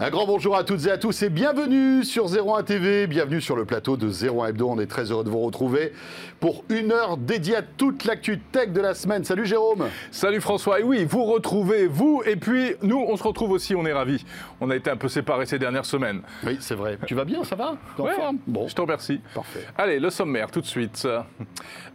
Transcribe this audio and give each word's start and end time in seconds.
Un 0.00 0.10
grand 0.10 0.26
bonjour 0.26 0.56
à 0.56 0.64
toutes 0.64 0.86
et 0.86 0.90
à 0.90 0.98
tous 0.98 1.22
et 1.22 1.30
bienvenue 1.30 2.02
sur 2.02 2.26
01 2.26 2.64
TV, 2.64 3.06
bienvenue 3.06 3.40
sur 3.40 3.54
le 3.54 3.64
plateau 3.64 3.96
de 3.96 4.08
01 4.08 4.48
Hebdo. 4.48 4.68
On 4.68 4.80
est 4.80 4.88
très 4.88 5.12
heureux 5.12 5.22
de 5.22 5.30
vous 5.30 5.38
retrouver 5.38 5.92
pour 6.40 6.64
une 6.68 6.90
heure 6.90 7.16
dédiée 7.16 7.54
à 7.54 7.62
toute 7.62 8.04
l'actu 8.04 8.40
tech 8.40 8.70
de 8.70 8.80
la 8.80 8.94
semaine. 8.94 9.22
Salut 9.22 9.46
Jérôme 9.46 9.88
Salut 10.10 10.40
François, 10.40 10.80
et 10.80 10.82
oui, 10.82 11.04
vous 11.04 11.24
retrouvez, 11.24 11.86
vous, 11.86 12.24
et 12.26 12.34
puis 12.34 12.74
nous, 12.82 12.98
on 12.98 13.16
se 13.16 13.22
retrouve 13.22 13.52
aussi, 13.52 13.76
on 13.76 13.86
est 13.86 13.92
ravis. 13.92 14.24
On 14.60 14.68
a 14.70 14.74
été 14.74 14.90
un 14.90 14.96
peu 14.96 15.06
séparés 15.06 15.46
ces 15.46 15.60
dernières 15.60 15.86
semaines. 15.86 16.22
Oui, 16.44 16.56
c'est 16.58 16.74
vrai. 16.74 16.98
Tu 17.06 17.14
vas 17.14 17.24
bien, 17.24 17.44
ça 17.44 17.54
va? 17.54 17.76
En 17.96 18.06
forme? 18.06 18.38
Bon. 18.48 18.66
Je 18.66 18.74
te 18.74 18.80
remercie. 18.80 19.20
Parfait. 19.32 19.64
Allez, 19.78 20.00
le 20.00 20.10
sommaire 20.10 20.50
tout 20.50 20.60
de 20.60 20.66
suite. 20.66 21.06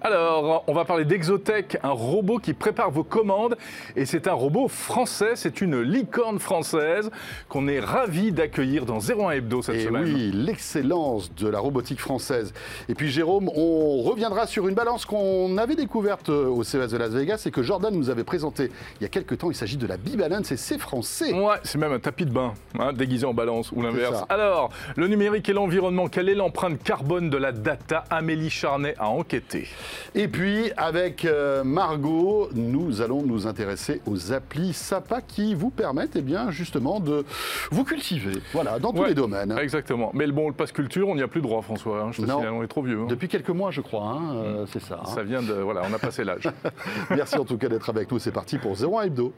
Alors, 0.02 0.64
on 0.68 0.74
va 0.74 0.86
parler 0.86 1.04
d'Exotech, 1.04 1.78
un 1.84 1.90
robot 1.90 2.38
qui 2.38 2.54
prépare 2.54 2.92
vos 2.92 3.04
commandes, 3.04 3.58
et 3.98 4.06
c'est 4.06 4.30
un 4.30 4.34
robot 4.34 4.70
français, 4.70 5.34
c'est 5.36 5.60
une 5.60 5.82
licorne 5.82 6.40
française 6.40 7.12
qu'on 7.50 7.68
est 7.68 7.89
ravi 7.90 8.32
d'accueillir 8.32 8.86
dans 8.86 9.00
01 9.00 9.32
Hebdo 9.32 9.62
cette 9.64 9.76
Et 9.76 9.86
semaine. 9.86 10.04
oui, 10.04 10.32
l'excellence 10.32 11.34
de 11.34 11.48
la 11.48 11.60
robotique 11.60 12.00
française. 12.00 12.54
Et 12.88 12.93
puis 12.93 13.10
Jérôme, 13.10 13.50
on 13.56 14.02
reviendra 14.04 14.46
sur 14.46 14.68
une 14.68 14.75
balance 14.75 15.06
qu'on 15.06 15.57
avait 15.57 15.75
découverte 15.75 16.29
au 16.29 16.64
CES 16.64 16.92
de 16.92 16.98
Las 16.98 17.10
Vegas 17.10 17.43
et 17.48 17.52
que 17.52 17.64
Jordan 17.64 17.93
nous 17.96 18.12
avait 18.12 18.24
présentée 18.24 18.70
il 19.00 19.04
y 19.04 19.06
a 19.06 19.10
quelques 19.10 19.39
temps. 19.39 19.50
Il 19.50 19.56
s'agit 19.56 19.78
de 19.78 19.88
la 19.88 19.98
Bibalance 19.98 20.52
et 20.52 20.57
c'est 20.57 20.78
français. 20.78 21.34
Ouais, 21.34 21.56
c'est 21.64 21.79
même 21.79 21.92
un 21.92 22.00
tapis 22.00 22.25
de 22.25 22.32
bain, 22.32 22.54
hein, 22.78 22.93
déguisé 22.93 23.25
en 23.25 23.34
balance 23.34 23.71
ou 23.71 23.82
l'inverse. 23.82 24.24
Alors, 24.29 24.70
le 24.96 25.07
numérique 25.07 25.50
et 25.50 25.54
l'environnement, 25.54 26.07
quelle 26.10 26.29
est 26.29 26.36
l'empreinte 26.36 26.82
carbone 26.84 27.29
de 27.32 27.37
la 27.37 27.51
data? 27.51 28.04
Amélie 28.12 28.51
Charnet 28.51 28.93
a 29.00 29.10
enquêté. 29.10 29.68
Et 30.14 30.28
puis, 30.28 30.71
avec 30.78 31.26
euh, 31.26 31.64
Margot, 31.64 32.50
nous 32.53 33.02
allons 33.02 33.23
nous 33.23 33.48
intéresser 33.48 34.02
aux 34.06 34.31
applis 34.31 34.73
SAPA 34.73 35.22
qui 35.22 35.56
vous 35.56 35.72
permettent, 35.72 36.16
eh 36.16 36.22
bien, 36.22 36.52
justement, 36.52 37.00
de 37.00 37.26
vous 37.72 37.78
cultiver. 37.83 38.33
Voilà, 38.53 38.80
dans 38.80 38.92
tous 38.92 39.02
Ouais, 39.02 39.09
les 39.09 39.14
domaines. 39.16 39.58
Exactement. 39.58 40.11
Mais 40.14 40.28
bon, 40.28 40.47
le 40.47 40.53
passe 40.53 40.72
culture, 40.72 41.08
on 41.09 41.16
n'y 41.16 41.22
a 41.22 41.28
plus 41.28 41.42
droit, 41.42 41.61
François. 41.61 42.02
hein, 42.04 42.09
je 42.12 42.22
te 42.22 42.28
Non. 42.28 42.38
signale, 42.38 42.54
on 42.54 42.64
est 42.64 42.67
trop 42.67 42.81
vieux. 42.84 43.00
hein. 43.02 43.06
Depuis 43.08 43.28
quelques 43.28 43.50
mois, 43.50 43.72
je 43.72 43.81
crois, 43.81 44.04
hein, 44.06 44.36
euh, 44.36 44.66
c'est 44.72 44.81
ça. 44.81 45.02
Ça 45.06 45.23
vient 45.23 45.42
de. 45.42 45.54
Voilà, 45.54 45.81
on 45.89 45.94
a 45.94 46.00
passé 46.00 46.23
l'âge. 46.23 46.44
Merci 47.09 47.38
en 47.38 47.45
tout 47.45 47.58
cas 47.58 47.67
d'être 47.70 47.89
avec 47.89 48.12
nous. 48.12 48.20
C'est 48.20 48.31
parti 48.31 48.58
pour 48.58 48.73
01 48.76 49.04
Hebdo. 49.04 49.34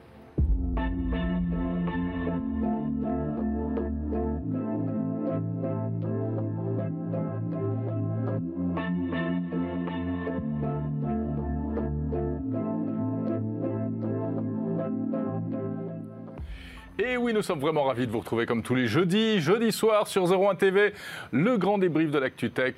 Et 17.03 17.17
oui, 17.17 17.33
nous 17.33 17.41
sommes 17.41 17.59
vraiment 17.59 17.85
ravis 17.85 18.05
de 18.05 18.11
vous 18.11 18.19
retrouver 18.19 18.45
comme 18.45 18.61
tous 18.61 18.75
les 18.75 18.88
jeudis, 18.88 19.39
jeudi 19.39 19.71
soir 19.71 20.07
sur 20.07 20.31
01 20.31 20.53
TV, 20.53 20.94
le 21.31 21.57
grand 21.57 21.80
débrief 21.80 22.11
de 22.11 22.19
l'actu 22.19 22.52
tech 22.52 22.75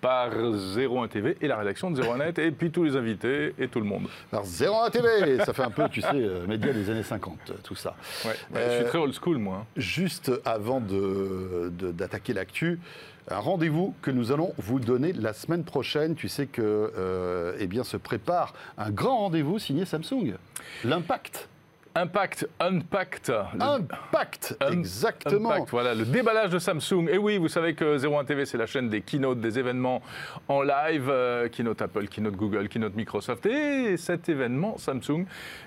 par 0.00 0.28
01 0.32 1.08
TV 1.08 1.36
et 1.40 1.48
la 1.48 1.56
rédaction 1.56 1.90
de 1.90 2.00
01 2.00 2.18
Net, 2.18 2.38
et 2.38 2.52
puis 2.52 2.70
tous 2.70 2.84
les 2.84 2.94
invités 2.94 3.52
et 3.58 3.66
tout 3.66 3.80
le 3.80 3.86
monde. 3.86 4.06
Alors 4.32 4.44
01 4.44 4.90
TV, 4.90 5.38
ça 5.44 5.52
fait 5.52 5.62
un 5.64 5.70
peu, 5.70 5.88
tu 5.88 6.02
sais, 6.02 6.08
euh, 6.12 6.46
média 6.46 6.72
des 6.72 6.88
années 6.88 7.02
50, 7.02 7.36
euh, 7.50 7.54
tout 7.64 7.74
ça. 7.74 7.96
Ouais, 8.24 8.30
ouais, 8.30 8.36
Je 8.54 8.58
Euh, 8.60 8.80
suis 8.82 8.88
très 8.90 8.98
old 8.98 9.14
school, 9.14 9.38
moi. 9.38 9.56
hein. 9.62 9.66
Juste 9.76 10.30
avant 10.44 10.80
de- 10.80 11.72
de- 11.76 11.90
d'attaquer 11.90 12.32
l'actu, 12.32 12.78
un 13.28 13.38
rendez-vous 13.38 13.92
que 14.02 14.12
nous 14.12 14.30
allons 14.30 14.52
vous 14.58 14.78
donner 14.78 15.12
la 15.14 15.32
semaine 15.32 15.64
prochaine. 15.64 16.14
Tu 16.14 16.28
sais 16.28 16.46
que, 16.46 16.92
euh, 16.96 17.56
eh 17.58 17.66
bien, 17.66 17.82
se 17.82 17.96
prépare 17.96 18.52
un 18.78 18.90
grand 18.90 19.18
rendez-vous 19.18 19.58
signé 19.58 19.84
Samsung. 19.84 20.34
L'impact. 20.84 21.48
Impact, 21.96 22.48
Unpacked. 22.58 23.32
Impact, 23.60 24.56
Un- 24.60 24.72
exactement. 24.72 25.64
Voilà, 25.70 25.94
le 25.94 26.04
déballage 26.04 26.50
de 26.50 26.58
Samsung. 26.58 27.08
Et 27.08 27.18
oui, 27.18 27.38
vous 27.38 27.46
savez 27.46 27.74
que 27.76 27.96
01 28.04 28.24
TV, 28.24 28.46
c'est 28.46 28.58
la 28.58 28.66
chaîne 28.66 28.88
des 28.88 29.00
keynotes, 29.00 29.40
des 29.40 29.60
événements 29.60 30.02
en 30.48 30.62
live, 30.62 31.08
euh, 31.08 31.48
keynote 31.48 31.80
Apple, 31.82 32.08
keynote 32.08 32.34
Google, 32.34 32.68
keynote 32.68 32.96
Microsoft. 32.96 33.46
Et 33.46 33.96
cet 33.96 34.28
événement 34.28 34.76
Samsung, 34.76 35.24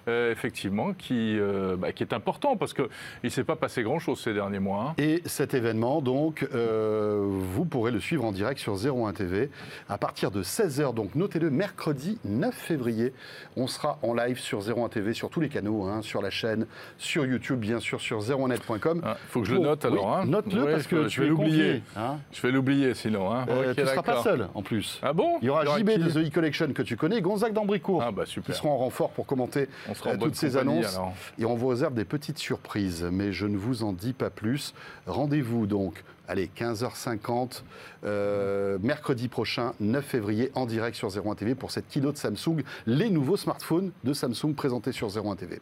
euh, 0.10 0.30
effectivement, 0.34 0.92
qui, 0.92 1.40
euh, 1.40 1.78
bah, 1.78 1.94
qui 1.94 2.04
est 2.04 2.12
important 2.12 2.58
parce 2.58 2.74
qu'il 2.74 2.88
ne 3.24 3.30
s'est 3.30 3.46
pas 3.46 3.56
passé 3.56 3.82
grand-chose 3.84 4.20
ces 4.20 4.34
derniers 4.34 4.60
mois. 4.60 4.88
hein. 4.90 4.94
Et 4.98 5.22
cet 5.26 5.54
événement, 5.54 6.02
donc, 6.02 6.46
vous 6.52 7.64
pourrez 7.64 7.92
le 7.92 8.02
suivre 8.02 8.26
en 8.26 8.34
direct 8.34 8.60
sur 8.60 8.76
01 8.76 9.14
TV 9.14 9.50
à 9.88 9.98
partir 9.98 10.30
de 10.32 10.44
16h. 10.44 10.94
Donc, 10.94 11.16
notez-le, 11.16 11.50
mercredi 11.50 12.20
9 12.26 12.54
février, 12.54 13.14
on 13.56 13.68
sera 13.68 13.98
en 14.02 14.14
live 14.14 14.38
sur 14.40 14.60
01 14.62 14.90
TV, 14.90 15.14
sur 15.14 15.30
tous 15.30 15.40
les 15.40 15.48
canaux, 15.48 15.86
hein, 15.86 16.02
sur 16.02 16.17
la 16.22 16.30
chaîne, 16.30 16.66
sur 16.98 17.26
YouTube, 17.26 17.60
bien 17.60 17.80
sûr, 17.80 18.00
sur 18.02 18.20
01net.com. 18.22 19.02
Il 19.04 19.16
faut 19.30 19.42
que 19.42 19.48
je 19.48 19.54
le 19.54 19.60
note 19.60 19.86
alors. 19.86 20.06
oui, 20.08 20.14
hein. 20.24 20.26
Note-le 20.26 20.64
Oui, 20.66 20.72
parce 20.72 20.88
que 20.88 21.08
je 21.08 21.22
vais 21.22 21.28
l'oublier. 21.30 21.84
hein. 21.96 22.18
Je 22.32 22.42
vais 22.42 22.52
l'oublier 22.52 22.94
sinon. 22.94 23.34
hein. 23.34 23.46
Euh, 23.50 23.74
tu 23.74 23.82
ne 23.82 23.86
seras 23.86 24.02
pas 24.04 24.24
seul 24.24 24.48
en 24.54 24.62
plus. 24.62 25.00
Ah 25.04 25.14
bon 25.14 25.38
Il 25.42 25.46
y 25.46 25.50
aura 25.50 25.66
JB 25.66 25.90
de 25.92 26.10
The 26.10 26.28
E-Collection 26.28 26.68
que 26.74 26.82
tu 26.82 26.96
connais, 26.98 27.22
Gonzague 27.22 27.54
d'Ambricourt, 27.54 28.02
Ah 28.06 28.12
bah 28.12 28.24
qui 28.26 28.54
seront 28.54 28.72
en 28.72 28.78
renfort 28.78 29.10
pour 29.12 29.26
commenter 29.26 29.68
euh, 30.06 30.18
toutes 30.20 30.36
ces 30.36 30.58
annonces. 30.58 30.96
alors. 30.96 31.14
Et 31.40 31.46
on 31.46 31.56
vous 31.56 31.68
réserve 31.68 31.94
des 31.94 32.06
petites 32.06 32.38
surprises, 32.40 33.08
mais 33.12 33.32
je 33.34 33.46
ne 33.48 33.58
vous 33.58 33.84
en 33.84 33.94
dis 33.94 34.14
pas 34.14 34.30
plus. 34.30 34.74
Rendez-vous 35.06 35.66
donc, 35.68 36.04
allez, 36.28 36.50
15h50, 36.56 37.64
euh, 38.04 38.78
mercredi 38.82 39.28
prochain, 39.28 39.74
9 39.80 40.04
février, 40.06 40.52
en 40.56 40.66
direct 40.66 40.96
sur 40.98 41.10
01 41.10 41.36
TV 41.36 41.56
pour 41.56 41.72
cette 41.72 41.88
keynote 41.88 42.18
Samsung, 42.18 42.64
les 42.86 43.10
nouveaux 43.10 43.38
smartphones 43.38 43.92
de 44.04 44.14
Samsung 44.14 44.54
présentés 44.56 44.92
sur 44.92 45.08
01 45.16 45.36
TV. 45.36 45.62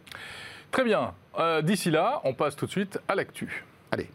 Très 0.72 0.84
bien. 0.84 1.14
Euh, 1.40 1.62
D'ici 1.62 1.92
là, 1.92 2.22
on 2.24 2.34
passe 2.34 2.56
tout 2.56 2.66
de 2.66 2.72
suite 2.72 3.00
à 3.08 3.16
l'actu. 3.16 3.64
Allez. 3.92 4.10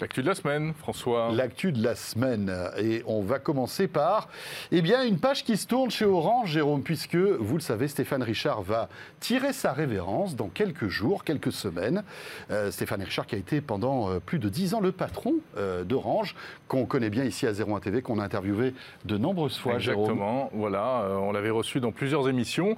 L'actu 0.00 0.22
de 0.22 0.28
la 0.28 0.36
semaine, 0.36 0.74
François. 0.74 1.32
L'actu 1.32 1.72
de 1.72 1.82
la 1.82 1.96
semaine. 1.96 2.54
Et 2.78 3.02
on 3.06 3.20
va 3.20 3.40
commencer 3.40 3.88
par 3.88 4.28
eh 4.70 4.80
bien, 4.80 5.02
une 5.02 5.18
page 5.18 5.42
qui 5.42 5.56
se 5.56 5.66
tourne 5.66 5.90
chez 5.90 6.04
Orange, 6.04 6.52
Jérôme, 6.52 6.84
puisque, 6.84 7.16
vous 7.16 7.56
le 7.56 7.60
savez, 7.60 7.88
Stéphane 7.88 8.22
Richard 8.22 8.62
va 8.62 8.88
tirer 9.18 9.52
sa 9.52 9.72
révérence 9.72 10.36
dans 10.36 10.46
quelques 10.46 10.86
jours, 10.86 11.24
quelques 11.24 11.50
semaines. 11.50 12.04
Euh, 12.52 12.70
Stéphane 12.70 13.02
Richard 13.02 13.26
qui 13.26 13.34
a 13.34 13.38
été 13.38 13.60
pendant 13.60 14.08
euh, 14.08 14.20
plus 14.20 14.38
de 14.38 14.48
dix 14.48 14.72
ans 14.74 14.80
le 14.80 14.92
patron 14.92 15.34
euh, 15.56 15.82
d'Orange, 15.82 16.36
qu'on 16.68 16.86
connaît 16.86 17.10
bien 17.10 17.24
ici 17.24 17.48
à 17.48 17.50
01 17.50 17.80
TV, 17.80 18.00
qu'on 18.00 18.20
a 18.20 18.24
interviewé 18.24 18.74
de 19.04 19.18
nombreuses 19.18 19.58
fois, 19.58 19.80
Jérôme. 19.80 20.04
Exactement, 20.04 20.50
voilà, 20.54 21.08
on 21.22 21.32
l'avait 21.32 21.50
reçu 21.50 21.80
dans 21.80 21.90
plusieurs 21.90 22.28
émissions. 22.28 22.76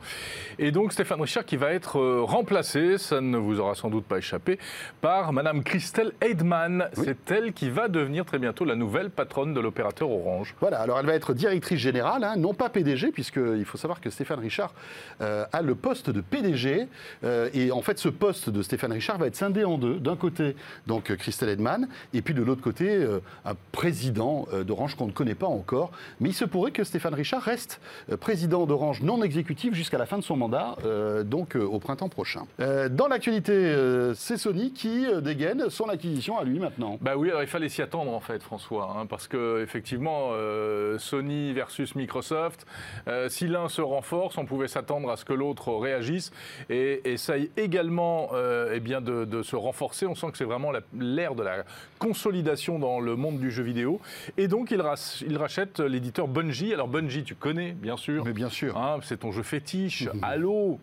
Et 0.59 0.71
donc 0.71 0.95
Stéphane 0.95 1.21
Richard 1.21 1.45
qui 1.45 1.59
va 1.59 1.71
être 1.75 2.01
remplacé, 2.23 2.97
ça 2.97 3.21
ne 3.21 3.37
vous 3.37 3.61
aura 3.61 3.75
sans 3.75 3.91
doute 3.91 4.07
pas 4.07 4.17
échappé, 4.17 4.59
par 5.03 5.35
Madame 5.35 5.63
Christelle 5.63 6.13
Heidmann. 6.23 6.89
C'est 7.11 7.33
elle 7.33 7.53
qui 7.53 7.71
va 7.71 7.89
devenir 7.89 8.25
très 8.25 8.39
bientôt 8.39 8.65
la 8.65 8.77
nouvelle 8.77 9.11
patronne 9.11 9.53
de 9.53 9.59
l'opérateur 9.59 10.09
Orange. 10.09 10.55
Voilà, 10.61 10.79
alors 10.79 11.01
elle 11.01 11.07
va 11.07 11.15
être 11.15 11.35
directrice 11.35 11.81
générale, 11.81 12.23
hein, 12.23 12.37
non 12.37 12.55
pas 12.55 12.69
PDG, 12.69 13.11
puisqu'il 13.11 13.65
faut 13.65 13.79
savoir 13.79 14.01
que 14.01 14.11
Stéphane 14.11 14.39
Richard 14.39 14.73
euh, 15.21 15.45
a 15.53 15.61
le 15.61 15.75
poste 15.75 16.09
de 16.09 16.21
PDG. 16.21 16.87
euh, 17.25 17.49
et 17.53 17.73
en 17.73 17.83
fait, 17.83 17.99
ce 17.99 18.09
poste 18.09 18.49
de 18.49 18.63
Stéphane 18.63 18.93
Richard 18.93 19.19
va 19.19 19.27
être 19.27 19.35
scindé 19.35 19.65
en 19.65 19.77
deux. 19.77 19.99
D'un 19.99 20.15
côté, 20.15 20.55
donc 20.87 21.13
Christelle 21.17 21.49
Edman, 21.49 21.89
et 22.15 22.23
puis 22.23 22.33
de 22.33 22.45
l'autre 22.45 22.63
côté, 22.63 22.89
euh, 22.89 23.19
un 23.45 23.55
président 23.73 24.47
d'Orange 24.65 24.95
qu'on 24.95 25.09
ne 25.09 25.13
connaît 25.13 25.35
pas 25.35 25.49
encore. 25.49 25.91
Mais 26.21 26.29
il 26.29 26.35
se 26.35 26.45
pourrait 26.45 26.71
que 26.71 26.85
Stéphane 26.85 27.15
Richard 27.15 27.43
reste 27.43 27.81
président 28.21 28.67
d'Orange 28.67 29.03
non 29.03 29.21
exécutif 29.25 29.75
jusqu'à 29.75 29.99
la 29.99 30.07
fin 30.07 30.19
de 30.19 30.23
son 30.23 30.37
mandat, 30.37 30.77
donc 31.25 31.57
au 31.57 31.81
printemps 31.81 32.09
prochain. 32.09 32.45
Dans 32.59 33.09
l'actualité, 33.09 33.75
c'est 34.15 34.37
Sony 34.37 34.73
qui 34.73 35.07
dégaine 35.23 35.71
son 35.71 35.89
acquisition 35.89 36.39
à 36.39 36.45
lui 36.45 36.61
maintenant. 36.61 37.00
Bah 37.01 37.17
oui, 37.17 37.31
alors 37.31 37.41
il 37.43 37.49
fallait 37.49 37.71
s'y 37.71 37.81
attendre 37.81 38.13
en 38.13 38.21
fait, 38.21 38.43
François, 38.43 38.95
hein, 38.95 39.07
parce 39.07 39.27
que 39.27 39.63
effectivement, 39.63 40.31
euh, 40.33 40.99
Sony 40.99 41.55
versus 41.55 41.95
Microsoft, 41.95 42.67
euh, 43.09 43.31
si 43.31 43.47
l'un 43.49 43.69
se 43.71 43.81
renforce, 43.81 44.37
on 44.37 44.45
pouvait 44.45 44.69
s'attendre 44.69 45.11
à 45.11 45.17
ce 45.17 45.25
que 45.25 45.33
l'autre 45.33 45.73
réagisse 45.73 46.31
et 46.69 47.01
essaye 47.11 47.51
également 47.57 48.29
euh, 48.35 48.73
eh 48.75 48.81
bien 48.81 49.01
de, 49.01 49.25
de 49.25 49.43
se 49.43 49.57
renforcer. 49.57 50.05
On 50.07 50.15
sent 50.15 50.31
que 50.33 50.37
c'est 50.37 50.45
vraiment 50.45 50.73
l'ère 50.99 51.35
de 51.35 51.43
la 51.43 51.65
consolidation 51.99 52.79
dans 52.79 53.01
le 53.01 53.17
monde 53.17 53.39
du 53.41 53.51
jeu 53.51 53.63
vidéo. 53.63 53.99
Et 54.37 54.47
donc 54.47 54.71
il, 54.71 54.81
rach- 54.83 55.25
il 55.27 55.39
rachète 55.39 55.81
l'éditeur 55.81 56.29
Bungie. 56.29 56.75
Alors 56.75 56.89
Bungie, 56.89 57.25
tu 57.25 57.35
connais 57.35 57.73
bien 57.73 57.97
sûr. 57.97 58.25
Mais 58.27 58.33
bien 58.35 58.51
sûr. 58.51 58.77
Hein, 58.77 58.99
c'est 59.05 59.21
ton 59.21 59.33
jeu 59.33 59.43
fétiche, 59.43 60.07
Halo. 60.23 60.79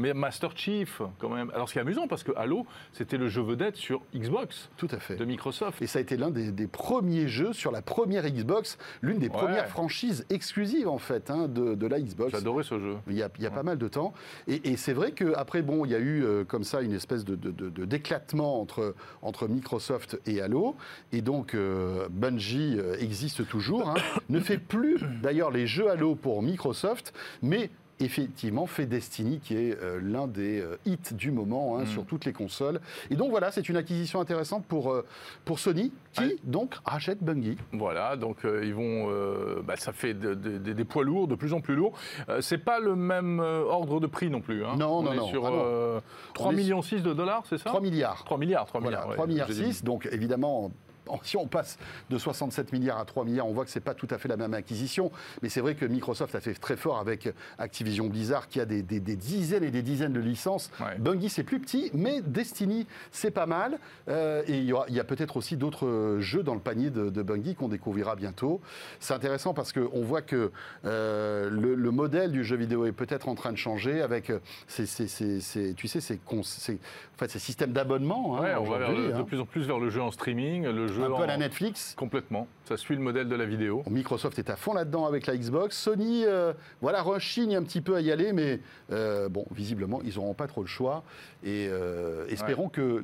Mais 0.00 0.14
Master 0.14 0.56
Chief, 0.56 1.02
quand 1.18 1.28
même. 1.28 1.50
Alors, 1.54 1.68
ce 1.68 1.74
qui 1.74 1.78
est 1.78 1.82
amusant, 1.82 2.08
parce 2.08 2.22
que 2.22 2.32
Halo, 2.36 2.66
c'était 2.92 3.18
le 3.18 3.28
jeu 3.28 3.42
vedette 3.42 3.76
sur 3.76 4.00
Xbox 4.14 4.70
Tout 4.76 4.88
à 4.90 4.98
fait. 4.98 5.16
de 5.16 5.24
Microsoft. 5.24 5.80
Et 5.82 5.86
ça 5.86 5.98
a 5.98 6.02
été 6.02 6.16
l'un 6.16 6.30
des, 6.30 6.50
des 6.52 6.66
premiers 6.66 7.28
jeux 7.28 7.52
sur 7.52 7.70
la 7.70 7.82
première 7.82 8.24
Xbox, 8.28 8.78
l'une 9.02 9.18
des 9.18 9.26
Ouais. 9.28 9.32
premières 9.36 9.68
franchises 9.68 10.26
exclusives 10.30 10.88
en 10.88 10.98
fait 10.98 11.30
hein, 11.30 11.46
de, 11.46 11.74
de 11.74 11.86
la 11.86 12.00
Xbox. 12.00 12.32
J'adorais 12.32 12.64
ce 12.64 12.78
jeu. 12.80 12.96
Il 13.08 13.14
y 13.16 13.22
a, 13.22 13.28
il 13.38 13.44
y 13.44 13.46
a 13.46 13.50
pas 13.50 13.62
mal 13.62 13.78
de 13.78 13.86
temps. 13.88 14.12
Et, 14.48 14.70
et 14.70 14.76
c'est 14.76 14.92
vrai 14.92 15.12
qu'après, 15.12 15.62
bon, 15.62 15.84
il 15.84 15.90
y 15.92 15.94
a 15.94 15.98
eu 16.00 16.24
euh, 16.24 16.44
comme 16.44 16.64
ça 16.64 16.80
une 16.82 16.92
espèce 16.92 17.24
de 17.24 17.36
d'éclatement 17.84 18.60
entre, 18.60 18.94
entre 19.22 19.48
Microsoft 19.48 20.18
et 20.26 20.40
Halo. 20.40 20.74
Et 21.12 21.22
donc, 21.22 21.54
euh, 21.54 22.08
Bungie 22.10 22.76
euh, 22.78 22.96
existe 22.98 23.46
toujours. 23.48 23.88
hein. 23.88 23.94
ne 24.28 24.40
fait 24.40 24.58
plus 24.58 24.98
d'ailleurs 25.22 25.50
les 25.50 25.66
jeux 25.66 25.90
Halo 25.90 26.14
pour 26.14 26.42
Microsoft, 26.42 27.12
mais 27.42 27.70
effectivement 28.00 28.66
fait 28.66 28.86
Destiny, 28.86 29.40
qui 29.40 29.56
est 29.56 29.78
euh, 29.82 30.00
l'un 30.02 30.26
des 30.26 30.60
euh, 30.60 30.76
hits 30.86 30.98
du 31.12 31.30
moment 31.30 31.76
hein, 31.78 31.82
Mm. 31.82 31.86
sur 31.86 32.04
toutes 32.04 32.24
les 32.24 32.32
consoles. 32.32 32.80
Et 33.10 33.16
donc 33.16 33.30
voilà, 33.30 33.50
c'est 33.50 33.68
une 33.68 33.76
acquisition 33.76 34.20
intéressante 34.20 34.64
pour, 34.66 34.90
euh, 34.92 35.04
pour 35.44 35.58
Sony, 35.58 35.92
qui 36.12 36.20
Ouais. 36.24 36.36
donc 36.44 36.74
rachète 36.84 37.22
Bungie. 37.22 37.56
Voilà, 37.72 38.16
donc 38.16 38.44
euh, 38.44 38.62
ils 38.64 38.74
vont, 38.74 39.08
euh, 39.10 39.60
bah, 39.64 39.76
ça 39.76 39.92
fait 39.92 40.14
de- 40.14 40.34
de- 40.34 40.58
de- 40.58 40.72
des 40.72 40.84
poids 40.84 41.04
lourds, 41.04 41.28
de 41.28 41.34
plus 41.34 41.52
en 41.52 41.60
plus 41.60 41.74
lourds. 41.74 41.92
Euh, 42.28 42.40
c'est 42.40 42.58
pas 42.58 42.80
le 42.80 42.96
même 42.96 43.40
ordre 43.40 44.00
de 44.00 44.06
prix 44.06 44.30
non 44.30 44.40
plus. 44.40 44.64
hein. 44.64 44.76
Non, 44.78 44.98
On 44.98 45.02
non, 45.02 45.12
est 45.12 45.16
non. 45.16 45.26
Sur 45.28 45.46
Ah 45.46 45.50
non. 45.50 45.62
euh, 45.64 46.00
3 46.34 46.48
On 46.48 46.52
est 46.52 46.56
millions 46.56 46.82
6 46.82 47.02
de 47.02 47.12
dollars, 47.12 47.44
c'est 47.48 47.58
ça? 47.58 47.70
3 47.70 47.80
milliards. 47.80 48.24
3 48.24 48.38
milliards, 48.38 48.66
3 48.66 48.80
Voilà, 48.80 48.96
milliards. 48.98 49.08
ouais, 49.10 49.14
3 49.16 49.26
milliards 49.26 49.48
j'ai 49.48 49.64
dit. 49.64 49.72
6. 49.74 49.84
Donc 49.84 50.08
évidemment, 50.10 50.66
en- 50.66 50.72
si 51.22 51.36
on 51.36 51.46
passe 51.46 51.78
de 52.10 52.18
67 52.18 52.72
milliards 52.72 52.98
à 52.98 53.04
3 53.04 53.24
milliards, 53.24 53.46
on 53.46 53.52
voit 53.52 53.64
que 53.64 53.70
c'est 53.70 53.80
pas 53.80 53.94
tout 53.94 54.08
à 54.10 54.18
fait 54.18 54.28
la 54.28 54.36
même 54.36 54.54
acquisition. 54.54 55.10
Mais 55.42 55.48
c'est 55.48 55.60
vrai 55.60 55.74
que 55.74 55.84
Microsoft 55.84 56.34
a 56.34 56.40
fait 56.40 56.54
très 56.54 56.76
fort 56.76 56.98
avec 56.98 57.28
Activision 57.58 58.06
Blizzard, 58.08 58.48
qui 58.48 58.60
a 58.60 58.64
des, 58.64 58.82
des- 58.82 59.00
des 59.00 59.16
dizaines 59.16 59.64
et 59.64 59.70
des 59.70 59.82
dizaines 59.82 60.12
de 60.12 60.20
licences. 60.20 60.70
Ouais. 60.80 60.98
Bungie, 60.98 61.28
c'est 61.28 61.44
plus 61.44 61.60
petit, 61.60 61.90
mais 61.94 62.20
Destiny, 62.22 62.86
c'est 63.10 63.30
pas 63.30 63.46
mal. 63.46 63.78
Euh, 64.08 64.42
et 64.46 64.58
il 64.58 64.74
y, 64.88 65.00
a 65.00 65.04
peut-être 65.04 65.36
aussi 65.36 65.56
d'autres 65.56 65.86
euh, 65.86 66.20
jeux 66.20 66.42
dans 66.42 66.54
le 66.54 66.60
panier 66.60 66.90
de, 66.90 67.10
de 67.10 67.22
Bungie 67.22 67.54
qu'on 67.54 67.68
découvrira 67.68 68.16
bientôt. 68.16 68.60
C'est 69.00 69.14
intéressant 69.14 69.54
parce 69.54 69.72
qu'on 69.72 70.02
voit 70.02 70.22
que 70.22 70.50
euh, 70.84 71.50
le, 71.50 71.74
le 71.74 71.90
modèle 71.90 72.32
du 72.32 72.44
jeu 72.44 72.56
vidéo 72.56 72.86
est 72.86 72.92
peut-être 72.92 73.28
en 73.28 73.34
train 73.34 73.52
de 73.52 73.56
changer 73.56 74.02
avec, 74.02 74.32
ces, 74.66 74.86
ces- 74.86 75.08
ces- 75.08 75.40
ces- 75.40 75.74
tu 75.74 75.88
sais, 75.88 76.00
ces, 76.00 76.18
en 76.32 77.18
fait, 77.18 77.28
systèmes 77.38 77.72
d'abonnement. 77.72 78.36
hein, 78.38 78.42
Ouais, 78.42 78.54
on 78.54 78.64
va 78.64 78.78
vers 78.78 78.94
de 78.94 79.12
hein. 79.12 79.24
plus 79.24 79.40
en 79.40 79.46
plus 79.46 79.66
vers 79.66 79.78
le 79.78 79.90
jeu 79.90 80.00
en 80.02 80.10
streaming, 80.10 80.64
le 80.66 80.86
jeu 80.88 80.99
Un 81.04 81.06
peu 81.08 81.14
en- 81.14 81.20
à 81.22 81.26
la 81.26 81.36
Netflix. 81.36 81.94
complètement. 81.96 82.46
Ça 82.64 82.76
suit 82.76 82.94
le 82.94 83.00
modèle 83.02 83.28
de 83.28 83.34
la 83.34 83.46
vidéo. 83.46 83.82
Microsoft 83.90 84.38
est 84.38 84.48
à 84.48 84.54
fond 84.56 84.74
là-dedans 84.74 85.04
avec 85.06 85.26
la 85.26 85.36
Xbox. 85.36 85.76
Sony, 85.76 86.24
euh, 86.24 86.52
voilà, 86.80 87.02
rechigne 87.02 87.56
un 87.56 87.62
petit 87.64 87.80
peu 87.80 87.96
à 87.96 88.00
y 88.00 88.12
aller, 88.12 88.32
mais 88.32 88.60
euh, 88.92 89.28
bon, 89.28 89.44
visiblement, 89.50 90.00
ils 90.04 90.14
n'auront 90.14 90.34
pas 90.34 90.46
trop 90.46 90.60
le 90.60 90.68
choix. 90.68 91.02
Et 91.42 91.66
euh, 91.68 92.26
espérons 92.28 92.68
que, 92.68 93.02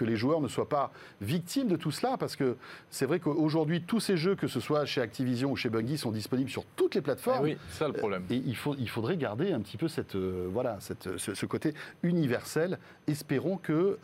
les 0.00 0.16
joueurs 0.16 0.40
ne 0.40 0.46
soient 0.48 0.68
pas 0.68 0.92
victimes 1.20 1.66
de 1.66 1.74
tout 1.76 1.90
cela, 1.90 2.16
parce 2.16 2.36
que 2.36 2.56
c'est 2.90 3.06
vrai 3.06 3.18
qu'aujourd'hui, 3.18 3.82
tous 3.82 3.98
ces 3.98 4.16
jeux, 4.16 4.36
que 4.36 4.46
ce 4.46 4.60
soit 4.60 4.84
chez 4.84 5.00
Activision 5.00 5.50
ou 5.50 5.56
chez 5.56 5.68
Bungie, 5.68 5.98
sont 5.98 6.12
disponibles 6.12 6.50
sur 6.50 6.64
toutes 6.76 6.94
les 6.94 7.00
plateformes. 7.02 7.42
oui, 7.42 7.56
c'est 7.70 7.78
ça 7.80 7.88
le 7.88 7.94
problème. 7.94 8.22
Et 8.30 8.36
il, 8.36 8.54
faut, 8.56 8.76
il 8.78 8.88
faudrait 8.88 9.16
garder 9.16 9.52
un 9.52 9.60
petit 9.60 9.78
peu 9.78 9.88
cette, 9.88 10.14
voilà, 10.14 10.76
cette, 10.78 11.16
ce, 11.16 11.34
ce 11.34 11.46
côté 11.46 11.74
universel. 12.04 12.78
Espérons 13.08 13.56
que 13.56 13.98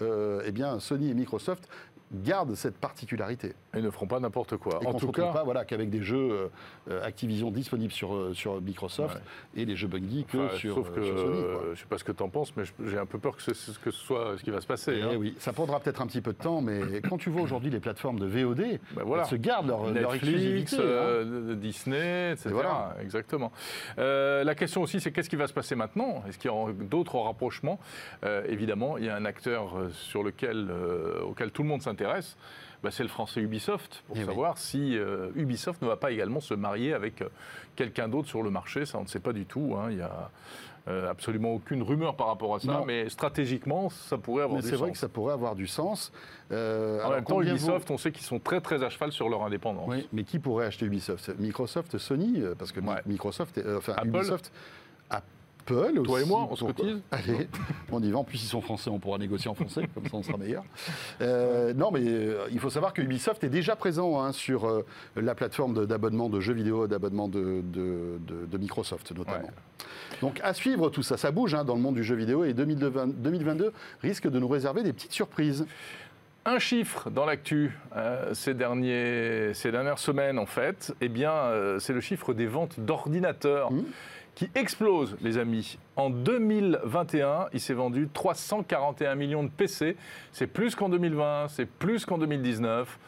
eh 0.45 0.51
bien, 0.51 0.81
Sony 0.81 1.11
et 1.11 1.15
Microsoft 1.15 1.69
gardent 2.13 2.55
cette 2.55 2.77
particularité. 2.77 3.55
Ils 3.75 3.83
ne 3.83 3.91
feront 3.91 4.07
pas 4.07 4.21
n'importe 4.21 4.57
quoi. 4.57 4.79
Et 4.83 4.87
en 4.87 4.95
tout 4.95 5.13
cas, 5.13 5.33
pas 5.33 5.45
voilà, 5.45 5.65
qu'avec 5.65 5.89
des 5.91 6.03
jeux 6.03 6.51
euh, 6.91 7.03
Activision 7.05 7.51
disponibles 7.51 7.93
sur, 7.93 8.15
euh, 8.15 8.35
sur 8.35 8.61
Microsoft 8.61 9.21
et 9.55 9.65
les 9.65 9.77
jeux 9.77 9.89
Bungie 9.89 10.25
que 10.31 10.39
enfin, 10.39 10.57
sur, 10.57 10.75
sauf 10.75 10.91
euh, 10.91 10.95
que 10.95 11.03
sur 11.05 11.19
Sony. 11.19 11.43
quoi. 11.43 11.61
je 11.75 11.81
sais 11.81 11.87
pas 11.87 11.99
ce 11.99 12.05
que 12.05 12.13
tu 12.13 12.23
en 12.23 12.29
penses, 12.29 12.55
mais 12.57 12.65
j'ai 12.87 12.99
un 12.99 13.07
peu 13.07 13.19
peur 13.19 13.37
que, 13.37 13.43
ce- 13.43 13.79
que 13.79 13.91
ce 13.91 13.99
soit 13.99 14.35
ce 14.37 14.43
qui 14.43 14.51
va 14.51 14.61
se 14.61 14.67
passer. 14.67 14.95
Eh 14.99 15.03
hein. 15.03 15.17
oui, 15.19 15.35
ça 15.39 15.53
prendra 15.53 15.81
peut-être 15.81 16.03
un 16.03 16.07
petit 16.07 16.21
peu 16.21 16.33
de 16.33 16.39
temps, 16.39 16.61
mais 16.61 17.01
quand 17.09 17.19
tu 17.19 17.31
vois 17.31 17.43
aujourd'hui 17.43 17.71
les 17.71 17.81
plateformes 17.81 18.19
de 18.19 18.27
VOD, 18.27 18.79
Ben 18.95 19.03
voilà. 19.05 19.23
elles 19.23 19.29
se 19.31 19.37
gardent 19.37 19.69
leur, 19.69 19.85
leur 19.85 19.93
Netflix, 19.93 20.15
exclusivité. 20.25 20.77
hein. 20.77 20.81
euh, 20.83 21.55
Disney, 21.57 22.33
etc. 22.33 22.49
Et 22.51 22.53
voilà. 22.53 22.95
Exactement. 23.01 23.53
Euh, 23.99 24.45
la 24.45 24.55
question 24.55 24.83
aussi, 24.83 25.01
c'est 25.01 25.13
qu'est-ce 25.13 25.31
qui 25.31 25.37
va 25.37 25.47
se 25.47 25.53
passer 25.55 25.75
maintenant? 25.75 26.23
Est-ce 26.29 26.39
qu'il 26.39 26.51
y 26.51 26.53
aura 26.55 26.73
d'autres 26.73 27.19
rapprochements? 27.19 27.79
Évidemment, 28.49 28.99
il 28.99 29.05
y 29.05 29.09
a 29.09 29.17
un 29.17 29.25
acteur 29.25 29.75
sur 29.93 30.23
lequel, 30.23 30.69
auquel 31.27 31.51
tout 31.51 31.63
le 31.63 31.69
monde 31.69 31.83
s'intéresse. 31.83 32.02
Bah, 32.83 32.91
c'est 32.91 33.05
le 33.05 33.09
français 33.09 33.41
Ubisoft, 33.41 34.03
pour 34.09 34.17
Eh 34.17 34.21
oui. 34.21 34.27
savoir 34.27 34.59
si 34.59 34.99
euh, 34.99 35.31
Ubisoft 35.37 35.81
ne 35.83 35.87
va 35.87 35.97
pas 35.97 36.11
également 36.11 36.41
se 36.41 36.53
marier 36.55 36.95
avec 36.95 37.23
euh, 37.23 37.29
quelqu'un 37.77 38.09
d'autre 38.09 38.27
sur 38.29 38.43
le 38.43 38.51
marché. 38.51 38.87
Ça, 38.87 38.99
on 38.99 39.03
ne 39.03 39.07
sait 39.07 39.21
pas 39.21 39.33
du 39.33 39.45
tout. 39.47 39.77
hein. 39.79 39.87
Il 39.93 39.99
y 39.99 40.03
a 40.03 40.31
euh, 40.89 41.09
absolument 41.09 41.55
aucune 41.55 41.81
rumeur 41.85 42.17
par 42.17 42.27
rapport 42.27 42.57
à 42.57 42.59
ça, 42.59 42.67
Non. 42.73 42.85
mais 42.85 43.09
stratégiquement, 43.09 43.89
ça 43.89 44.19
pourrait 44.19 44.43
avoir 44.43 44.57
Mais 44.57 44.63
du 44.63 44.67
c'est 44.69 44.73
sens. 44.75 44.81
vrai 44.81 44.91
que 44.91 44.99
ça 44.99 45.09
pourrait 45.09 45.33
avoir 45.33 45.55
du 45.55 45.69
sens. 45.69 46.13
Euh, 46.51 46.97
En 46.97 47.01
alors, 47.03 47.13
même 47.15 47.25
temps, 47.25 47.41
Ubisoft, 47.41 47.89
on 47.93 47.99
sait 47.99 48.11
qu'ils 48.11 48.27
sont 48.27 48.41
très 48.41 48.61
très 48.61 48.83
à 48.83 48.91
cheval 48.91 49.13
sur 49.13 49.29
leur 49.29 49.45
indépendance. 49.45 49.87
Oui, 49.89 50.09
mais 50.13 50.25
qui 50.25 50.41
pourrait 50.41 50.67
acheter 50.67 50.87
Ubisoft? 50.87 51.31
Microsoft, 51.39 51.99
Sony, 51.99 52.43
parce 52.59 52.73
que 52.73 52.81
Ouais. 52.81 52.97
Microsoft, 53.07 53.61
enfin 53.79 53.93
Apple. 53.97 54.09
Ubisoft, 54.09 54.51
Apple 55.65 55.99
aussi. 55.99 56.03
Toi 56.11 56.21
et 56.23 56.25
moi, 56.25 56.49
on 56.51 56.57
se 56.57 56.65
cotise 56.65 57.01
Allez, 57.11 57.49
on 57.91 58.03
y 58.03 58.11
va. 58.11 58.19
En 58.19 58.25
plus, 58.25 58.43
ils 58.43 58.47
sont 58.49 58.61
français, 58.61 58.91
on 58.91 58.99
pourra 58.99 59.19
négocier 59.19 59.51
en 59.51 59.55
français, 59.55 59.83
comme 59.95 60.05
ça 60.05 60.11
on 60.17 60.23
sera 60.23 60.37
meilleur. 60.39 60.65
Euh, 61.21 61.73
non, 61.75 61.91
mais 61.93 62.01
euh, 62.05 62.47
il 62.51 62.59
faut 62.59 62.71
savoir 62.71 62.93
que 62.93 63.01
Ubisoft 63.03 63.45
est 63.45 63.49
déjà 63.49 63.77
présent 63.77 64.21
hein, 64.21 64.33
sur 64.33 64.67
euh, 64.67 64.85
la 65.17 65.35
plateforme 65.35 65.87
d'abonnement 65.87 66.29
de, 66.29 66.41
jeux 66.41 66.53
vidéo, 66.55 66.87
d'abonnement 66.89 67.29
de, 67.29 67.61
de- 67.63 68.19
de- 68.27 68.47
de 68.47 68.59
Microsoft 68.59 69.13
notamment. 69.13 69.45
Ouais. 69.45 69.51
Donc 70.21 70.41
à 70.43 70.53
suivre 70.55 70.91
tout 70.91 71.03
ça, 71.03 71.17
ça 71.17 71.31
bouge 71.31 71.55
hein, 71.55 71.65
dans 71.65 71.75
le 71.75 71.81
monde 71.81 71.95
du 71.95 72.03
jeu 72.05 72.17
vidéo 72.17 72.45
et 72.45 72.55
2020 72.55 73.09
2022 73.19 73.73
risque 74.03 74.29
de 74.29 74.39
nous 74.39 74.49
réserver 74.49 74.83
des 74.83 74.93
petites 74.93 75.13
surprises. 75.13 75.67
Un 76.45 76.59
chiffre 76.59 77.09
dans 77.11 77.25
l'actu 77.25 77.77
euh, 77.97 78.35
ces, 78.35 78.55
derniers- 78.55 79.55
ces 79.55 79.71
dernières 79.71 79.99
semaines, 80.01 80.39
en 80.39 80.47
fait, 80.47 80.93
eh 81.01 81.09
bien, 81.09 81.33
euh, 81.33 81.79
c'est 81.79 81.93
le 81.93 82.01
chiffre 82.01 82.35
des 82.35 82.47
ventes 82.47 82.81
d'ordinateurs 82.81 83.71
Mmh. 83.71 83.83
Qui 84.35 84.51
explose, 84.55 85.17
les 85.21 85.39
amis. 85.39 85.79
En 85.97 86.11
2021, 86.11 87.47
il 87.53 87.61
s'est 87.61 87.75
vendu 87.75 88.09
341 88.13 89.15
millions 89.15 89.45
de 89.45 89.51
PC. 89.51 89.97
C'est 90.33 90.47
plus 90.47 90.75
qu'en 90.75 90.89
2020, 90.89 91.49
c'est 91.49 91.67
plus 91.67 92.07
qu'en 92.07 92.19
2019. 92.19 92.99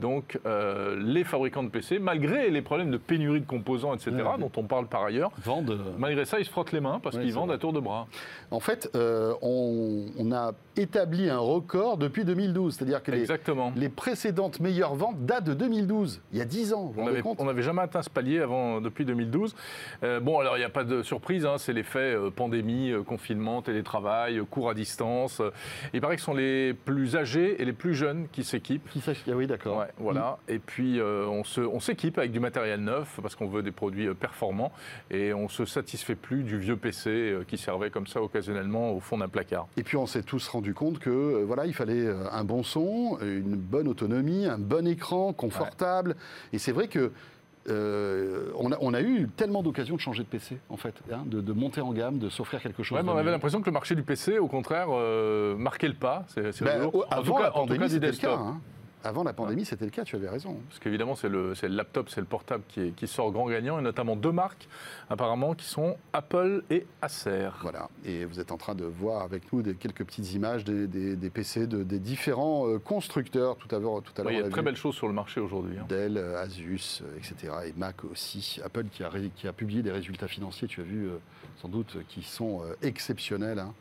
Donc, 0.00 0.38
euh, 0.46 0.96
les 1.00 1.24
fabricants 1.24 1.62
de 1.62 1.68
PC, 1.68 1.98
malgré 1.98 2.50
les 2.50 2.62
problèmes 2.62 2.90
de 2.90 2.96
pénurie 2.96 3.40
de 3.40 3.46
composants, 3.46 3.94
etc., 3.94 4.10
Ouais. 4.12 4.38
dont 4.38 4.50
on 4.56 4.64
parle 4.64 4.86
par 4.86 5.04
ailleurs, 5.04 5.30
Vendent. 5.44 5.78
malgré 5.98 6.24
ça, 6.24 6.38
ils 6.40 6.44
se 6.44 6.50
frottent 6.50 6.72
les 6.72 6.80
mains 6.80 6.98
parce 7.02 7.16
Ouais, 7.16 7.22
qu'ils 7.22 7.32
vendent 7.32 7.48
vrai. 7.48 7.56
à 7.56 7.58
tour 7.58 7.72
de 7.72 7.80
bras. 7.80 8.06
En 8.50 8.60
fait, 8.60 8.90
euh, 8.96 9.34
on, 9.42 10.06
on 10.18 10.32
a 10.32 10.52
établi 10.76 11.30
un 11.30 11.38
record 11.38 11.96
depuis 11.98 12.24
2012, 12.24 12.74
c'est-à-dire 12.74 13.02
que 13.02 13.12
les, 13.12 13.20
Exactement. 13.20 13.72
les 13.76 13.88
précédentes 13.88 14.58
meilleures 14.60 14.94
ventes 14.96 15.24
datent 15.24 15.44
de 15.44 15.54
2012, 15.54 16.20
il 16.32 16.38
y 16.38 16.42
a 16.42 16.44
10 16.44 16.72
ans. 16.74 16.82
Vous 16.86 16.92
vous 16.92 17.00
On 17.00 17.04
rendez 17.04 17.14
avait- 17.14 17.22
compte 17.22 17.38
on 17.40 17.44
n'avait 17.44 17.62
jamais 17.62 17.82
atteint 17.82 18.02
ce 18.02 18.10
palier 18.10 18.40
avant, 18.40 18.80
depuis 18.80 19.04
2012. 19.04 19.54
Euh, 20.02 20.18
bon, 20.20 20.38
alors 20.40 20.56
il 20.56 20.60
n'y 20.60 20.64
a 20.66 20.70
pas 20.70 20.84
de 20.84 21.02
surprise, 21.02 21.46
hein, 21.46 21.54
c'est 21.58 21.72
l'effet 21.72 22.14
euh, 22.14 22.30
pandémie, 22.30 22.90
euh, 22.90 23.02
confinement, 23.02 23.62
télétravail, 23.62 24.38
euh, 24.38 24.44
cours 24.44 24.68
à 24.70 24.74
distance. 24.74 25.40
Euh, 25.40 25.50
il 25.92 26.00
paraît 26.00 26.16
que 26.16 26.20
ce 26.20 26.26
sont 26.26 26.34
les 26.34 26.74
plus 26.74 27.16
âgés 27.16 27.60
et 27.60 27.64
les 27.64 27.72
plus 27.72 27.94
jeunes 27.94 28.26
qui 28.32 28.42
s'équipent. 28.44 28.88
Qui 28.90 29.00
ah 29.08 29.12
oui, 29.34 29.46
d'accord. 29.46 29.78
Ouais, 29.78 29.83
voilà. 29.98 30.38
Et 30.48 30.58
puis 30.58 30.98
euh, 31.00 31.26
on 31.26 31.44
se- 31.44 31.60
on 31.60 31.80
s'équipe 31.80 32.18
avec 32.18 32.30
du 32.32 32.40
matériel 32.40 32.80
neuf 32.80 33.18
parce 33.22 33.34
qu'on 33.36 33.46
veut 33.48 33.62
des 33.62 33.70
produits 33.72 34.06
euh, 34.08 34.14
performants 34.14 34.72
et 35.10 35.32
on 35.34 35.48
se 35.48 35.64
satisfait 35.64 36.14
plus 36.14 36.42
du 36.42 36.58
vieux 36.58 36.76
PC 36.76 37.10
euh, 37.10 37.44
qui 37.46 37.58
servait 37.58 37.90
comme 37.90 38.06
ça 38.06 38.22
occasionnellement 38.22 38.92
au 38.92 39.00
fond 39.00 39.18
d'un 39.18 39.28
placard. 39.28 39.66
Et 39.76 39.82
puis 39.82 39.96
on 39.96 40.06
s'est 40.06 40.22
tous 40.22 40.46
rendu 40.48 40.74
compte 40.74 40.98
que 40.98 41.10
euh, 41.10 41.44
voilà, 41.46 41.66
il 41.66 41.74
fallait 41.74 42.08
un 42.32 42.44
bon 42.44 42.62
son, 42.62 43.18
une 43.22 43.56
bonne 43.56 43.88
autonomie, 43.88 44.46
un 44.46 44.58
bon 44.58 44.86
écran, 44.86 45.32
confortable. 45.32 46.16
Et 46.52 46.58
c'est 46.58 46.72
vrai 46.72 46.88
que 46.88 47.12
euh, 47.68 48.50
on, 48.58 48.72
a, 48.72 48.76
on 48.80 48.92
a 48.92 49.00
eu 49.00 49.26
tellement 49.36 49.62
d'occasions 49.62 49.96
de 49.96 50.00
changer 50.00 50.22
de 50.22 50.28
PC, 50.28 50.58
en 50.68 50.76
fait, 50.76 50.94
hein, 51.10 51.22
de, 51.24 51.40
de 51.40 51.52
monter 51.54 51.80
en 51.80 51.92
gamme, 51.92 52.18
de 52.18 52.28
s'offrir 52.28 52.60
quelque 52.60 52.82
chose. 52.82 52.96
Ouais, 52.96 53.02
mais 53.02 53.08
de 53.10 53.14
on 53.14 53.18
avait 53.18 53.30
l'impression 53.30 53.60
que 53.60 53.66
le 53.66 53.72
marché 53.72 53.94
du 53.94 54.02
PC, 54.02 54.38
au 54.38 54.48
contraire, 54.48 54.88
euh, 54.90 55.56
marquait 55.56 55.88
le 55.88 55.94
pas. 55.94 56.24
C'est, 56.28 56.52
c'est 56.52 56.64
Ben, 56.64 56.80
rigolo. 56.82 56.90
au- 56.98 57.02
En 57.04 57.06
tout 57.06 57.14
avant 57.14 57.34
cas- 57.36 57.42
la 57.44 57.48
en 57.48 57.52
tout 57.52 57.58
pandémie, 57.60 57.78
cas, 57.78 57.86
du 57.86 57.94
c'était 57.94 58.06
le 58.06 58.12
desktop. 58.12 58.30
cas. 58.36 58.42
hein. 58.44 58.60
Avant 59.04 59.22
la 59.22 59.34
pandémie, 59.34 59.66
c'était 59.66 59.84
le 59.84 59.90
cas, 59.90 60.02
tu 60.04 60.16
avais 60.16 60.30
raison. 60.30 60.58
Parce 60.68 60.78
qu'évidemment, 60.80 61.14
c'est 61.14 61.28
le, 61.28 61.54
c'est 61.54 61.68
le 61.68 61.74
laptop, 61.76 62.08
c'est 62.08 62.20
le 62.22 62.26
portable 62.26 62.64
qui, 62.68 62.80
est- 62.80 62.90
qui 62.96 63.06
sort 63.06 63.30
grand 63.32 63.46
gagnant, 63.48 63.78
et 63.78 63.82
notamment 63.82 64.16
deux 64.16 64.32
marques, 64.32 64.66
apparemment, 65.10 65.54
qui 65.54 65.66
sont 65.66 65.96
Apple 66.14 66.62
et 66.70 66.86
Acer. 67.02 67.50
Voilà. 67.60 67.90
Et 68.06 68.24
vous 68.24 68.40
êtes 68.40 68.50
en 68.50 68.56
train 68.56 68.74
de 68.74 68.84
voir 68.84 69.22
avec 69.22 69.52
nous 69.52 69.60
des, 69.60 69.74
quelques 69.74 70.04
petites 70.04 70.32
images 70.32 70.64
des, 70.64 70.86
des- 70.86 71.16
des 71.16 71.30
PC 71.30 71.66
de, 71.66 71.82
des 71.82 71.98
différents 71.98 72.66
euh, 72.66 72.78
constructeurs. 72.78 73.56
Tout 73.56 73.74
à 73.76 73.78
l'heure, 73.78 74.02
tout 74.02 74.12
à 74.20 74.24
Oui, 74.24 74.32
il 74.32 74.36
y 74.38 74.40
a 74.40 74.44
de 74.44 74.48
très 74.48 74.62
belles 74.62 74.74
choses 74.76 74.94
sur 74.94 75.06
le 75.06 75.12
marché 75.12 75.38
aujourd'hui. 75.40 75.76
hein. 75.78 75.84
Dell, 75.88 76.16
euh, 76.16 76.42
Asus, 76.42 77.02
euh, 77.02 77.18
etc. 77.18 77.52
Et 77.66 77.74
Mac 77.76 78.04
aussi. 78.04 78.58
Apple 78.64 78.86
qui 78.90 79.04
a, 79.04 79.10
qui 79.36 79.46
a 79.46 79.52
publié 79.52 79.82
des 79.82 79.92
résultats 79.92 80.28
financiers, 80.28 80.66
tu 80.66 80.80
as 80.80 80.84
vu 80.84 81.08
sans 81.60 81.68
doute, 81.68 81.98
qui 82.08 82.22
sont 82.22 82.62
exceptionnels. 82.82 83.58
hein. 83.58 83.74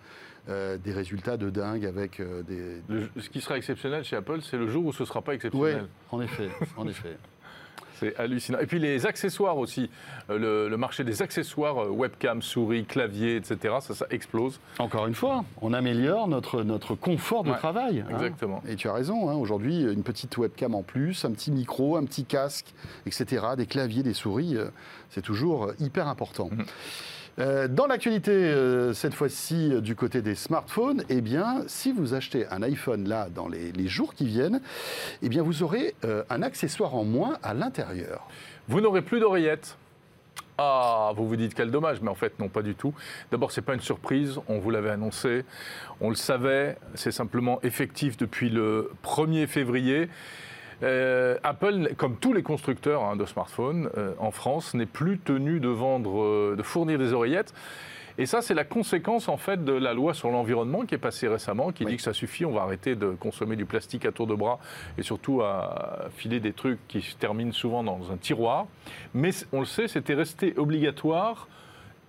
Euh, 0.50 0.78
des 0.78 0.92
résultats 0.92 1.38
de 1.38 1.50
dingue 1.50 1.86
avec 1.86 2.20
euh, 2.20 2.44
des. 2.44 2.82
Le- 2.90 3.10
ce 3.22 3.30
qui 3.30 3.40
sera 3.40 3.56
exceptionnel 3.58 4.04
chez 4.04 4.18
Apple, 4.18 4.40
c'est 4.42 4.58
le 4.58 4.68
jour 4.68 4.86
où 4.86 4.92
ce 4.92 5.04
ne 5.04 5.08
sera 5.08 5.22
pas 5.22 5.32
Oui, 5.32 5.36
exceptionnel. 5.38 5.86
en 6.12 6.22
effet, 6.22 6.50
en 6.76 6.86
effet. 6.88 7.18
C'est 8.00 8.18
hallucinant. 8.20 8.58
Et 8.60 8.66
puis 8.66 8.80
les 8.80 9.06
accessoires 9.06 9.58
aussi. 9.58 9.90
Euh, 10.30 10.38
Le, 10.38 10.68
le 10.70 10.78
marché 10.78 11.04
des 11.06 11.22
accessoires, 11.22 11.90
webcam, 11.94 12.42
souris, 12.42 12.84
clavier, 12.86 13.38
etc., 13.38 13.76
ça, 13.82 13.94
ça 13.94 14.08
explose. 14.10 14.60
Encore 14.80 15.06
une 15.08 15.14
fois, 15.14 15.46
on 15.62 15.72
améliore 15.72 16.28
notre, 16.28 16.64
notre 16.64 16.96
confort 16.96 17.44
de 17.46 17.52
Ouais, 17.52 17.58
travail. 17.58 18.02
hein. 18.02 18.10
Exactement. 18.12 18.62
Et 18.68 18.76
tu 18.76 18.90
as 18.90 18.94
raison, 18.94 19.30
hein, 19.30 19.36
aujourd'hui, 19.36 19.84
une 19.84 20.04
petite 20.04 20.36
webcam 20.38 20.74
en 20.76 20.82
plus, 20.82 21.24
un 21.24 21.32
petit 21.32 21.52
micro, 21.52 21.96
un 21.96 22.04
petit 22.04 22.26
casque, 22.26 22.74
etc., 23.06 23.46
des 23.56 23.68
claviers, 23.68 24.04
des 24.04 24.16
souris, 24.16 24.58
c'est 25.12 25.22
toujours 25.22 25.72
hyper 25.80 26.08
important. 26.10 26.50
Mhm. 26.52 26.66
Euh, 27.40 27.68
dans 27.68 27.88
l'actualité, 27.88 28.32
euh, 28.32 28.94
cette 28.94 29.16
fois-ci, 29.16 29.74
euh, 29.74 29.82
du 29.82 29.96
côté 29.96 30.22
des 30.22 30.36
smartphones, 30.36 31.04
eh 31.10 31.22
bien, 31.22 31.63
si 31.68 31.92
vous 31.92 32.13
achetez 32.13 32.46
un 32.50 32.62
iPhone 32.62 33.08
là 33.08 33.28
dans 33.34 33.48
les, 33.48 33.88
jours 33.88 34.13
qui 34.13 34.25
viennent, 34.25 34.62
eh 35.22 35.30
vous 35.40 35.63
aurez 35.63 35.96
un 36.30 36.42
accessoire 36.42 36.96
en 36.96 37.04
moins 37.04 37.38
à 37.44 37.54
l'intérieur. 37.54 38.28
Vous 38.68 38.80
n'aurez 38.82 39.02
plus 39.02 39.20
d'oreillettes. 39.20 39.78
Ah, 40.58 41.12
vous 41.16 41.28
vous 41.28 41.36
dites 41.36 41.54
quel 41.54 41.70
dommage, 41.70 42.02
mais 42.02 42.10
en 42.10 42.16
fait 42.16 42.40
non, 42.40 42.48
pas 42.48 42.62
du 42.62 42.75
tout. 42.75 42.94
D'abord, 43.32 43.52
c'est 43.52 43.62
pas 43.62 43.74
une 43.74 43.82
surprise, 43.82 44.40
on 44.48 44.60
vous 44.60 44.70
l'avait 44.70 44.92
annoncé, 44.92 45.44
on 46.00 46.10
le 46.10 46.16
savait, 46.16 46.78
c'est 46.94 47.12
simplement 47.12 47.60
effectif 47.63 48.16
depuis 48.16 48.50
le 48.50 48.92
1er 49.04 49.48
février. 49.48 50.10
Euh, 50.84 51.38
Apple, 51.44 51.94
comme 51.98 52.18
tous 52.18 52.34
les 52.34 52.44
constructeurs 52.44 53.04
hein, 53.04 53.16
de 53.16 53.25
smartphones 53.25 53.90
euh, 53.98 54.13
en 54.20 54.32
France, 54.32 54.74
n'est 54.74 54.86
plus 54.86 55.18
tenu 55.18 55.60
de 55.60 55.70
vendre, 55.70 56.22
euh, 56.22 56.56
de 56.58 56.63
fournir 56.63 57.00
des 57.00 57.13
oreillettes. 57.13 57.54
Et 58.20 58.28
ça, 58.28 58.44
c'est 58.44 58.54
la 58.54 58.63
conséquence 58.63 59.28
en 59.28 59.38
fait 59.38 59.63
de 59.66 59.74
la 59.74 59.94
loi 59.94 60.13
sur 60.13 60.30
l'environnement 60.30 60.86
qui 60.86 60.94
est 60.94 61.00
passée 61.00 61.28
récemment, 61.28 61.72
qui 61.72 61.84
dit 61.84 61.96
que 61.96 62.02
ça 62.04 62.13
suffit, 62.13 62.46
on 62.46 62.52
va 62.52 62.62
arrêter 62.62 62.96
de 62.96 63.10
consommer 63.12 63.56
du 63.56 63.66
plastique 63.66 64.06
à 64.06 64.12
tour 64.12 64.28
de 64.28 64.36
bras 64.36 64.60
et 65.00 65.02
surtout 65.02 65.42
à 65.42 66.10
filer 66.16 66.40
des 66.40 66.54
trucs 66.54 66.80
qui 66.88 67.02
se 67.02 67.16
terminent 67.16 67.52
souvent 67.52 67.84
dans 67.84 68.12
un 68.12 68.18
tiroir. 68.18 68.68
Mais 69.16 69.32
on 69.52 69.62
le 69.62 69.66
sait, 69.66 69.88
c'était 69.88 70.13
resté 70.13 70.54
obligatoire 70.58 71.48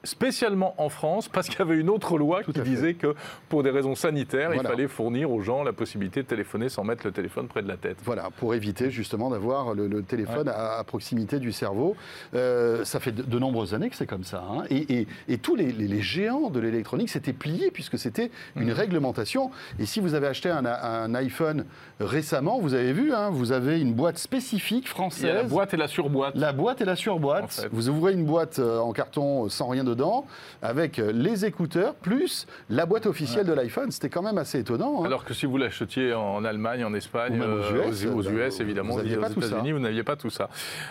spécialement 0.04 0.74
en 0.78 0.88
France, 0.88 1.28
parce 1.28 1.48
qu'il 1.48 1.58
y 1.58 1.62
avait 1.62 1.76
une 1.76 1.90
autre 1.90 2.18
loi 2.18 2.42
qui 2.42 2.52
disait 2.60 2.94
que 2.94 3.14
pour 3.48 3.62
des 3.62 3.70
raisons 3.70 3.94
sanitaires, 3.94 4.54
il 4.54 4.62
fallait 4.62 4.88
fournir 4.88 5.30
aux 5.30 5.40
gens 5.40 5.62
la 5.62 5.72
possibilité 5.72 6.22
de 6.22 6.26
téléphoner 6.26 6.68
sans 6.68 6.84
mettre 6.84 7.06
le 7.06 7.12
téléphone 7.12 7.48
près 7.48 7.62
de 7.62 7.68
la 7.68 7.76
tête. 7.76 7.98
Voilà, 8.04 8.28
pour 8.36 8.54
éviter 8.54 8.90
justement 8.90 9.30
d'avoir 9.30 9.74
le, 9.74 10.02
téléphone 10.02 10.48
à, 10.48 10.82
proximité 10.84 11.38
du 11.38 11.52
cerveau. 11.52 11.96
Euh, 12.34 12.84
ça 12.84 13.00
fait 13.00 13.12
de, 13.12 13.38
nombreuses 13.38 13.74
années 13.74 13.90
que 13.90 13.96
c'est 13.96 14.06
comme 14.06 14.24
ça. 14.24 14.44
Hein. 14.50 14.64
Et, 14.70 15.06
tous 15.38 15.56
les, 15.56 16.00
géants 16.00 16.50
de 16.50 16.60
l'électronique 16.60 17.08
s'étaient 17.08 17.32
pliés 17.32 17.70
puisque 17.70 17.98
c'était 17.98 18.30
une 18.56 18.70
mmh. 18.70 18.72
réglementation. 18.72 19.50
Et 19.78 19.86
si 19.86 20.00
vous 20.00 20.14
avez 20.14 20.26
acheté 20.26 20.50
un, 20.50 21.14
iPhone 21.14 21.64
récemment, 22.00 22.58
vous 22.60 22.74
avez 22.74 22.92
vu, 22.92 23.12
hein, 23.12 23.30
vous 23.30 23.52
avez 23.52 23.80
une 23.80 23.94
boîte 23.94 24.18
spécifique 24.18 24.88
française. 24.88 25.34
la 25.34 25.42
boîte 25.42 25.74
et 25.74 25.76
la 25.76 25.88
surboîte. 25.88 26.34
La 26.36 26.52
boîte 26.52 26.80
et 26.80 26.84
la 26.84 26.96
surboîte. 26.96 27.68
Vous 27.72 27.88
ouvrez 27.88 28.12
une 28.12 28.24
boîte 28.24 28.58
euh, 28.58 28.78
en 28.78 28.92
carton 28.92 29.48
sans 29.48 29.68
rien 29.68 29.84
de 29.84 29.93
dedans, 29.94 30.26
avec 30.62 30.98
les 30.98 31.44
écouteurs, 31.44 31.94
plus 31.94 32.46
la 32.68 32.86
boîte 32.86 33.06
officielle 33.06 33.46
de 33.46 33.52
l'iPhone. 33.52 33.90
C'était 33.90 34.08
quand 34.08 34.22
même 34.22 34.38
assez 34.38 34.58
étonnant. 34.60 35.02
Hein. 35.02 35.06
Alors 35.06 35.24
que 35.24 35.34
si 35.34 35.46
vous 35.46 35.56
l'achetiez 35.56 36.14
en 36.14 36.44
Allemagne, 36.44 36.84
en 36.84 36.94
Espagne, 36.94 37.40
aux 37.40 37.90
US, 37.90 38.06
aux, 38.06 38.22
US 38.22 38.60
évidemment, 38.60 38.94
aux 38.94 39.02
États-Unis, 39.02 39.72
vous 39.72 39.78
n'aviez 39.78 40.02
pas 40.02 40.16
tout 40.16 40.30
ça. 40.30 40.48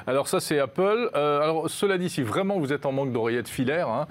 Alors 0.07 0.27
ça, 0.27 0.39
c'est 0.39 0.59
Apple. 0.59 1.09
Euh, 1.15 1.41
alors 1.41 1.69
cela 1.69 1.97
dit, 1.97 2.09
si 2.09 2.21
vraiment 2.21 2.59
vous 2.59 2.73
êtes 2.73 2.85
en 2.85 2.91
manque 2.91 3.11
d'oreillettes 3.11 3.49
filaires, 3.49 3.89
hein, 3.89 4.07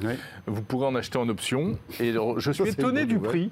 vous 0.46 0.62
pourrez 0.62 0.86
en 0.86 0.94
acheter 0.94 1.18
en 1.18 1.28
option. 1.28 1.78
Et 2.00 2.12
je 2.12 2.52
suis 2.52 2.68
étonné 2.68 3.06
du 3.06 3.18
prix. 3.18 3.50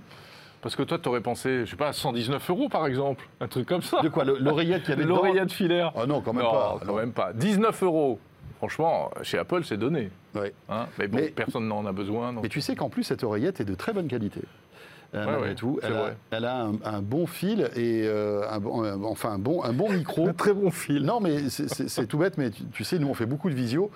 Parce 0.62 0.76
que 0.76 0.82
toi, 0.82 0.98
tu 0.98 1.08
aurais 1.08 1.22
pensé, 1.22 1.64
je 1.64 1.70
sais 1.70 1.76
pas, 1.76 1.88
à 1.88 1.92
119 1.94 2.50
euros 2.50 2.68
par 2.68 2.86
exemple, 2.86 3.26
un 3.40 3.48
truc 3.48 3.66
comme 3.66 3.80
ça. 3.82 4.02
De 4.02 4.08
quoi? 4.08 4.24
L'oreillette 4.24 4.82
qui 4.82 4.92
avait 4.92 5.04
L'oreillette 5.04 5.52
filaire. 5.52 5.92
Ah 5.96 6.06
non, 6.06 6.20
quand 6.20 6.34
même 6.34 6.44
pas. 6.44 6.78
Quand 6.84 6.96
même 6.96 7.12
pas. 7.12 7.32
19 7.32 7.82
euros. 7.82 8.18
Franchement, 8.60 9.10
chez 9.22 9.38
Apple, 9.38 9.64
c'est 9.64 9.78
donné. 9.78 10.10
Hein 10.68 10.86
mais 10.98 11.08
bon, 11.08 11.30
personne 11.34 11.66
n'en 11.66 11.86
a 11.86 11.92
besoin. 11.92 12.32
Mais 12.42 12.50
tu 12.50 12.60
sais 12.60 12.76
qu'en 12.76 12.90
plus, 12.90 13.04
cette 13.04 13.24
oreillette 13.24 13.58
est 13.58 13.64
de 13.64 13.74
très 13.74 13.94
bonne 13.94 14.06
qualité. 14.06 14.42
Euh, 15.14 15.54
tout. 15.54 15.80
Elle 16.30 16.44
a, 16.44 16.68
un, 16.84 17.00
bon 17.00 17.26
fil 17.26 17.70
et 17.74 18.02
euh, 18.04 18.46
un, 18.50 19.02
enfin 19.02 19.30
un 19.30 19.38
bon, 19.38 19.64
un 19.64 19.72
bon 19.72 19.90
micro. 19.94 20.28
un 20.28 20.34
très 20.34 20.52
bon 20.52 20.70
fil. 20.70 21.04
Non, 21.04 21.20
mais 21.20 21.48
c'est 21.48 22.06
tout 22.06 22.18
bête, 22.18 22.36
mais 22.36 22.50
tu, 22.50 22.84
sais, 22.84 22.98
nous 22.98 23.08
on 23.08 23.14
fait 23.14 23.24
beaucoup 23.24 23.48
de 23.48 23.54
visio 23.54 23.90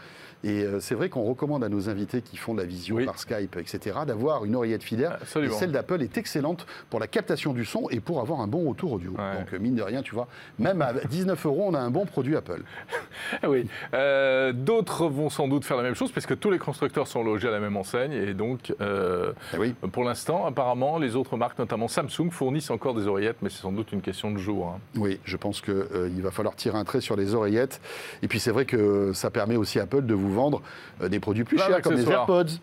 et 0.45 0.63
euh, 0.63 0.79
c'est 0.79 0.95
vrai 0.95 1.09
qu'on 1.09 1.23
recommande 1.23 1.65
à 1.65 1.71
nos 1.71 1.89
invités 1.89 2.21
qui 2.21 2.37
font 2.37 2.53
de 2.53 2.61
la 2.61 2.67
visio 2.67 2.99
par 3.05 3.19
Skype, 3.19 3.57
etc., 3.57 4.01
d'avoir 4.07 4.45
une 4.45 4.55
oreillette 4.55 4.83
filaire. 4.83 5.19
Et 5.37 5.49
celle 5.49 5.73
d'Apple 5.73 6.03
est 6.03 6.19
excellente 6.19 6.67
pour 6.91 7.01
la 7.01 7.07
captation 7.07 7.55
du 7.55 7.65
son 7.65 7.89
et 7.91 8.01
pour 8.01 8.21
avoir 8.21 8.41
un 8.41 8.47
bon 8.47 8.69
retour 8.69 8.93
audio. 8.93 9.13
Donc, 9.13 9.59
mine 9.59 9.75
de 9.75 9.83
rien, 9.83 10.03
tu 10.03 10.15
vois, 10.15 10.29
même 10.59 10.83
à 10.83 10.93
19 10.93 11.47
euros, 11.47 11.65
on 11.69 11.75
a 11.75 11.81
un 11.81 11.91
bon 11.91 12.05
produit 12.05 12.37
Apple. 12.37 12.63
oui. 13.49 13.67
Euh, 13.95 14.53
d'autres 14.53 15.07
vont 15.07 15.31
sans 15.31 15.49
doute 15.49 15.65
faire 15.65 15.79
la 15.79 15.83
même 15.83 15.95
chose, 15.95 16.13
parce 16.13 16.27
que 16.27 16.35
tous 16.35 16.51
les 16.51 16.59
constructeurs 16.59 17.07
sont 17.07 17.25
logés 17.25 17.49
à 17.49 17.53
la 17.53 17.61
même 17.61 17.77
enseigne. 17.77 18.13
Et 18.13 18.35
donc, 18.35 18.75
euh, 18.83 19.33
oui. 19.59 19.75
pour 19.93 20.05
l'instant, 20.05 20.45
apparemment, 20.45 20.99
les 20.99 21.17
autres 21.17 21.39
marques, 21.39 21.59
notamment 21.59 21.89
Samsung, 21.89 22.31
fournissent 22.31 22.71
encore 22.71 22.95
des 22.95 23.07
oreillettes, 23.07 23.39
mais 23.41 23.49
c'est 23.49 23.63
sans 23.63 23.73
doute 23.73 23.93
une 23.93 24.03
question 24.03 24.31
de 24.31 24.39
jour. 24.39 24.75
Hein. 24.77 24.81
Oui, 24.97 25.21
je 25.25 25.39
pense 25.39 25.63
qu'il 25.63 26.23
va 26.23 26.31
falloir 26.31 26.55
tirer 26.55 26.77
un 26.77 26.85
trait 26.85 27.01
sur 27.01 27.17
les 27.17 27.35
oreillettes. 27.35 27.81
Et 28.23 28.29
puis, 28.29 28.41
c'est 28.41 28.51
vrai 28.51 28.67
que 28.67 29.13
ça 29.15 29.31
permet 29.31 29.57
aussi 29.57 29.79
à 29.79 29.85
Apple 29.85 30.03
de 30.03 30.15
vous 30.15 30.34
vendre 30.35 30.63
euh, 31.03 31.09
des 31.09 31.21
produits 31.21 31.45
plus 31.45 31.59
chers 31.59 31.81
comme 31.81 31.95
les 31.95 32.11
AirPods. 32.11 32.59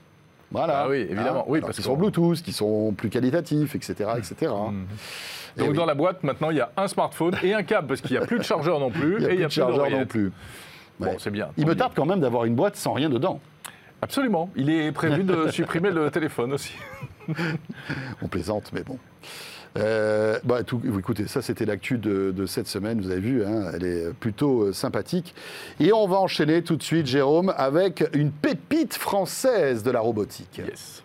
Voilà. 0.52 0.82
Ah 0.82 0.90
oui, 0.90 0.98
évidemment. 0.98 1.46
Oui, 1.48 1.62
parce 1.62 1.76
qu'ils 1.76 1.86
sont 1.86 1.96
Bluetooth, 1.96 2.42
qui 2.42 2.52
sont 2.52 2.92
plus 2.92 3.10
qualitatifs, 3.10 3.74
etc. 3.74 4.10
etc. 4.18 4.52
Mmh. 4.52 5.62
Donc 5.64 5.74
dans 5.74 5.86
la 5.86 5.96
boîte, 5.96 6.24
maintenant, 6.24 6.50
il 6.50 6.58
y 6.58 6.62
a 6.62 6.72
un 6.78 6.88
smartphone 6.88 7.36
et 7.42 7.54
un 7.54 7.64
câble, 7.64 7.88
parce 7.88 8.02
qu'il 8.02 8.12
n'y 8.12 8.18
a 8.18 8.26
plus 8.26 8.38
de 8.38 8.44
chargeur 8.44 8.80
non 8.80 8.92
plus. 8.92 9.18
Il 9.20 9.20
n'y 9.20 9.26
a, 9.26 9.36
plus 9.36 9.46
de 9.46 9.50
chargeur 9.50 9.90
non 9.90 10.06
plus. 10.06 10.32
Bon, 11.00 11.16
c'est 11.18 11.32
bien. 11.32 11.50
Il 11.58 11.66
me 11.66 11.76
tarde 11.76 11.94
quand 11.96 12.06
même 12.06 12.20
d'avoir 12.20 12.46
une 12.46 12.56
boîte 12.56 12.76
sans 12.76 12.94
rien 12.94 13.10
dedans. 13.10 13.40
Absolument. 14.02 14.50
Il 14.56 14.70
est 14.70 14.92
prévu 14.92 15.24
de 15.24 15.48
supprimer 15.52 15.92
le 15.92 16.12
téléphone 16.12 16.54
aussi. 16.54 16.74
On 18.22 18.28
plaisante, 18.28 18.72
mais 18.74 18.84
bon. 18.84 18.98
Euh, 19.78 20.40
bah, 20.44 20.64
tout, 20.64 20.82
écoutez, 20.86 21.28
ça 21.28 21.42
c'était 21.42 21.66
l'actu 21.66 21.98
de, 21.98 22.46
cette 22.46 22.68
semaine, 22.68 23.00
vous 23.00 23.12
avez 23.12 23.22
vu, 23.22 23.46
hein, 23.46 23.72
elle 23.74 23.86
est 23.86 24.14
plutôt 24.14 24.64
euh, 24.64 24.74
sympathique. 24.74 25.34
Et 25.80 25.94
on 25.94 26.08
va 26.08 26.18
enchaîner 26.18 26.62
tout 26.62 26.76
de 26.76 26.84
suite, 26.84 27.06
Jérôme, 27.06 27.54
avec 27.58 28.04
une 28.14 28.32
pépite 28.32 28.96
française 28.96 29.84
de 29.84 29.92
la 29.92 30.02
robotique. 30.02 30.58
Yes. 30.58 31.04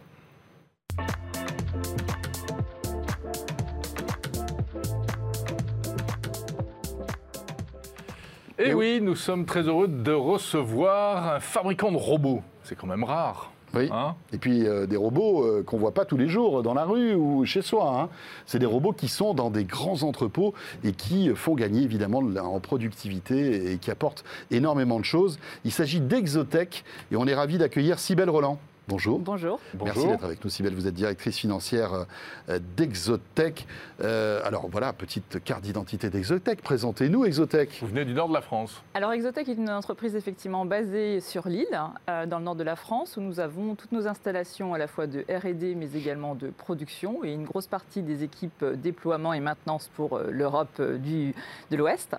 Et, 8.58 8.72
oui, 8.72 9.00
nous 9.02 9.14
sommes 9.14 9.44
très 9.44 9.62
heureux 9.62 9.86
de 9.86 10.12
recevoir 10.12 11.34
un 11.34 11.40
fabricant 11.40 11.92
de 11.92 11.98
robots. 11.98 12.42
C'est 12.64 12.74
quand 12.74 12.86
même 12.86 13.04
rare. 13.04 13.52
Oui. 13.76 13.88
Hein 13.92 14.14
et 14.32 14.38
puis 14.38 14.66
euh, 14.66 14.86
des 14.86 14.96
robots 14.96 15.44
euh, 15.44 15.62
qu'on 15.62 15.76
ne 15.76 15.80
voit 15.80 15.94
pas 15.94 16.04
tous 16.04 16.16
les 16.16 16.28
jours 16.28 16.62
dans 16.62 16.74
la 16.74 16.84
rue 16.84 17.14
ou 17.14 17.44
chez 17.44 17.62
soi. 17.62 18.00
Hein. 18.00 18.08
C'est 18.46 18.58
des 18.58 18.66
robots 18.66 18.92
qui 18.92 19.08
sont 19.08 19.34
dans 19.34 19.50
des 19.50 19.64
grands 19.64 20.02
entrepôts 20.02 20.54
et 20.84 20.92
qui 20.92 21.30
font 21.34 21.54
gagner 21.54 21.82
évidemment 21.82 22.18
en 22.18 22.60
productivité 22.60 23.72
et 23.72 23.78
qui 23.78 23.90
apportent 23.90 24.24
énormément 24.50 24.98
de 24.98 25.04
choses. 25.04 25.38
Il 25.64 25.72
s'agit 25.72 26.00
d'Exotech 26.00 26.84
et 27.12 27.16
on 27.16 27.26
est 27.26 27.34
ravi 27.34 27.58
d'accueillir 27.58 27.98
Sibelle 27.98 28.30
Roland. 28.30 28.58
Bonjour. 28.88 29.18
Bonjour. 29.18 29.58
Merci 29.82 30.06
d'être 30.06 30.24
avec 30.24 30.44
nous, 30.44 30.50
Sybelle. 30.50 30.74
Vous 30.74 30.86
êtes 30.86 30.94
directrice 30.94 31.38
financière 31.38 32.06
euh, 32.48 32.60
d'Exotech. 32.76 33.66
Euh, 34.00 34.40
alors 34.44 34.68
voilà, 34.68 34.92
petite 34.92 35.42
carte 35.42 35.62
d'identité 35.62 36.08
d'Exotech. 36.08 36.62
Présentez-nous 36.62 37.24
Exotech. 37.24 37.78
Vous 37.80 37.88
venez 37.88 38.04
du 38.04 38.14
nord 38.14 38.28
de 38.28 38.34
la 38.34 38.42
France. 38.42 38.80
Alors 38.94 39.10
Exotech 39.10 39.48
est 39.48 39.54
une 39.54 39.70
entreprise 39.70 40.14
effectivement 40.14 40.64
basée 40.66 41.20
sur 41.20 41.48
l'île, 41.48 41.66
euh, 42.08 42.26
dans 42.26 42.38
le 42.38 42.44
nord 42.44 42.54
de 42.54 42.62
la 42.62 42.76
France, 42.76 43.16
où 43.16 43.22
nous 43.22 43.40
avons 43.40 43.74
toutes 43.74 43.90
nos 43.90 44.06
installations 44.06 44.72
à 44.72 44.78
la 44.78 44.86
fois 44.86 45.08
de 45.08 45.24
R&D, 45.28 45.74
mais 45.74 45.90
également 45.96 46.36
de 46.36 46.50
production, 46.50 47.24
et 47.24 47.32
une 47.32 47.44
grosse 47.44 47.66
partie 47.66 48.02
des 48.02 48.22
équipes 48.22 48.64
déploiement 48.64 49.32
et 49.32 49.40
maintenance 49.40 49.90
pour 49.96 50.20
l'Europe 50.30 50.80
de 50.80 51.76
l'Ouest. 51.76 52.14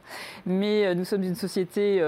Mais 0.46 0.94
nous 0.96 1.06
sommes 1.06 1.24
une 1.24 1.36
société 1.36 2.04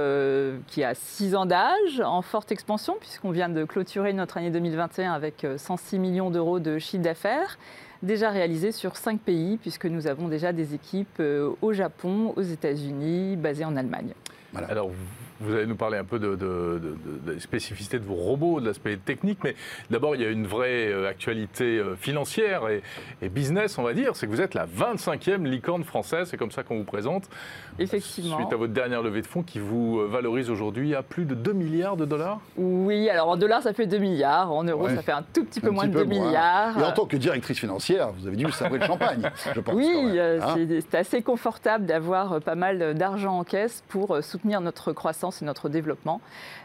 qui 0.68 0.84
a 0.84 0.96
six 0.96 1.34
ans 1.34 1.46
d'âge, 1.46 2.02
en 2.04 2.22
forte 2.22 2.52
expansion, 2.52 2.98
puisqu'on 3.00 3.32
vient 3.32 3.48
de 3.48 3.64
clôturer 3.64 4.12
notre 4.12 4.36
année 4.38 4.49
2021 4.52 5.14
avec 5.14 5.46
106 5.58 5.96
euh, 5.96 6.00
millions 6.00 6.30
d'euros 6.30 6.60
de 6.60 6.80
chiffre 6.80 7.04
d'affaires 7.04 7.58
déjà 8.04 8.30
réalisé 8.30 8.72
sur 8.72 8.96
cinq 8.96 9.20
pays, 9.20 9.58
puisque 9.58 9.86
nous 9.86 10.08
avons 10.08 10.28
déjà 10.28 10.54
des 10.54 10.74
équipes 10.74 11.20
euh, 11.20 11.52
au 11.62 11.74
Japon, 11.74 12.34
aux 12.36 12.42
États-Unis, 12.42 13.36
basées 13.36 13.66
en 13.66 13.76
Allemagne. 13.76 14.14
Alors, 14.56 14.92
vous 15.42 15.56
allez 15.56 15.66
nous 15.66 15.76
parler 15.76 15.98
un 15.98 16.04
peu 16.04 16.20
de, 16.20 16.36
de, 16.36 16.82
de, 17.26 17.40
spécificité 17.40 18.00
de 18.00 18.06
vos 18.06 18.16
robots, 18.16 18.60
de 18.60 18.68
l'aspect 18.68 18.98
technique, 18.98 19.40
mais 19.44 19.56
d'abord, 19.90 20.16
il 20.16 20.22
y 20.22 20.26
a 20.26 20.30
une 20.30 20.46
vraie 20.48 20.88
euh, 20.88 21.08
actualité 21.08 21.78
euh, 21.78 21.96
financière 21.96 22.64
et, 22.70 23.30
business, 23.30 23.78
on 23.78 23.84
va 23.84 23.94
dire. 23.94 24.16
C'est 24.16 24.26
que 24.26 24.32
vous 24.32 24.42
êtes 24.42 24.54
la 24.54 24.66
25e 24.66 25.44
licorne 25.46 25.84
française, 25.84 26.28
c'est 26.30 26.38
comme 26.38 26.52
ça 26.52 26.64
qu'on 26.64 26.78
vous 26.78 26.84
présente. 26.84 27.30
Effectivement. 27.78 28.38
Suite 28.38 28.52
à 28.52 28.58
votre 28.58 28.74
dernière 28.74 29.02
levée 29.02 29.22
de 29.22 29.28
fonds 29.28 29.44
qui 29.44 29.60
vous 29.60 30.00
euh, 30.00 30.08
valorise 30.08 30.50
aujourd'hui 30.50 30.96
à 30.96 31.04
plus 31.04 31.26
de 31.26 31.36
2 31.36 31.54
milliards 31.54 31.96
de 31.96 32.06
dollars 32.06 32.40
Oui, 32.58 33.10
alors 33.10 33.30
en 33.30 33.38
dollars, 33.38 33.64
ça 33.64 33.74
fait 33.74 33.88
2 33.88 33.98
milliards. 33.98 34.52
En 34.52 34.64
euros, 34.64 34.90
ça 34.90 35.02
fait 35.02 35.12
un 35.12 35.24
tout 35.34 35.46
petit 35.46 35.62
peu 35.62 35.70
moins 35.70 35.88
de 35.88 35.94
2 35.94 36.04
milliards. 36.04 36.78
Et 36.78 36.84
en 36.84 36.92
tant 36.92 37.06
que 37.06 37.18
directrice 37.18 37.60
financière, 37.60 38.12
vous 38.12 38.28
avez 38.28 38.36
dû 38.36 38.52
savourer 38.52 38.80
le 38.80 38.86
champagne, 38.86 39.22
je 39.56 39.60
pense. 39.62 39.76
Oui, 39.76 40.20
hein. 40.20 40.56
c'est 40.90 40.96
assez 40.96 41.22
confortable 41.22 41.86
d'avoir 41.86 42.42
pas 42.42 42.56
mal 42.56 42.96
d'argent 42.96 43.40
en 43.40 43.44
caisse 43.44 43.84
pour 43.88 44.22
soutenir 44.24 44.60
notre 44.62 44.92
croissance 44.92 45.29
c'est 45.32 45.46
notre 45.46 45.70
développement. 45.70 46.22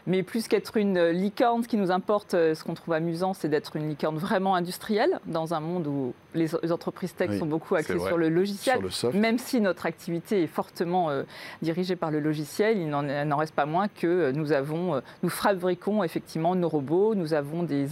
Mais 0.07 0.23
plus 0.23 0.47
qu'être 0.47 0.77
une 0.77 1.09
licorne, 1.09 1.63
ce 1.63 1.67
qui 1.67 1.77
nous 1.77 1.91
importe, 1.91 2.33
euh, 2.33 2.53
ce 2.53 2.63
qu'on 2.63 2.73
trouve 2.73 2.93
amusant, 2.93 3.33
c'est 3.33 3.49
d'être 3.49 3.75
une 3.75 3.89
licorne 3.89 4.17
vraiment 4.17 4.55
industrielle 4.55 5.19
dans 5.25 5.53
un 5.53 5.59
monde 5.59 5.87
où 5.87 6.13
les 6.33 6.53
entreprises 6.71 7.15
tech 7.15 7.39
sont 7.39 7.45
beaucoup 7.45 7.75
axées 7.75 7.97
sur 7.97 8.17
le 8.17 8.29
logiciel. 8.29 8.79
même 9.13 9.39
si 9.39 9.61
notre 9.61 9.85
activité 9.85 10.43
est 10.43 10.47
fortement 10.47 11.09
euh, 11.09 11.23
dirigée 11.61 11.95
par 11.95 12.11
le 12.11 12.19
logiciel, 12.19 12.77
il 12.77 12.89
n'en 12.89 13.37
reste 13.37 13.55
pas 13.55 13.65
moins 13.65 13.87
que 13.87 14.05
euh, 14.05 14.31
nous 14.33 14.51
avons, 14.51 15.01
nous 15.23 15.29
fabriquons 15.29 16.03
effectivement 16.03 16.55
nos 16.55 16.69
robots, 16.69 17.15
nous 17.15 17.33
avons 17.33 17.63
des, 17.63 17.87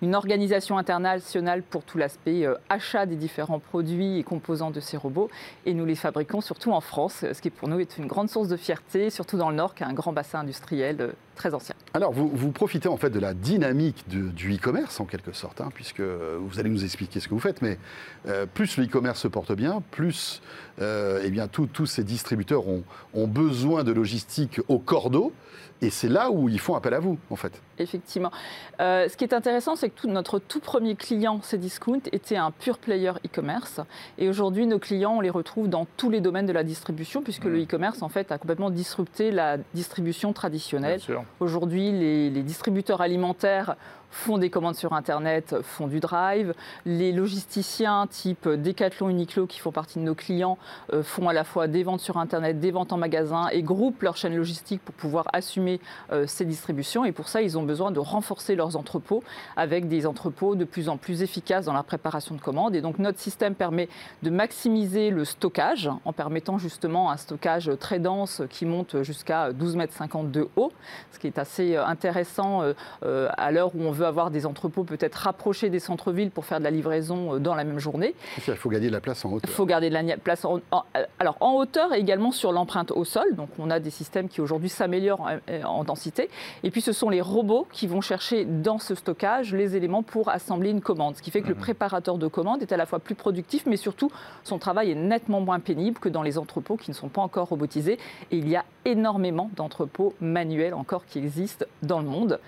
une 0.00 0.14
organisation 0.14 0.78
internationale 0.78 1.62
pour 1.62 1.82
tout 1.82 1.98
l'aspect 1.98 2.46
achat 2.68 3.04
des 3.04 3.16
différents 3.16 3.58
produits 3.58 4.18
et 4.18 4.22
composants 4.22 4.70
de 4.70 4.80
ces 4.80 4.96
robots, 4.96 5.28
et 5.66 5.74
nous 5.74 5.84
les 5.84 5.96
fabriquons 5.96 6.40
surtout 6.40 6.72
en 6.72 6.80
France, 6.80 7.24
ce 7.32 7.40
qui 7.42 7.50
pour 7.50 7.68
nous 7.68 7.80
est 7.80 7.98
une 7.98 8.06
grande 8.06 8.30
source 8.30 8.48
de 8.48 8.56
fierté, 8.56 9.10
surtout 9.10 9.36
dans 9.36 9.50
le 9.50 9.56
Nord, 9.56 9.74
qui 9.74 9.82
a 9.82 9.88
un 9.88 9.92
grand 9.92 10.12
industriel 10.40 11.14
très 11.38 11.54
ancien. 11.54 11.74
Alors, 11.94 12.12
vous, 12.12 12.28
vous 12.28 12.50
profitez 12.52 12.88
en 12.88 12.96
fait 12.98 13.08
de 13.10 13.18
la 13.20 13.32
dynamique 13.32 14.04
de- 14.08 14.28
du 14.28 14.54
e-commerce 14.56 15.00
en 15.00 15.06
quelque 15.06 15.32
sorte, 15.32 15.60
hein, 15.62 15.70
puisque 15.74 16.00
vous 16.02 16.58
allez 16.60 16.68
nous 16.68 16.84
expliquer 16.84 17.20
ce 17.20 17.28
que 17.28 17.34
vous 17.34 17.40
faites, 17.40 17.62
mais 17.62 17.78
euh, 18.26 18.44
plus 18.44 18.76
le 18.76 18.84
e-commerce 18.84 19.20
se 19.20 19.28
porte 19.28 19.52
bien, 19.52 19.82
plus 19.90 20.42
euh, 20.80 21.22
eh 21.24 21.30
bien, 21.30 21.48
tous- 21.48 21.86
ces 21.86 22.04
distributeurs 22.04 22.68
ont, 22.68 22.82
ont 23.14 23.26
besoin 23.26 23.84
de 23.84 23.92
logistique 23.92 24.60
au 24.68 24.78
cordeau, 24.78 25.32
et 25.80 25.90
c'est 25.90 26.08
là 26.08 26.30
où 26.32 26.48
ils 26.48 26.58
font 26.58 26.74
appel 26.74 26.92
à 26.92 26.98
vous, 26.98 27.18
en 27.30 27.36
fait. 27.36 27.52
Effectivement. 27.78 28.32
Euh, 28.80 29.08
ce 29.08 29.16
qui 29.16 29.22
est 29.22 29.32
intéressant, 29.32 29.76
c'est 29.76 29.90
que 29.90 30.00
tout- 30.00 30.08
notre 30.08 30.40
tout 30.40 30.58
premier 30.58 30.96
client, 30.96 31.40
Cdiscount, 31.40 32.00
était 32.10 32.36
un 32.36 32.50
pure 32.50 32.78
player 32.78 33.12
e-commerce. 33.24 33.80
Et 34.18 34.28
aujourd'hui, 34.28 34.66
nos 34.66 34.80
clients, 34.80 35.14
on 35.18 35.20
les 35.20 35.30
retrouve 35.30 35.68
dans 35.68 35.86
tous 35.96 36.10
les 36.10 36.20
domaines 36.20 36.46
de 36.46 36.52
la 36.52 36.64
distribution, 36.64 37.22
puisque 37.22 37.44
le 37.44 37.62
e-commerce, 37.62 38.02
en 38.02 38.08
fait, 38.08 38.32
a 38.32 38.38
complètement 38.38 38.70
disrupté 38.70 39.30
la 39.30 39.56
distribution 39.72 40.32
traditionnelle. 40.32 41.00
Aujourd'hui, 41.40 41.92
les 41.92 42.42
distributeurs 42.42 43.00
alimentaires 43.00 43.76
font 44.10 44.38
des 44.38 44.50
commandes 44.50 44.74
sur 44.74 44.92
Internet, 44.92 45.56
font 45.62 45.86
du 45.86 46.00
drive. 46.00 46.54
Les 46.86 47.12
logisticiens 47.12 48.06
type 48.06 48.48
Decathlon, 48.48 49.08
Uniqlo, 49.08 49.46
qui 49.46 49.60
font 49.60 49.72
partie 49.72 49.98
de 49.98 50.04
nos 50.04 50.14
clients, 50.14 50.58
euh, 50.92 51.02
font 51.02 51.28
à 51.28 51.32
la 51.32 51.44
fois 51.44 51.68
des 51.68 51.82
ventes 51.82 52.00
sur 52.00 52.16
Internet, 52.16 52.60
des 52.60 52.70
ventes 52.70 52.92
en 52.92 52.96
magasin 52.96 53.48
et 53.48 53.62
groupent 53.62 54.02
leur 54.02 54.16
chaîne 54.16 54.34
logistique 54.34 54.80
pour 54.84 54.94
pouvoir 54.94 55.26
assumer 55.32 55.80
euh, 56.12 56.26
ces 56.26 56.44
distributions. 56.44 57.04
Et 57.04 57.12
pour 57.12 57.28
ça, 57.28 57.42
ils 57.42 57.58
ont 57.58 57.62
besoin 57.62 57.90
de 57.90 57.98
renforcer 57.98 58.56
leurs 58.56 58.76
entrepôts 58.76 59.22
avec 59.56 59.88
des 59.88 60.06
entrepôts 60.06 60.54
de 60.54 60.64
plus 60.64 60.88
en 60.88 60.96
plus 60.96 61.22
efficaces 61.22 61.66
dans 61.66 61.72
la 61.72 61.82
préparation 61.82 62.34
de 62.34 62.40
commandes. 62.40 62.74
Et 62.74 62.80
donc, 62.80 62.98
notre 62.98 63.18
système 63.18 63.54
permet 63.54 63.88
de 64.22 64.30
maximiser 64.30 65.10
le 65.10 65.24
stockage 65.24 65.90
en 66.04 66.12
permettant 66.12 66.58
justement 66.58 67.10
un 67.10 67.16
stockage 67.16 67.70
très 67.78 67.98
dense 67.98 68.42
qui 68.50 68.64
monte 68.66 69.02
jusqu'à 69.02 69.50
12,50 69.50 69.76
mètres 69.76 70.24
de 70.24 70.48
haut, 70.56 70.72
ce 71.12 71.18
qui 71.18 71.26
est 71.26 71.38
assez 71.38 71.76
euh, 71.76 71.84
intéressant 71.84 72.62
à 73.02 73.50
l'heure 73.50 73.74
où 73.74 73.82
on 73.82 73.92
veut 73.98 74.06
avoir 74.06 74.30
des 74.30 74.46
entrepôts 74.46 74.84
peut-être 74.84 75.16
rapprochés 75.16 75.68
des 75.70 75.80
centres-villes 75.80 76.30
pour 76.30 76.44
faire 76.44 76.58
de 76.58 76.64
la 76.64 76.70
livraison 76.70 77.34
euh, 77.34 77.38
dans 77.38 77.54
la 77.54 77.64
même 77.64 77.78
journée. 77.78 78.14
Il 78.46 78.54
faut 78.54 78.70
gagner 78.70 78.86
de 78.88 78.92
la 78.92 79.00
place 79.00 79.24
en 79.24 79.30
Il 79.30 79.34
hauteur. 79.34 79.50
faut 79.50 79.66
garder 79.66 79.90
de 79.90 79.94
la 79.94 80.16
place 80.16 80.44
en, 80.44 80.60
en- 80.70 80.84
alors 81.18 81.36
en 81.40 81.52
hauteur 81.54 81.92
et 81.92 81.98
également 81.98 82.32
sur 82.32 82.52
l'empreinte 82.52 82.90
au 82.92 83.04
sol. 83.04 83.34
Donc 83.34 83.48
on 83.58 83.70
a 83.70 83.80
des 83.80 83.90
systèmes 83.90 84.28
qui 84.28 84.40
aujourd'hui 84.40 84.68
s'améliorent 84.68 85.20
en, 85.20 85.66
en 85.68 85.84
densité. 85.84 86.30
Et 86.62 86.70
puis 86.70 86.80
ce 86.80 86.92
sont 86.92 87.10
les 87.10 87.20
robots 87.20 87.66
qui 87.72 87.86
vont 87.86 88.00
chercher 88.00 88.44
dans 88.44 88.78
ce 88.78 88.94
stockage 88.94 89.54
les 89.54 89.76
éléments 89.76 90.02
pour 90.02 90.28
assembler 90.28 90.70
une 90.70 90.80
commande. 90.80 91.16
Ce 91.16 91.22
qui 91.22 91.30
fait 91.30 91.42
que 91.42 91.48
le 91.48 91.54
préparateur 91.54 92.18
de 92.18 92.26
commande 92.28 92.62
est 92.62 92.72
à 92.72 92.76
la 92.76 92.86
fois 92.86 92.98
plus 92.98 93.14
productif, 93.14 93.64
mais 93.66 93.76
surtout 93.76 94.10
son 94.44 94.58
travail 94.58 94.90
est 94.90 94.94
nettement 94.94 95.40
moins 95.40 95.60
pénible 95.60 95.98
que 95.98 96.08
dans 96.08 96.22
les 96.22 96.38
entrepôts 96.38 96.76
qui 96.76 96.90
ne 96.90 96.94
sont 96.96 97.08
pas 97.08 97.22
encore 97.22 97.48
robotisés. 97.48 97.98
Et 98.30 98.36
il 98.36 98.48
y 98.48 98.56
a 98.56 98.64
énormément 98.84 99.50
d'entrepôts 99.56 100.14
manuels 100.20 100.74
encore 100.74 101.06
qui 101.06 101.18
existent 101.18 101.64
dans 101.82 102.00
le 102.00 102.06
monde. 102.06 102.38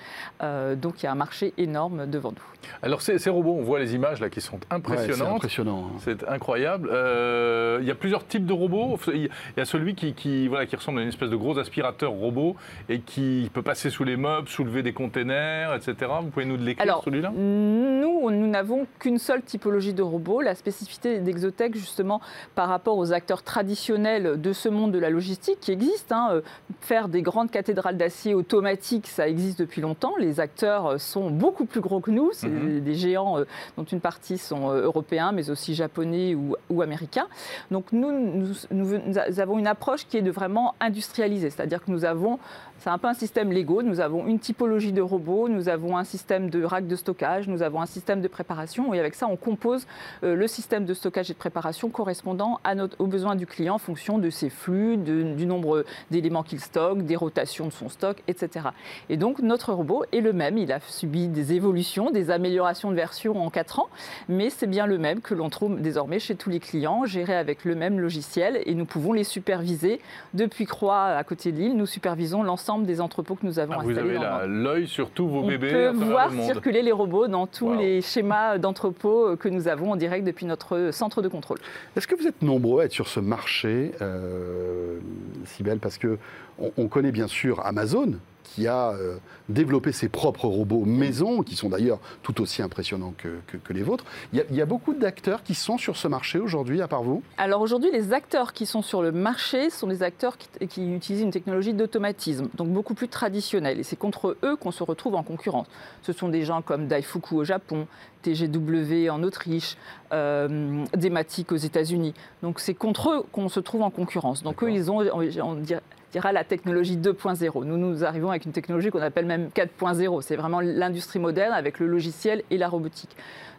Euh, 0.42 0.74
donc 0.74 1.02
il 1.02 1.06
y 1.06 1.08
a 1.08 1.12
un 1.12 1.14
marché 1.16 1.39
énorme 1.58 2.06
devant 2.06 2.30
nous. 2.30 2.68
Alors 2.82 3.00
ces, 3.02 3.18
ces 3.18 3.30
robots, 3.30 3.56
on 3.58 3.62
voit 3.62 3.78
les 3.78 3.94
images 3.94 4.20
là 4.20 4.28
qui 4.30 4.40
sont 4.40 4.56
Ouais, 4.56 4.60
c'est 4.70 4.74
impressionnantes. 4.76 5.36
impressionnant. 5.36 5.90
hein. 5.94 5.98
C'est 6.00 6.28
incroyable. 6.28 6.90
Euh, 6.92 7.78
il 7.80 7.86
y 7.88 7.90
a 7.90 7.94
plusieurs 7.94 8.26
types 8.26 8.44
de 8.46 8.52
robots. 8.52 8.98
Il 9.14 9.28
y 9.56 9.60
a 9.60 9.64
celui 9.64 9.94
qui, 9.94 10.12
qui, 10.14 10.46
voilà, 10.48 10.66
qui 10.66 10.76
ressemble 10.76 10.98
à 10.98 11.02
une 11.02 11.08
espèce 11.08 11.30
de 11.30 11.36
gros 11.36 11.58
aspirateur 11.58 12.10
robot 12.12 12.56
et 12.88 13.00
qui 13.00 13.50
peut 13.52 13.62
passer 13.62 13.90
sous 13.90 14.04
les 14.04 14.16
meubles, 14.16 14.48
soulever 14.48 14.82
des 14.82 14.92
containers, 14.92 15.74
etc. 15.74 15.94
Vous 16.22 16.28
pouvez 16.28 16.44
nous 16.44 16.56
l'écrire 16.56 16.82
Alors, 16.82 17.02
celui-là? 17.04 17.30
nous, 17.34 18.30
nous 18.30 18.46
n'avons 18.46 18.86
qu'une 18.98 19.18
seule 19.18 19.42
typologie 19.42 19.94
de 19.94 20.02
robot. 20.02 20.40
La 20.42 20.54
spécificité 20.54 21.18
d'Exotech, 21.20 21.74
justement, 21.74 22.20
par 22.54 22.68
rapport 22.68 22.98
aux 22.98 23.12
acteurs 23.12 23.42
traditionnels 23.42 24.40
de 24.40 24.52
ce 24.52 24.68
monde 24.68 24.92
de 24.92 24.98
la 24.98 25.10
logistique 25.10 25.58
qui 25.60 25.72
existent, 25.72 26.14
hein, 26.14 26.28
euh, 26.34 26.40
faire 26.80 27.08
des 27.08 27.22
grandes 27.22 27.50
cathédrales 27.50 27.96
d'acier 27.96 28.34
automatiques, 28.34 29.06
ça 29.06 29.28
existe 29.28 29.58
depuis 29.58 29.80
longtemps. 29.80 30.14
Les 30.18 30.40
acteurs 30.40 30.86
euh, 30.86 30.98
sont 31.30 31.36
beaucoup 31.36 31.64
plus 31.64 31.80
gros 31.80 32.00
que 32.00 32.10
nous. 32.10 32.30
C'est 32.32 32.48
Mhm. 32.48 32.80
des 32.80 32.94
géants 32.94 33.38
euh, 33.38 33.44
dont 33.76 33.84
une 33.84 34.00
partie 34.00 34.38
sont 34.38 34.70
euh, 34.70 34.82
européens, 34.84 35.32
mais 35.32 35.50
aussi 35.50 35.74
japonais 35.74 36.34
ou, 36.34 36.56
ou 36.68 36.82
américains. 36.82 37.26
Donc 37.70 37.86
nous, 37.92 38.10
nous, 38.12 38.48
nous- 38.70 38.98
nous 39.06 39.40
avons 39.40 39.58
une 39.58 39.66
approche 39.66 40.06
qui 40.06 40.16
est 40.16 40.22
de 40.22 40.30
vraiment 40.30 40.74
industrialiser, 40.80 41.50
c'est-à-dire 41.50 41.84
que 41.84 41.90
nous 41.90 42.04
avons, 42.04 42.38
c'est 42.80 42.88
un 42.88 42.96
peu 42.96 43.08
un 43.08 43.14
système 43.14 43.52
Lego, 43.52 43.82
nous 43.82 44.00
avons 44.00 44.26
une 44.26 44.38
typologie 44.38 44.92
de 44.92 45.02
robots, 45.02 45.50
nous 45.50 45.68
avons 45.68 45.98
un 45.98 46.04
système 46.04 46.48
de 46.48 46.64
rack 46.64 46.86
de 46.86 46.96
stockage, 46.96 47.46
nous 47.46 47.60
avons 47.60 47.82
un 47.82 47.86
système 47.86 48.22
de 48.22 48.28
préparation, 48.28 48.94
et 48.94 48.98
avec 48.98 49.14
ça 49.14 49.26
on 49.26 49.36
compose 49.36 49.86
euh, 50.24 50.34
le 50.34 50.46
système 50.46 50.86
de 50.86 50.94
stockage 50.94 51.30
et 51.30 51.34
de 51.34 51.38
préparation 51.38 51.90
correspondant 51.90 52.58
à 52.64 52.74
notre, 52.74 52.98
aux 52.98 53.06
besoins 53.06 53.36
du 53.36 53.46
client 53.46 53.74
en 53.74 53.78
fonction 53.78 54.16
de 54.16 54.30
ses 54.30 54.48
flux, 54.48 54.96
du 54.96 55.44
nombre 55.44 55.84
d'éléments 56.10 56.42
qu'il 56.42 56.58
stocke, 56.58 57.02
des 57.02 57.16
rotations 57.16 57.66
de 57.66 57.72
son 57.72 57.90
stock, 57.90 58.22
etc. 58.28 58.68
Et 59.10 59.18
donc 59.18 59.40
notre 59.40 59.74
robot 59.74 60.04
est 60.12 60.22
le 60.22 60.32
même, 60.32 60.56
il 60.56 60.72
a 60.72 60.80
subi 60.80 61.28
des 61.28 61.52
évolutions, 61.52 62.10
des 62.10 62.30
améliorations 62.30 62.90
de 62.90 62.96
version 62.96 63.44
en 63.44 63.50
4 63.50 63.80
ans, 63.80 63.88
mais 64.30 64.48
c'est 64.48 64.66
bien 64.66 64.86
le 64.86 64.96
même 64.96 65.20
que 65.20 65.34
l'on 65.34 65.50
trouve 65.50 65.82
désormais 65.82 66.18
chez 66.18 66.34
tous 66.34 66.48
les 66.48 66.60
clients, 66.60 67.04
géré 67.04 67.36
avec 67.36 67.66
le 67.66 67.74
même 67.74 68.00
logiciel, 68.00 68.62
et 68.64 68.74
nous 68.74 68.86
pouvons 68.86 69.12
les 69.12 69.24
superviser. 69.24 70.00
Depuis 70.32 70.64
Croix, 70.64 71.08
à 71.08 71.24
côté 71.24 71.52
de 71.52 71.58
Lille, 71.58 71.76
nous 71.76 71.84
supervisons 71.84 72.42
l'ensemble 72.42 72.69
des 72.78 73.00
entrepôts 73.00 73.34
que 73.34 73.44
nous 73.46 73.58
avons 73.58 73.72
Ah, 73.76 73.82
Vous 73.82 73.90
installés 73.90 74.10
avez 74.16 74.18
la- 74.18 74.46
monde. 74.46 74.62
l'œil 74.64 74.86
sur 74.86 75.10
tous 75.10 75.26
vos 75.28 75.40
On 75.40 75.46
bébés. 75.48 75.70
peut 75.70 75.88
à 75.88 75.92
travers 75.92 76.08
voir 76.08 76.30
le 76.30 76.36
monde. 76.36 76.46
circuler 76.46 76.82
les 76.82 76.92
robots 76.92 77.28
dans 77.28 77.46
tous 77.46 77.66
Wow. 77.70 77.78
les 77.78 78.00
schémas 78.00 78.58
d'entrepôts 78.58 79.36
que 79.36 79.48
nous 79.48 79.68
avons 79.68 79.92
en 79.92 79.96
direct 79.96 80.24
depuis 80.26 80.46
notre 80.46 80.90
centre 80.92 81.22
de 81.22 81.28
contrôle. 81.28 81.58
Est-ce 81.96 82.06
que 82.06 82.14
vous 82.14 82.26
êtes 82.26 82.42
nombreux 82.42 82.82
à 82.82 82.84
être 82.86 82.92
sur 82.92 83.08
ce 83.08 83.20
marché, 83.20 83.92
euh, 84.00 84.98
Sibelle? 85.44 85.78
Parce 85.78 85.98
que 85.98 86.18
on, 86.60 86.72
on 86.76 86.88
connaît 86.88 87.12
bien 87.12 87.26
sûr 87.28 87.64
Amazon, 87.64 88.12
qui 88.42 88.66
a 88.66 88.90
euh, 88.90 89.16
développé 89.48 89.92
ses 89.92 90.08
propres 90.08 90.46
robots 90.46 90.84
maison, 90.84 91.42
qui 91.44 91.54
sont 91.54 91.68
d'ailleurs 91.68 92.00
tout 92.24 92.40
aussi 92.40 92.62
impressionnants 92.62 93.14
que, 93.16 93.28
que- 93.46 93.56
que 93.58 93.72
les 93.72 93.84
vôtres. 93.84 94.04
Il 94.32 94.40
y, 94.40 94.42
a, 94.42 94.44
il 94.50 94.56
y 94.56 94.60
a 94.60 94.66
beaucoup 94.66 94.92
d'acteurs 94.92 95.44
qui 95.44 95.54
sont 95.54 95.78
sur 95.78 95.96
ce 95.96 96.08
marché 96.08 96.40
aujourd'hui, 96.40 96.82
à 96.82 96.88
part 96.88 97.04
vous? 97.04 97.22
Alors 97.38 97.60
aujourd'hui, 97.60 97.90
les 97.92 98.12
acteurs 98.12 98.52
qui 98.52 98.66
sont 98.66 98.82
sur 98.82 99.02
le 99.02 99.12
marché 99.12 99.70
sont 99.70 99.86
des 99.86 100.02
acteurs 100.02 100.36
qui, 100.36 100.66
qui 100.66 100.92
utilisent 100.92 101.22
une 101.22 101.30
technologie 101.30 101.74
d'automatisme, 101.74 102.48
donc 102.56 102.70
beaucoup 102.70 102.94
plus 102.94 103.06
traditionnelle. 103.06 103.78
Et 103.78 103.82
c'est 103.84 103.94
contre 103.94 104.36
eux 104.42 104.56
qu'on 104.56 104.72
se 104.72 104.82
retrouve 104.82 105.14
en 105.14 105.22
concurrence. 105.22 105.68
Ce 106.02 106.12
sont 106.12 106.28
des 106.28 106.44
gens 106.44 106.60
comme 106.60 106.88
Daifuku 106.88 107.36
au 107.36 107.44
Japon, 107.44 107.86
TGW 108.22 109.10
en 109.10 109.22
Autriche, 109.22 109.76
euh, 110.12 110.84
Dematic 110.96 111.52
aux 111.52 111.56
États-Unis. 111.56 112.14
Donc 112.42 112.58
c'est 112.58 112.74
contre 112.74 113.10
eux 113.10 113.22
qu'on 113.30 113.48
se 113.48 113.60
trouve 113.60 113.82
en 113.82 113.90
concurrence. 113.90 114.42
Donc 114.42 114.62
eux, 114.64 114.72
ils 114.72 114.90
ont, 114.90 114.98
on, 115.14 115.22
on 115.42 115.54
dirait- 115.54 115.82
dira 116.12 116.32
la 116.32 116.44
technologie 116.44 116.96
2.0. 116.96 117.64
Nous, 117.64 117.76
nous 117.76 118.04
arrivons 118.04 118.30
avec 118.30 118.44
une 118.44 118.52
technologie 118.52 118.90
qu'on 118.90 119.02
appelle 119.02 119.26
même 119.26 119.48
4.0. 119.54 120.22
C'est 120.22 120.36
vraiment 120.36 120.60
l'industrie 120.60 121.18
moderne 121.18 121.52
avec 121.52 121.78
le 121.78 121.86
logiciel 121.86 122.42
et 122.50 122.58
la 122.58 122.68
robotique. 122.68 123.16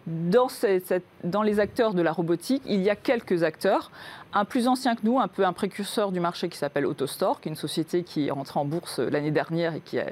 Dans, 0.08 0.48
dans 1.24 1.44
les 1.44 1.60
acteurs 1.60 1.94
de 1.94 2.02
la 2.02 2.12
robotique, 2.12 2.64
il 2.66 2.82
y 2.82 2.90
a 2.90 2.96
quelques 2.96 3.44
acteurs. 3.44 3.92
Un 4.34 4.46
plus 4.46 4.68
ancien 4.68 4.96
que 4.96 5.02
nous, 5.04 5.20
un 5.20 5.28
peu 5.28 5.46
un 5.46 5.52
précurseur 5.54 6.12
du 6.12 6.20
marché 6.22 6.48
qui 6.48 6.58
s'appelle 6.58 6.86
AutoStore, 6.86 7.42
qui 7.42 7.50
est 7.50 7.52
une 7.52 7.58
société 7.58 8.04
qui 8.04 8.28
est 8.28 8.32
rentrée 8.32 8.60
en 8.60 8.66
bourse 8.66 9.00
l'année 9.00 9.32
dernière 9.32 9.76
et 9.76 9.82
qui 9.82 10.00
a 10.00 10.06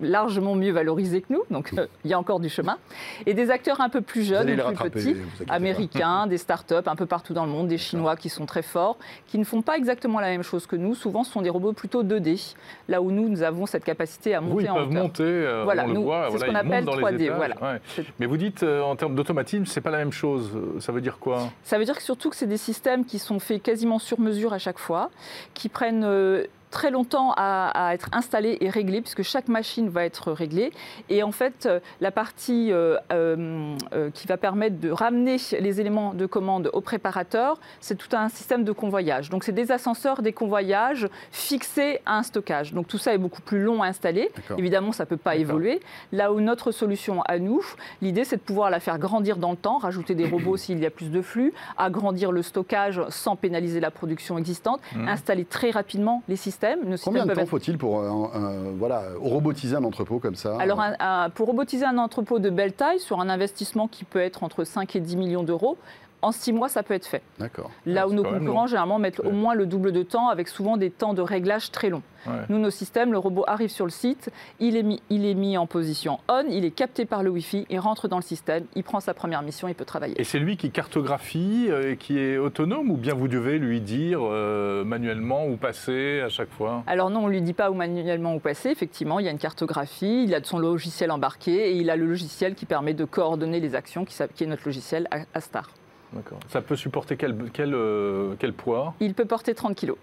largement 0.00 0.54
mieux 0.56 0.72
valorisé 0.72 1.20
que 1.20 1.32
nous. 1.32 1.42
Donc 1.50 1.72
euh, 1.76 1.86
il 2.04 2.10
y 2.10 2.14
a 2.14 2.18
encore 2.18 2.40
du 2.40 2.48
chemin. 2.48 2.78
Et 3.26 3.34
des 3.34 3.50
acteurs 3.50 3.80
un 3.80 3.88
peu 3.88 4.00
plus 4.00 4.22
Vous 4.22 4.28
jeunes, 4.28 4.46
plus 4.46 4.60
rattraper, 4.60 4.90
petits, 4.90 5.12
vous 5.14 5.20
inquiétez 5.28 5.44
pas. 5.44 5.54
américains, 5.54 6.26
des 6.28 6.38
startups 6.38 6.74
un 6.86 6.96
peu 6.96 7.06
partout 7.06 7.32
dans 7.32 7.44
le 7.44 7.52
monde, 7.52 7.68
des 7.68 7.78
Chinois 7.78 8.16
qui 8.16 8.28
sont 8.28 8.46
très 8.46 8.62
forts, 8.62 8.96
qui 9.28 9.38
ne 9.38 9.44
font 9.44 9.62
pas 9.62 9.76
exactement 9.76 10.18
la 10.18 10.28
même 10.28 10.42
chose 10.42 10.66
que 10.66 10.74
nous. 10.76 10.94
Souvent, 10.96 11.22
ce 11.22 11.30
sont 11.32 11.42
des 11.42 11.50
robots 11.50 11.72
plutôt 11.72 12.02
2D, 12.02 12.54
là 12.88 13.00
où 13.02 13.10
nous, 13.12 13.28
nous 13.28 13.42
avons 13.42 13.66
cette 13.66 13.84
capacité 13.84 14.34
à 14.34 14.40
Vous, 14.40 14.48
monter 14.48 14.64
ils 14.64 14.70
en 14.70 14.74
peuvent 14.74 14.88
hauteur. 14.88 15.02
monter, 15.02 15.22
euh, 15.22 15.62
Voilà, 15.64 15.84
on 15.84 15.88
le 15.88 15.92
nous, 15.94 16.02
voit, 16.02 16.28
c'est 16.32 16.38
ce 16.38 16.44
qu'on 16.44 16.54
appelle 16.56 16.84
montent 16.84 16.84
dans 16.86 16.96
les 16.96 17.02
3D, 17.16 17.22
étages, 17.26 17.36
voilà. 17.36 17.54
ouais. 17.62 17.80
C'est- 17.94 18.04
Mais 18.18 18.26
vous 18.26 18.36
dites, 18.36 18.62
euh, 18.64 18.82
en 18.82 18.96
termes 18.96 19.14
d'automatisme, 19.14 19.66
c'est 19.66 19.80
pas 19.80 19.90
la 19.90 19.98
même 19.98 20.12
chose. 20.12 20.50
Ça 20.80 20.90
veut 20.92 21.00
dire 21.02 21.18
quoi? 21.20 21.50
Ça 21.62 21.78
veut 21.78 21.84
dire 21.84 21.94
que 21.96 22.02
surtout 22.02 22.30
que 22.30 22.36
c'est 22.36 22.46
des 22.46 22.56
systèmes 22.56 23.04
qui 23.04 23.18
sont 23.20 23.38
faits 23.38 23.59
quasiment 23.62 23.98
sur 23.98 24.20
mesure 24.20 24.52
à 24.52 24.58
chaque 24.58 24.78
fois, 24.78 25.10
qui 25.54 25.68
prennent 25.68 26.04
euh, 26.04 26.46
très 26.70 26.90
longtemps 26.90 27.32
à, 27.36 27.88
à 27.88 27.94
être 27.94 28.08
installés 28.12 28.58
et 28.60 28.70
réglés, 28.70 29.00
puisque 29.00 29.22
chaque 29.22 29.48
machine 29.48 29.88
va 29.88 30.04
être 30.04 30.32
réglée. 30.32 30.72
Et 31.08 31.22
en 31.22 31.32
fait, 31.32 31.66
euh, 31.66 31.80
la 32.00 32.10
partie 32.10 32.72
euh, 32.72 32.96
euh, 33.12 33.76
qui 34.14 34.26
va 34.26 34.36
permettre 34.36 34.78
de 34.78 34.90
ramener 34.90 35.36
les 35.58 35.80
éléments 35.80 36.14
de 36.14 36.26
commande 36.26 36.70
au 36.72 36.80
préparateur, 36.80 37.58
c'est 37.80 37.96
tout 37.96 38.14
un 38.16 38.28
système 38.28 38.64
de 38.64 38.72
convoyage. 38.72 39.30
Donc 39.30 39.44
c'est 39.44 39.52
des 39.52 39.72
ascenseurs, 39.72 40.22
des 40.22 40.32
convoyages 40.32 41.08
fixés 41.32 42.00
à 42.06 42.18
un 42.18 42.22
stockage. 42.22 42.72
Donc 42.72 42.86
tout 42.86 42.98
ça 42.98 43.12
est 43.14 43.18
beaucoup 43.18 43.42
plus 43.42 43.62
long 43.62 43.82
à 43.82 43.86
installer. 43.86 44.30
Évidemment, 44.58 44.92
ça 44.92 45.04
ne 45.04 45.08
peut 45.08 45.16
pas 45.16 45.36
évoluer. 45.36 45.80
Là 46.12 46.32
où 46.32 46.40
notre 46.40 46.72
solution 46.72 47.22
à 47.22 47.38
nous, 47.38 47.62
l'idée 48.02 48.24
c'est 48.24 48.36
de 48.36 48.42
pouvoir 48.42 48.70
la 48.70 48.80
faire 48.80 48.98
grandir 48.98 49.36
dans 49.36 49.50
le 49.50 49.56
temps, 49.56 49.78
rajouter 49.78 50.14
des 50.14 50.26
robots 50.26 50.56
s'il 50.56 50.78
y 50.78 50.86
a 50.86 50.90
plus 50.90 51.10
de 51.10 51.22
flux, 51.22 51.52
agrandir 51.76 52.32
le 52.32 52.42
stockage 52.42 53.00
sans 53.08 53.34
pénaliser 53.36 53.80
la 53.80 53.90
production 53.90 54.38
existante, 54.38 54.80
Mhm. 54.94 55.08
installer 55.08 55.44
très 55.44 55.70
rapidement 55.70 56.22
les 56.28 56.36
systèmes. 56.36 56.59
Nos 56.84 56.96
systèmes 56.96 56.98
Combien 57.14 57.26
de 57.26 57.34
temps 57.34 57.40
être- 57.42 57.48
faut-il 57.48 57.78
pour 57.78 58.00
euh, 58.00 58.08
un- 58.08 58.40
un- 58.42 58.70
voilà, 58.78 59.02
robotiser 59.20 59.76
un 59.76 59.84
entrepôt 59.84 60.18
comme 60.18 60.34
ça 60.34 60.56
alors, 60.60 60.80
un- 60.80 61.30
pour 61.30 61.46
robotiser 61.46 61.84
un 61.84 61.98
entrepôt 61.98 62.38
de 62.38 62.50
belle 62.50 62.72
taille, 62.72 63.00
sur 63.00 63.20
un 63.20 63.28
investissement 63.28 63.88
qui 63.88 64.04
peut 64.04 64.20
être 64.20 64.42
entre 64.42 64.64
5 64.64 64.94
et 64.96 65.00
10 65.00 65.16
millions 65.16 65.42
d'euros, 65.42 65.76
en 66.22 66.32
six 66.32 66.52
mois, 66.52 66.68
ça 66.68 66.82
peut 66.82 66.94
être 66.94 67.06
fait. 67.06 67.22
D'accord. 67.38 67.70
Là 67.86 68.02
Ah, 68.02 68.08
où 68.08 68.12
nos 68.12 68.24
concurrents, 68.24 68.66
généralement, 68.66 68.98
mettent 68.98 69.20
au 69.20 69.32
moins 69.32 69.54
le 69.54 69.66
double 69.66 69.92
de 69.92 70.02
temps, 70.02 70.28
avec 70.28 70.48
souvent 70.48 70.76
des 70.76 70.90
temps 70.90 71.14
de 71.14 71.22
réglage 71.22 71.70
très 71.70 71.90
longs. 71.90 72.02
Ouais. 72.26 72.34
Nous, 72.50 72.58
nos 72.58 72.70
systèmes, 72.70 73.12
le 73.12 73.18
robot 73.18 73.44
arrive 73.46 73.70
sur 73.70 73.86
le 73.86 73.90
site, 73.90 74.30
il 74.58 74.76
est, 74.76 74.82
mis, 74.82 75.02
il 75.08 75.24
est 75.24 75.34
mis 75.34 75.56
en 75.56 75.66
position 75.66 76.18
on, 76.28 76.44
il 76.48 76.64
est 76.64 76.70
capté 76.70 77.04
par 77.04 77.22
le 77.22 77.30
Wi-Fi, 77.30 77.66
il 77.68 77.78
rentre 77.78 78.08
dans 78.08 78.16
le 78.16 78.22
système, 78.22 78.64
il 78.74 78.84
prend 78.84 79.00
sa 79.00 79.14
première 79.14 79.42
mission, 79.42 79.68
il 79.68 79.74
peut 79.74 79.84
travailler. 79.84 80.20
Et 80.20 80.24
c'est 80.24 80.38
lui 80.38 80.56
qui 80.56 80.70
cartographie, 80.70 81.66
euh, 81.68 81.94
qui 81.94 82.18
est 82.18 82.38
autonome, 82.38 82.90
ou 82.90 82.96
bien 82.96 83.14
vous 83.14 83.28
devez 83.28 83.58
lui 83.58 83.80
dire 83.80 84.20
euh, 84.22 84.84
manuellement 84.84 85.46
où 85.46 85.56
passer 85.56 86.20
à 86.20 86.28
chaque 86.28 86.50
fois? 86.50 86.84
Alors 86.86 87.10
non, 87.10 87.20
on 87.20 87.26
ne 87.26 87.32
lui 87.32 87.42
dit 87.42 87.52
pas 87.52 87.70
où 87.70 87.74
manuellement 87.74 88.34
où 88.34 88.38
passer. 88.38 88.70
Effectivement, 88.70 89.18
il 89.18 89.26
y 89.26 89.28
a 89.28 89.32
une 89.32 89.38
cartographie, 89.38 90.24
il 90.24 90.34
a 90.34 90.42
son 90.42 90.58
logiciel 90.58 91.10
embarqué 91.10 91.70
et 91.70 91.76
il 91.76 91.90
a 91.90 91.96
le 91.96 92.06
logiciel 92.06 92.54
qui 92.54 92.66
permet 92.66 92.94
de 92.94 93.04
coordonner 93.04 93.60
les 93.60 93.74
actions, 93.74 94.04
qui, 94.04 94.14
est 94.20 94.46
notre 94.46 94.62
logiciel 94.66 95.08
Astar. 95.34 95.70
D'accord. 96.12 96.38
Ça 96.48 96.60
peut 96.60 96.76
supporter 96.76 97.16
quel, 97.16 97.36
quel, 97.52 97.72
euh, 97.74 98.34
quel 98.38 98.52
poids? 98.52 98.94
Il 99.00 99.14
peut 99.14 99.24
porter 99.26 99.54
30 99.54 99.76
kilos. 99.76 99.96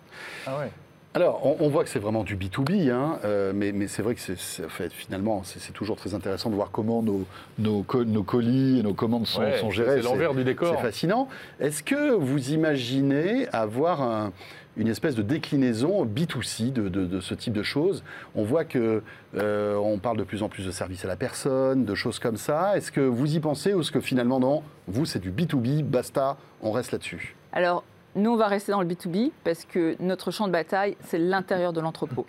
Ah 0.46 0.58
ouais. 0.60 0.72
Alors, 1.13 1.43
on, 1.46 1.65
on 1.65 1.70
voit 1.70 1.84
que 1.84 1.89
c'est 1.89 1.98
vraiment 2.00 2.24
du 2.24 2.36
B2B, 2.38 2.91
hein, 2.91 3.17
euh, 3.26 3.52
mais, 3.56 3.72
mais 3.72 3.88
c'est 3.88 4.04
vrai 4.04 4.13
que 4.13 4.22
c'est, 4.22 4.38
c'est- 4.38 4.63
en 4.65 4.70
fait, 4.70 4.93
finalement, 4.93 5.41
c'est, 5.43 5.60
c'est 5.60 5.72
toujours 5.72 5.96
très 5.96 6.13
intéressant 6.13 6.50
de 6.52 6.56
voir 6.56 6.70
comment 6.72 7.02
nos, 7.02 7.26
nos, 7.58 7.82
co- 7.82 8.04
nos 8.06 8.22
colis 8.24 8.80
et 8.80 8.84
nos 8.84 8.93
commandes 8.93 9.26
sont, 9.26 9.41
Ouais, 9.41 9.58
sont 9.58 9.72
gérées. 9.72 9.96
C'est 9.98 10.04
l'envers 10.08 10.34
du 10.36 10.43
décor. 10.43 10.76
C'est 10.76 10.82
fascinant. 10.82 11.28
Est-ce 11.60 11.82
que 11.82 12.12
vous 12.12 12.52
imaginez 12.52 13.48
avoir 13.52 14.02
un- 14.04 14.32
une 14.78 14.88
espèce 14.88 15.16
de 15.16 15.22
déclinaison 15.22 16.06
B2C 16.06 16.72
de, 16.72 17.20
ce 17.20 17.34
type 17.34 17.54
de 17.54 17.63
choses 17.63 18.04
On 18.36 18.44
voit 18.44 18.63
que 18.63 19.02
euh, 19.36 19.76
on 19.76 19.98
parle 19.98 20.18
de 20.18 20.24
plus 20.24 20.44
en 20.44 20.50
plus 20.50 20.66
de 20.66 20.72
services 20.72 21.04
à 21.04 21.08
la 21.08 21.16
personne, 21.16 21.86
de 21.86 21.96
choses 21.96 22.20
comme 22.20 22.38
ça. 22.38 22.78
Est-ce 22.78 22.92
que 22.92 23.02
vous 23.02 23.36
y 23.36 23.40
pensez 23.40 23.74
ou 23.74 23.82
est-ce 23.82 23.92
que 23.92 24.00
finalement, 24.00 24.40
non, 24.40 24.63
vous, 24.88 25.06
c'est 25.06 25.20
du 25.20 25.32
B2B, 25.32 25.84
basta, 25.84 26.38
on 26.62 26.72
reste 26.72 26.92
là-dessus? 26.92 27.36
Alors, 27.52 27.84
nous, 28.16 28.32
on 28.32 28.38
va 28.38 28.48
rester 28.48 28.72
dans 28.72 28.82
le 28.82 28.88
B2B 28.88 29.32
parce 29.44 29.66
que 29.66 29.96
notre 30.00 30.32
champ 30.32 30.48
de 30.48 30.52
bataille, 30.52 30.98
c'est 31.04 31.20
l'intérieur 31.20 31.74
de 31.74 31.82
l'entrepôt. 31.82 32.26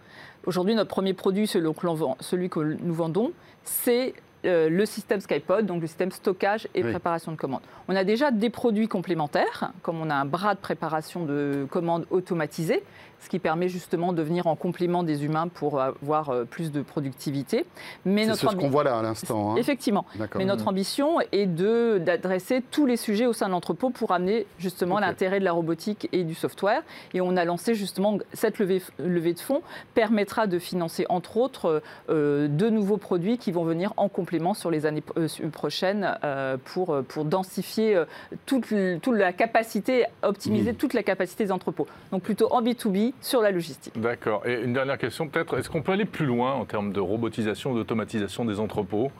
Aujourd'hui, 0.47 0.75
notre 0.75 0.91
premier 0.91 1.15
produit, 1.15 1.47
celui 1.47 2.49
que 2.49 2.61
nous 2.61 2.95
vendons, 2.95 3.33
c'est 3.65 4.15
euh, 4.45 4.69
le 4.69 4.87
système 4.87 5.21
Skypod, 5.21 5.67
donc 5.67 5.81
le 5.81 5.87
système 5.87 6.13
stockage 6.13 6.69
et 6.75 6.83
Oui. 6.85 6.91
préparation 6.91 7.33
de 7.33 7.37
commandes. 7.37 7.63
On 7.89 7.97
a 7.97 8.05
déjà 8.05 8.31
des 8.31 8.51
produits 8.51 8.89
complémentaires, 8.89 9.73
comme 9.83 10.01
on 10.01 10.11
a 10.11 10.15
un 10.15 10.25
bras 10.25 10.55
de 10.55 10.61
préparation 10.61 11.25
de 11.25 11.67
commandes 11.71 12.07
automatisé, 12.11 12.83
ce 13.21 13.29
qui 13.29 13.39
permet 13.39 13.69
justement 13.69 14.13
de 14.13 14.23
venir 14.23 14.47
en 14.47 14.57
complément 14.57 15.03
des 15.03 15.25
humains 15.25 15.49
pour 15.49 15.81
avoir 15.81 16.31
euh, 16.31 16.45
plus 16.45 16.71
de 16.73 16.83
productivité. 16.83 17.67
Mais 18.05 18.23
C'est 18.23 18.29
notre 18.31 18.51
ce 18.53 18.57
qu'on 18.57 18.69
voit 18.69 18.85
là 18.85 18.99
à 18.99 19.03
l'instant. 19.03 19.53
hein. 19.53 19.57
Effectivement. 19.57 20.05
Mais 20.37 20.45
notre 20.45 20.69
ambition 20.69 21.19
est 21.33 21.47
de- 21.47 21.99
d'adresser 21.99 22.63
tous 22.71 22.87
les 22.87 22.97
sujets 22.97 23.27
au 23.27 23.33
sein 23.33 23.47
de 23.47 23.53
l'entrepôt 23.53 23.91
pour 23.91 24.13
amener 24.13 24.47
justement 24.59 24.99
l'intérêt 25.01 25.41
de 25.41 25.45
la 25.45 25.53
robotique 25.53 26.09
et 26.13 26.25
du 26.25 26.35
software. 26.35 26.83
Et 27.15 27.21
on 27.21 27.37
a 27.37 27.45
lancé 27.45 27.75
justement 27.75 28.19
cette 28.33 28.59
levée, 28.59 28.83
levée 28.99 29.35
de 29.35 29.41
fonds 29.41 29.63
permettra 29.95 30.47
de 30.47 30.59
financer 30.59 31.05
entre 31.09 31.37
autres 31.39 31.83
euh, 32.11 32.49
de 32.49 32.71
nouveaux 32.71 32.97
produits 32.99 33.39
qui 33.39 33.53
vont 33.53 33.65
venir 33.65 33.93
en 33.97 34.09
complément 34.09 34.55
sur 34.55 34.71
les 34.71 34.87
années 34.87 35.03
euh, 35.17 35.27
prochaines 35.53 36.17
euh, 36.25 36.57
pour, 36.65 36.91
euh, 36.95 37.03
pour 37.03 37.25
densifier 37.25 37.97
euh, 37.97 38.05
toute, 38.47 38.67
toute 39.03 39.17
la 39.17 39.33
capacité, 39.33 40.05
optimiser 40.23 40.71
Mhm. 40.73 40.77
toute 40.77 40.95
la 40.95 41.03
capacité 41.03 41.45
des 41.45 41.53
entrepôts. 41.53 41.87
Donc 42.13 42.23
plutôt 42.23 42.53
en 42.53 42.63
B2B 42.63 43.08
sur 43.21 43.41
la 43.41 43.51
logistique. 43.51 43.99
D'accord. 44.01 44.47
Et 44.47 44.63
une 44.63 44.73
dernière 44.73 44.99
question 44.99 45.29
peut-être, 45.29 45.59
est-ce 45.59 45.71
qu'on 45.71 45.83
peut 45.83 45.93
aller 45.93 46.05
plus 46.05 46.27
loin 46.27 46.53
en 46.55 46.65
termes 46.65 46.93
de 46.93 47.01
robotisation, 47.01 47.75
d'automatisation 47.75 48.45
des 48.45 48.61
entrepôts, 48.61 49.11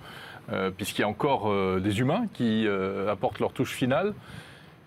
euh, 0.53 0.71
puisqu'il 0.71 1.03
y 1.03 1.05
a 1.05 1.09
encore 1.09 1.51
euh, 1.51 1.81
des 1.81 2.01
humains 2.01 2.27
qui 2.33 2.67
euh, 2.67 3.11
apportent 3.11 3.39
leur 3.39 3.53
touche 3.53 3.73
finale 3.73 4.15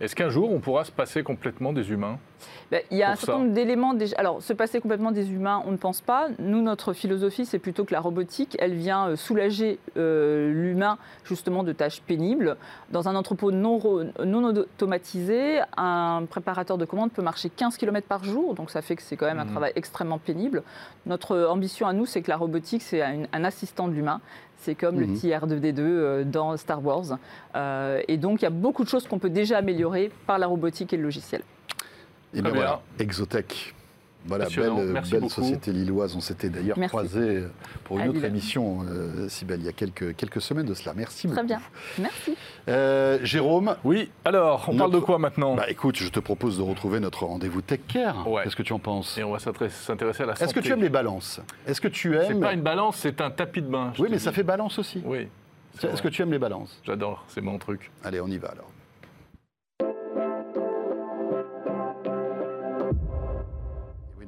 Est-ce 0.02 0.16
qu'un 0.16 0.30
jour 0.30 0.52
on 0.52 0.60
pourra 0.60 0.84
se 0.84 0.92
passer 0.92 1.22
complètement 1.22 1.74
des 1.74 1.92
humains 1.92 2.18
Ben, 2.72 2.82
il 2.90 2.98
y 2.98 3.04
a 3.04 3.12
un 3.12 3.16
certain 3.16 3.38
nombre 3.38 3.52
d'éléments 3.54 3.94
déjà. 3.94 4.16
Alors, 4.18 4.42
se 4.42 4.52
passer 4.52 4.82
complètement 4.82 5.12
des 5.12 5.32
humains, 5.32 5.62
on 5.68 5.72
ne 5.72 5.78
pense 5.78 6.02
pas. 6.02 6.30
Nous, 6.40 6.62
notre 6.64 6.94
philosophie, 6.94 7.46
c'est 7.46 7.60
plutôt 7.60 7.86
que 7.86 7.94
la 7.94 8.00
robotique, 8.00 8.58
elle 8.60 8.74
vient 8.74 9.10
euh, 9.10 9.16
soulager 9.16 9.78
euh, 9.98 10.52
l'humain 10.52 10.98
justement 11.24 11.62
de 11.64 11.72
tâches 11.72 12.02
pénibles. 12.02 12.58
Dans 12.90 13.08
un 13.10 13.16
entrepôt 13.16 13.52
non, 13.52 13.80
non 14.26 14.44
automatisé, 14.46 15.60
un 15.78 16.24
préparateur 16.28 16.80
de 16.80 16.86
commandes 16.86 17.12
peut 17.12 17.22
marcher 17.22 17.52
15 17.52 17.78
km 17.78 18.08
par 18.08 18.24
jour, 18.24 18.56
donc 18.56 18.72
ça 18.72 18.82
fait 18.82 18.96
que 18.96 19.04
c'est 19.04 19.18
quand 19.18 19.28
même 19.28 19.40
un 19.40 19.46
Mhm. 19.46 19.52
travail 19.52 19.72
extrêmement 19.76 20.18
pénible. 20.18 20.64
Notre 21.06 21.46
ambition 21.46 21.86
à 21.88 21.94
nous, 21.94 22.08
c'est 22.08 22.24
que 22.24 22.30
la 22.30 22.38
robotique, 22.38 22.82
c'est 22.82 23.04
un, 23.04 23.24
un 23.32 23.44
assistant 23.44 23.88
de 23.88 23.94
l'humain. 23.94 24.20
C'est 24.62 24.76
comme 24.76 25.00
le 25.00 25.08
Mhm. 25.08 25.16
petit 25.16 25.30
R2D2 25.30 25.80
euh, 25.80 26.24
dans 26.24 26.56
Star 26.58 26.84
Wars. 26.86 27.18
Euh, 27.56 28.02
et 28.08 28.18
donc, 28.18 28.42
il 28.42 28.46
y 28.46 28.48
a 28.48 28.52
beaucoup 28.52 28.84
de 28.84 28.90
choses 28.90 29.08
qu'on 29.08 29.18
peut 29.20 29.30
déjà 29.30 29.58
améliorer 29.58 30.12
par 30.28 30.38
la 30.38 30.48
robotique 30.48 30.94
et 30.94 30.98
le 30.98 31.04
logiciel. 31.04 31.42
Et 32.34 32.42
bien 32.42 32.44
Très 32.44 32.52
bien. 32.52 32.62
voilà, 32.62 32.82
Exotech. 33.00 33.74
Voilà, 34.26 34.46
belle, 34.56 34.72
Merci 34.94 35.12
belle 35.14 35.30
société 35.30 35.72
lilloise. 35.72 36.16
On 36.16 36.22
s'était 36.22 36.50
d'ailleurs 36.50 36.78
croisés 36.88 37.44
pour 37.84 37.98
une 37.98 38.04
À 38.04 38.08
autre 38.10 38.16
Lille. 38.18 38.26
émission, 38.26 38.86
euh, 38.88 39.28
Sybelle, 39.30 39.62
il 39.62 39.66
y 39.66 39.70
a 39.70 39.74
quelques, 39.74 40.16
quelques 40.16 40.42
semaines 40.42 40.68
de 40.68 40.74
cela. 40.76 40.94
Merci 40.96 41.28
Très 41.28 41.36
beaucoup. 41.38 41.48
bien. 41.48 41.62
Merci. 41.98 42.36
Euh, 42.70 43.18
Jérôme, 43.24 43.76
Oui, 43.84 44.12
alors, 44.24 44.66
on 44.68 44.78
parle 44.78 44.92
de 44.92 45.00
quoi 45.00 45.18
maintenant? 45.18 45.56
Bah, 45.56 45.70
écoute, 45.70 45.98
je 45.98 46.08
te 46.10 46.20
propose 46.20 46.58
de 46.58 46.64
retrouver 46.64 47.00
notre 47.00 47.26
rendez-vous 47.26 47.62
Tech 47.62 47.80
Care. 47.88 48.28
Ouais. 48.30 48.44
Qu'est-ce 48.44 48.56
que 48.56 48.64
tu 48.64 48.74
en 48.74 48.80
penses? 48.80 49.18
Et 49.18 49.24
on 49.24 49.32
va 49.32 49.40
s'intéresser 49.40 50.24
à 50.24 50.26
la 50.28 50.36
santé. 50.36 50.46
Est-ce 50.46 50.54
que 50.54 50.60
tu 50.60 50.72
aimes 50.72 50.82
les 50.82 50.90
balances? 50.90 51.42
Est-ce 51.66 51.82
que 51.82 51.88
tu 51.88 52.14
C'est 52.14 52.32
aimes 52.32 52.42
pas 52.42 52.54
une 52.54 52.62
balance, 52.62 52.98
c'est 52.98 53.22
un 53.22 53.32
tapis 53.32 53.62
de 53.62 53.68
bain. 53.68 53.92
Oui, 53.98 54.08
mais 54.12 54.18
dis. 54.18 54.24
ça 54.24 54.32
fait 54.32 54.44
balance 54.44 54.78
aussi. 54.78 55.02
Oui. 55.04 55.28
c'est 55.80 55.92
Est-ce 55.92 56.02
que 56.02 56.10
tu 56.10 56.22
aimes 56.22 56.32
les 56.32 56.40
balances? 56.40 56.80
J'adore, 56.86 57.26
c'est 57.28 57.42
mon 57.42 57.58
truc. 57.58 57.90
Allez, 58.04 58.22
on 58.22 58.28
y 58.28 58.38
va 58.38 58.50
alors. 58.50 58.70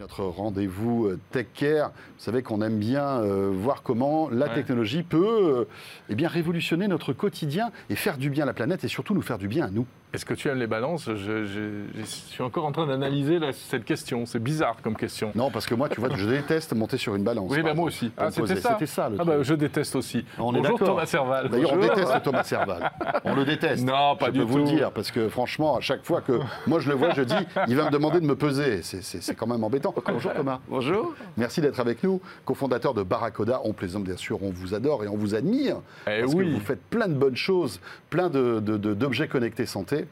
Notre 0.04 0.24
rendez-vous 0.26 1.06
euh, 1.06 1.20
Tech 1.32 1.46
Care, 1.54 1.92
vous 1.92 1.96
savez 2.18 2.44
qu'on 2.44 2.62
aime 2.62 2.78
bien 2.78 3.22
euh, 3.22 3.50
voir 3.54 3.84
comment 3.84 4.28
la 4.30 4.48
Ouais. 4.48 4.54
technologie 4.54 5.02
peut 5.02 5.62
euh, 5.62 5.66
eh 6.10 6.16
bien, 6.16 6.28
révolutionner 6.28 6.90
notre 6.90 7.14
quotidien 7.14 7.72
et 7.90 7.96
faire 7.96 8.18
du 8.18 8.30
bien 8.30 8.44
à 8.44 8.46
la 8.48 8.54
planète 8.54 8.84
et 8.84 8.90
surtout 8.90 9.14
nous 9.14 9.22
faire 9.22 9.38
du 9.38 9.48
bien 9.48 9.66
à 9.68 9.70
nous. 9.70 9.86
Est-ce 10.14 10.26
que 10.26 10.36
tu 10.36 10.48
aimes 10.48 10.60
les 10.60 10.68
balances 10.68 11.06
je, 11.08 11.44
je- 11.46 11.86
je 11.98 12.04
suis 12.06 12.44
encore 12.44 12.66
en 12.66 12.72
train 12.72 12.86
d'analyser 12.86 13.40
cette 13.52 13.84
question. 13.84 14.28
C'est 14.28 14.38
bizarre 14.42 14.76
comme 14.84 14.96
question. 14.96 15.32
Non, 15.34 15.50
parce 15.50 15.66
que 15.66 15.74
moi, 15.74 15.90
tu 15.90 16.00
vois, 16.00 16.10
je 16.16 16.30
déteste 16.30 16.76
monter 16.76 16.98
sur 16.98 17.16
une 17.16 17.24
balance. 17.24 17.50
Oui, 17.50 17.64
bah, 17.64 17.74
moi 17.74 17.86
aussi. 17.86 18.12
Ah, 18.16 18.30
c'était 18.30 18.58
ça 18.58 18.74
C'était 18.74 18.86
ça 18.86 19.10
le 19.10 19.18
Ah 19.20 19.24
bah, 19.26 19.42
je 19.42 19.56
déteste 19.56 19.96
aussi. 19.96 20.24
On 20.38 20.54
est 20.54 20.58
Bonjour 20.60 20.78
d'accord. 20.78 20.88
Thomas 20.90 21.06
Serval. 21.08 21.50
D'ailleurs, 21.50 21.74
on 21.74 21.78
déteste 21.80 22.22
Thomas 22.24 22.44
Serval. 22.44 22.92
On 23.24 23.34
le 23.34 23.44
déteste. 23.44 23.84
Non, 23.84 24.16
pas 24.16 24.28
je 24.28 24.32
du 24.34 24.40
peux 24.40 24.46
vous 24.46 24.58
le 24.60 24.64
tout. 24.66 24.70
dire, 24.76 24.92
parce 24.92 25.10
que 25.10 25.30
franchement, 25.30 25.78
à 25.78 25.82
chaque 25.82 26.06
fois 26.06 26.22
que 26.22 26.40
moi 26.68 26.80
je 26.80 26.90
le 26.90 26.96
vois, 26.96 27.10
je 27.16 27.24
dis, 27.24 27.34
il 27.68 27.76
va 27.76 27.86
me 27.86 27.90
demander 27.92 28.20
de 28.20 28.28
me 28.28 28.36
peser. 28.36 28.84
C'est- 28.84 29.34
quand 29.36 29.48
même 29.48 29.64
embêtant. 29.64 29.96
Bonjour 30.06 30.32
Thomas. 30.34 30.60
Bonjour. 30.70 31.14
Merci 31.38 31.60
d'être 31.60 31.80
avec 31.80 32.04
nous, 32.04 32.22
cofondateur 32.46 32.94
de 32.94 33.02
Barracoda. 33.02 33.62
On 33.64 33.74
plaisante 33.74 34.04
bien 34.04 34.18
sûr, 34.18 34.44
on 34.44 34.52
vous 34.52 34.76
adore 34.76 35.04
et 35.04 35.08
on 35.08 35.18
vous 35.18 35.34
admire. 35.34 35.78
Eh 36.06 36.22
parce 36.22 36.34
oui. 36.36 36.46
que 36.46 36.54
vous 36.54 36.60
faites 36.60 36.84
plein 36.84 37.08
de 37.08 37.16
bonnes 37.16 37.36
choses, 37.36 37.80
plein 38.12 38.30
de- 38.30 38.60
de- 38.60 38.78
de- 38.78 38.94
d'objets 38.94 39.28
connectés 39.28 39.66
santé, 39.66 40.03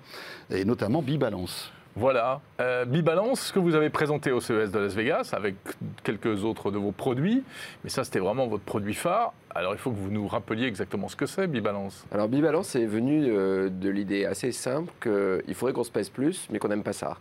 et 0.49 0.65
notamment 0.65 1.01
Bibalance. 1.01 1.71
Voilà. 1.95 2.39
Euh, 2.62 2.86
Bibalance, 2.86 3.51
que 3.51 3.60
vous 3.60 3.75
avez 3.75 3.89
présenté 3.89 4.32
au 4.32 4.39
CES 4.39 4.71
de 4.71 4.80
Las 4.80 4.93
Vegas 4.93 5.32
avec 5.34 5.56
quelques 6.04 6.45
autres 6.45 6.71
de 6.71 6.77
vos 6.77 6.93
produits. 6.93 7.43
Mais 7.84 7.89
ça, 7.89 8.06
c'était 8.06 8.19
vraiment 8.19 8.47
votre 8.47 8.63
produit 8.63 8.93
phare. 8.93 9.34
Alors, 9.54 9.73
il 9.73 9.77
faut 9.77 9.91
que 9.91 9.97
vous 9.97 10.10
nous 10.10 10.25
rappeliez 10.25 10.67
exactement 10.67 11.10
ce 11.10 11.17
que 11.17 11.25
c'est, 11.25 11.47
Bibalance. 11.47 12.06
Alors 12.13 12.30
Bibalance 12.30 12.75
est 12.77 12.86
venu 12.86 13.25
euh, 13.27 13.67
de 13.69 13.89
l'idée 13.89 14.23
assez 14.25 14.54
simple 14.54 14.89
qu'il 15.01 15.54
faudrait 15.54 15.73
qu'on 15.73 15.84
se 15.84 15.91
pèse 15.91 16.10
plus, 16.10 16.47
mais 16.49 16.60
qu'on 16.60 16.69
n'aime 16.69 16.84
pas 16.84 16.93
ça. 16.93 17.17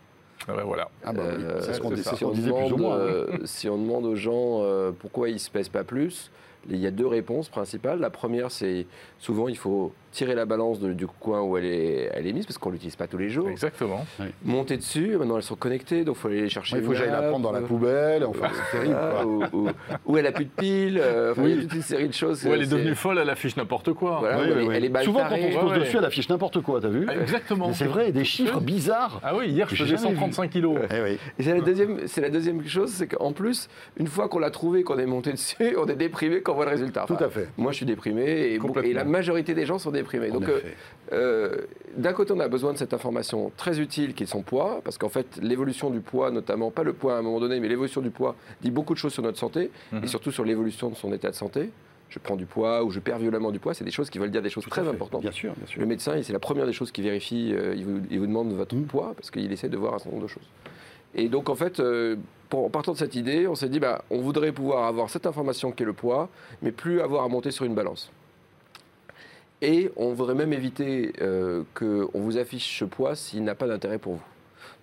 Ah 0.48 0.52
ben 0.56 0.62
voilà. 0.62 0.88
Ah 1.04 1.10
oui, 1.14 1.18
Euh, 1.20 1.60
c'est 1.60 1.74
ce 1.74 1.80
qu'on 1.80 1.94
ce 1.94 2.02
si, 2.16 2.24
moins. 2.24 2.94
hein. 2.94 2.98
euh, 3.00 3.26
si 3.44 3.68
on 3.68 3.76
demande 3.76 4.06
aux 4.06 4.14
gens 4.14 4.60
euh, 4.62 4.90
pourquoi 4.96 5.28
ils 5.28 5.34
ne 5.34 5.38
se 5.38 5.50
pèsent 5.50 5.68
pas 5.68 5.84
plus, 5.84 6.30
il 6.68 6.76
y 6.78 6.86
a 6.86 6.90
deux 6.90 7.06
réponses 7.06 7.48
principales. 7.48 8.00
La 8.00 8.10
première, 8.10 8.50
c'est 8.50 8.86
souvent 9.18 9.48
il 9.48 9.56
faut 9.56 9.92
tirer 10.12 10.34
la 10.34 10.44
balance 10.44 10.80
de- 10.80 10.92
du 10.92 11.06
coin 11.06 11.40
où 11.42 11.56
elle 11.56 11.64
est, 11.64 12.10
elle 12.12 12.26
est 12.26 12.32
mise, 12.32 12.44
parce 12.44 12.58
qu'on 12.58 12.70
ne 12.70 12.74
l'utilise 12.74 12.96
pas 12.96 13.06
tous 13.06 13.16
les 13.16 13.28
jours. 13.28 13.48
Exactement. 13.48 14.04
Monter 14.44 14.76
dessus, 14.76 15.16
maintenant 15.16 15.36
elles 15.36 15.44
sont 15.44 15.54
connectées, 15.54 16.02
donc 16.04 16.16
il 16.16 16.18
faut 16.20 16.28
aller 16.28 16.40
les 16.42 16.48
chercher. 16.48 16.78
Il 16.78 16.82
faut 16.82 16.90
que 16.90 16.96
j'aille 16.96 17.10
la 17.12 17.22
prendre 17.22 17.44
dans 17.44 17.52
la 17.52 17.60
nappe, 17.60 17.68
poubelle. 17.68 18.24
Enfin, 18.24 18.48
c'est 18.72 18.76
terrible. 18.78 18.96
quoi. 18.96 19.24
ou, 19.24 19.44
ou- 19.52 19.68
ou 20.06 20.16
elle 20.16 20.24
n'a 20.24 20.32
plus 20.32 20.46
de 20.46 20.50
piles. 20.50 20.98
euh, 21.00 21.30
enfin, 21.32 21.42
Il 21.44 21.54
y 21.54 21.58
a 21.58 21.62
toute 21.62 21.74
une 21.74 21.82
série 21.82 22.08
de 22.08 22.12
choses. 22.12 22.44
Ou 22.44 22.52
elle 22.52 22.62
est 22.62 22.66
devenue 22.66 22.94
folle, 22.96 23.18
elle 23.18 23.30
affiche 23.30 23.56
n'importe 23.56 23.92
quoi. 23.92 24.18
Voilà, 24.18 24.38
Oui, 24.38 24.42
elle, 24.46 24.52
oui, 24.58 24.64
est- 24.64 24.68
oui. 24.68 24.74
elle 24.76 24.84
est 24.84 24.88
mal 24.88 25.04
Souvent, 25.04 25.20
quand 25.28 25.36
on 25.36 25.52
se 25.52 25.58
pose 25.58 25.78
dessus, 25.78 25.96
elle 25.98 26.04
affiche 26.04 26.28
n'importe 26.28 26.60
quoi, 26.60 26.80
t'as 26.80 26.88
vu 26.88 27.06
Ah, 27.08 27.14
Exactement. 27.16 27.72
C'est 27.72 27.84
vrai, 27.86 28.10
des 28.10 28.24
chiffres 28.24 28.60
bizarres. 28.60 29.20
Ah 29.22 29.36
oui, 29.36 29.46
hier, 29.48 29.68
je 29.68 29.76
J'ai 29.76 29.84
faisais 29.84 29.96
jamais 29.96 30.08
vu. 30.14 30.16
135 30.20 30.50
kilos. 30.50 30.76
Eh 30.92 31.02
oui. 31.02 31.18
Et 31.38 31.42
c'est 31.44 31.54
la 31.54 31.60
deuxième, 31.60 32.00
c'est 32.08 32.20
la 32.20 32.30
deuxième 32.30 32.66
chose, 32.66 32.90
c'est 32.90 33.06
qu'en 33.06 33.32
plus, 33.32 33.68
une 33.96 34.08
fois 34.08 34.28
qu'on 34.28 34.40
l'a 34.40 34.50
trouvé, 34.50 34.82
qu'on 34.82 34.98
est 34.98 35.06
monté 35.06 35.30
dessus, 35.30 35.76
on 35.78 35.86
est 35.86 35.94
déprimé 35.94 36.40
quand 36.50 36.54
on 36.54 36.56
voit 36.56 36.64
le 36.64 36.70
résultat. 36.72 37.04
Tout 37.06 37.16
à 37.22 37.30
fait. 37.30 37.48
Moi, 37.56 37.72
je 37.72 37.76
suis 37.76 37.86
déprimé 37.86 38.22
et, 38.22 38.92
la 38.92 39.04
majorité 39.04 39.54
des 39.54 39.66
gens 39.66 39.78
sont 39.78 39.90
déprimés. 39.90 40.30
En 40.30 40.34
Donc, 40.34 40.48
euh, 40.48 40.60
euh, 41.12 41.56
d'un 41.96 42.12
côté, 42.12 42.32
on 42.32 42.40
a 42.40 42.48
besoin 42.48 42.72
de 42.72 42.78
cette 42.78 42.92
information 42.94 43.52
très 43.56 43.78
utile 43.80 44.14
qui 44.14 44.24
est 44.24 44.26
son 44.26 44.42
poids, 44.42 44.80
parce 44.84 44.98
qu'en 44.98 45.08
fait, 45.08 45.38
l'évolution 45.42 45.90
du 45.90 46.00
poids, 46.00 46.30
notamment, 46.30 46.70
pas 46.70 46.82
le 46.82 46.92
poids 46.92 47.14
à 47.14 47.18
un 47.18 47.22
moment 47.22 47.40
donné, 47.40 47.60
mais 47.60 47.68
l'évolution 47.68 48.00
du 48.00 48.10
poids 48.10 48.34
dit 48.62 48.70
beaucoup 48.70 48.94
de 48.94 48.98
choses 48.98 49.12
sur 49.12 49.22
notre 49.22 49.38
santé 49.38 49.70
Mhm. 49.92 50.04
et 50.04 50.06
surtout 50.06 50.30
sur 50.32 50.44
l'évolution 50.44 50.88
de 50.90 50.96
son 50.96 51.12
état 51.12 51.30
de 51.30 51.36
santé. 51.36 51.70
je 52.08 52.18
prends 52.18 52.34
du 52.34 52.44
poids 52.44 52.82
ou 52.82 52.90
je 52.90 52.98
perds 52.98 53.20
violemment 53.20 53.52
du 53.52 53.60
poids, 53.60 53.72
c'est 53.72 53.84
des 53.84 53.92
choses 53.92 54.10
qui 54.10 54.18
veulent 54.18 54.32
dire 54.32 54.42
des 54.42 54.50
choses 54.50 54.64
Tout 54.64 54.70
très 54.70 54.88
importantes. 54.88 55.22
Bien 55.22 55.30
sûr, 55.30 55.52
bien 55.56 55.66
sûr. 55.68 55.80
Le 55.80 55.86
médecin, 55.86 56.20
c'est 56.24 56.32
la 56.32 56.40
première 56.40 56.66
des 56.66 56.72
choses 56.72 56.90
qu'il 56.90 57.04
vérifie, 57.04 57.52
euh, 57.54 57.72
il, 57.76 57.84
vous, 57.84 58.00
il 58.10 58.18
vous 58.18 58.26
demande 58.26 58.52
votre 58.52 58.74
Mm. 58.74 58.82
poids 58.86 59.12
parce 59.14 59.30
qu'il 59.30 59.52
essaie 59.52 59.68
de 59.68 59.76
voir 59.76 59.94
un 59.94 59.98
certain 59.98 60.10
nombre 60.16 60.24
de 60.24 60.28
choses. 60.28 60.48
Et 61.14 61.28
donc 61.28 61.48
en 61.48 61.54
fait, 61.54 61.80
euh, 61.80 62.16
pour- 62.48 62.64
en 62.66 62.70
partant 62.70 62.92
de 62.92 62.98
cette 62.98 63.14
idée, 63.14 63.46
on 63.46 63.54
s'est 63.54 63.68
dit, 63.68 63.80
bah, 63.80 64.04
on 64.10 64.20
voudrait 64.20 64.52
pouvoir 64.52 64.84
avoir 64.86 65.10
cette 65.10 65.26
information 65.26 65.72
qui 65.72 65.82
est 65.82 65.86
le 65.86 65.92
poids, 65.92 66.28
mais 66.62 66.72
plus 66.72 67.00
avoir 67.00 67.24
à 67.24 67.28
monter 67.28 67.50
sur 67.50 67.64
une 67.64 67.74
balance. 67.74 68.10
Et 69.62 69.90
on 69.96 70.12
voudrait 70.14 70.34
même 70.34 70.52
éviter 70.52 71.12
euh, 71.20 71.64
qu'on 71.74 72.08
vous 72.20 72.38
affiche 72.38 72.78
ce 72.78 72.84
poids 72.84 73.14
s'il 73.14 73.44
n'a 73.44 73.54
pas 73.54 73.66
d'intérêt 73.66 73.98
pour 73.98 74.14
vous. 74.14 74.22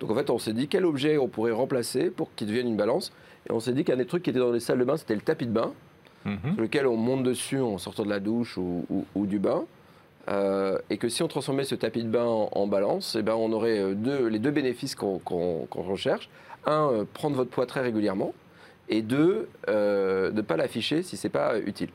Donc 0.00 0.10
en 0.10 0.14
fait, 0.14 0.30
on 0.30 0.38
s'est 0.38 0.52
dit 0.52 0.68
quel 0.68 0.84
objet 0.84 1.18
on 1.18 1.26
pourrait 1.28 1.50
remplacer 1.52 2.10
pour 2.10 2.32
qu'il 2.36 2.46
devienne 2.46 2.68
une 2.68 2.76
balance? 2.76 3.12
Et 3.48 3.52
on 3.52 3.58
s'est 3.60 3.72
dit 3.72 3.82
qu'un 3.84 3.96
des 3.96 4.06
trucs 4.06 4.22
qui 4.22 4.30
était 4.30 4.38
dans 4.38 4.52
les 4.52 4.60
salles 4.60 4.78
de 4.78 4.84
bain, 4.84 4.96
c'était 4.96 5.14
le 5.16 5.20
tapis 5.20 5.46
de 5.46 5.52
bain 5.52 5.72
Mhm. 6.24 6.52
sur 6.54 6.62
lequel 6.62 6.86
on 6.86 6.96
monte 6.96 7.22
dessus 7.22 7.58
en 7.60 7.78
sortant 7.78 8.02
de 8.04 8.08
la 8.10 8.20
douche 8.20 8.56
ou, 8.58 8.84
ou- 8.90 9.04
ou 9.14 9.26
du 9.26 9.38
bain. 9.38 9.64
Euh, 10.28 10.78
et 10.90 10.98
que 10.98 11.08
si 11.08 11.22
on 11.22 11.28
transformait 11.28 11.64
ce 11.64 11.74
tapis 11.74 12.02
de 12.02 12.08
bain 12.08 12.26
en, 12.26 12.50
en 12.52 12.66
balance, 12.66 13.16
eh 13.18 13.22
ben 13.22 13.34
on 13.34 13.50
aurait 13.52 13.78
euh, 13.78 13.94
deux, 13.94 14.26
les 14.26 14.38
deux 14.38 14.50
bénéfices 14.50 14.94
qu'on 14.94 15.66
recherche. 15.74 16.28
Un, 16.66 16.90
euh, 16.92 17.04
prendre 17.12 17.36
votre 17.36 17.50
poids 17.50 17.66
très 17.66 17.80
régulièrement. 17.80 18.34
Et 18.90 19.02
deux, 19.02 19.48
euh, 19.68 20.32
ne 20.32 20.40
pas 20.40 20.56
l'afficher 20.56 21.02
si 21.02 21.16
c'est 21.16 21.28
pas 21.28 21.54
euh, 21.54 21.62
utile. 21.66 21.90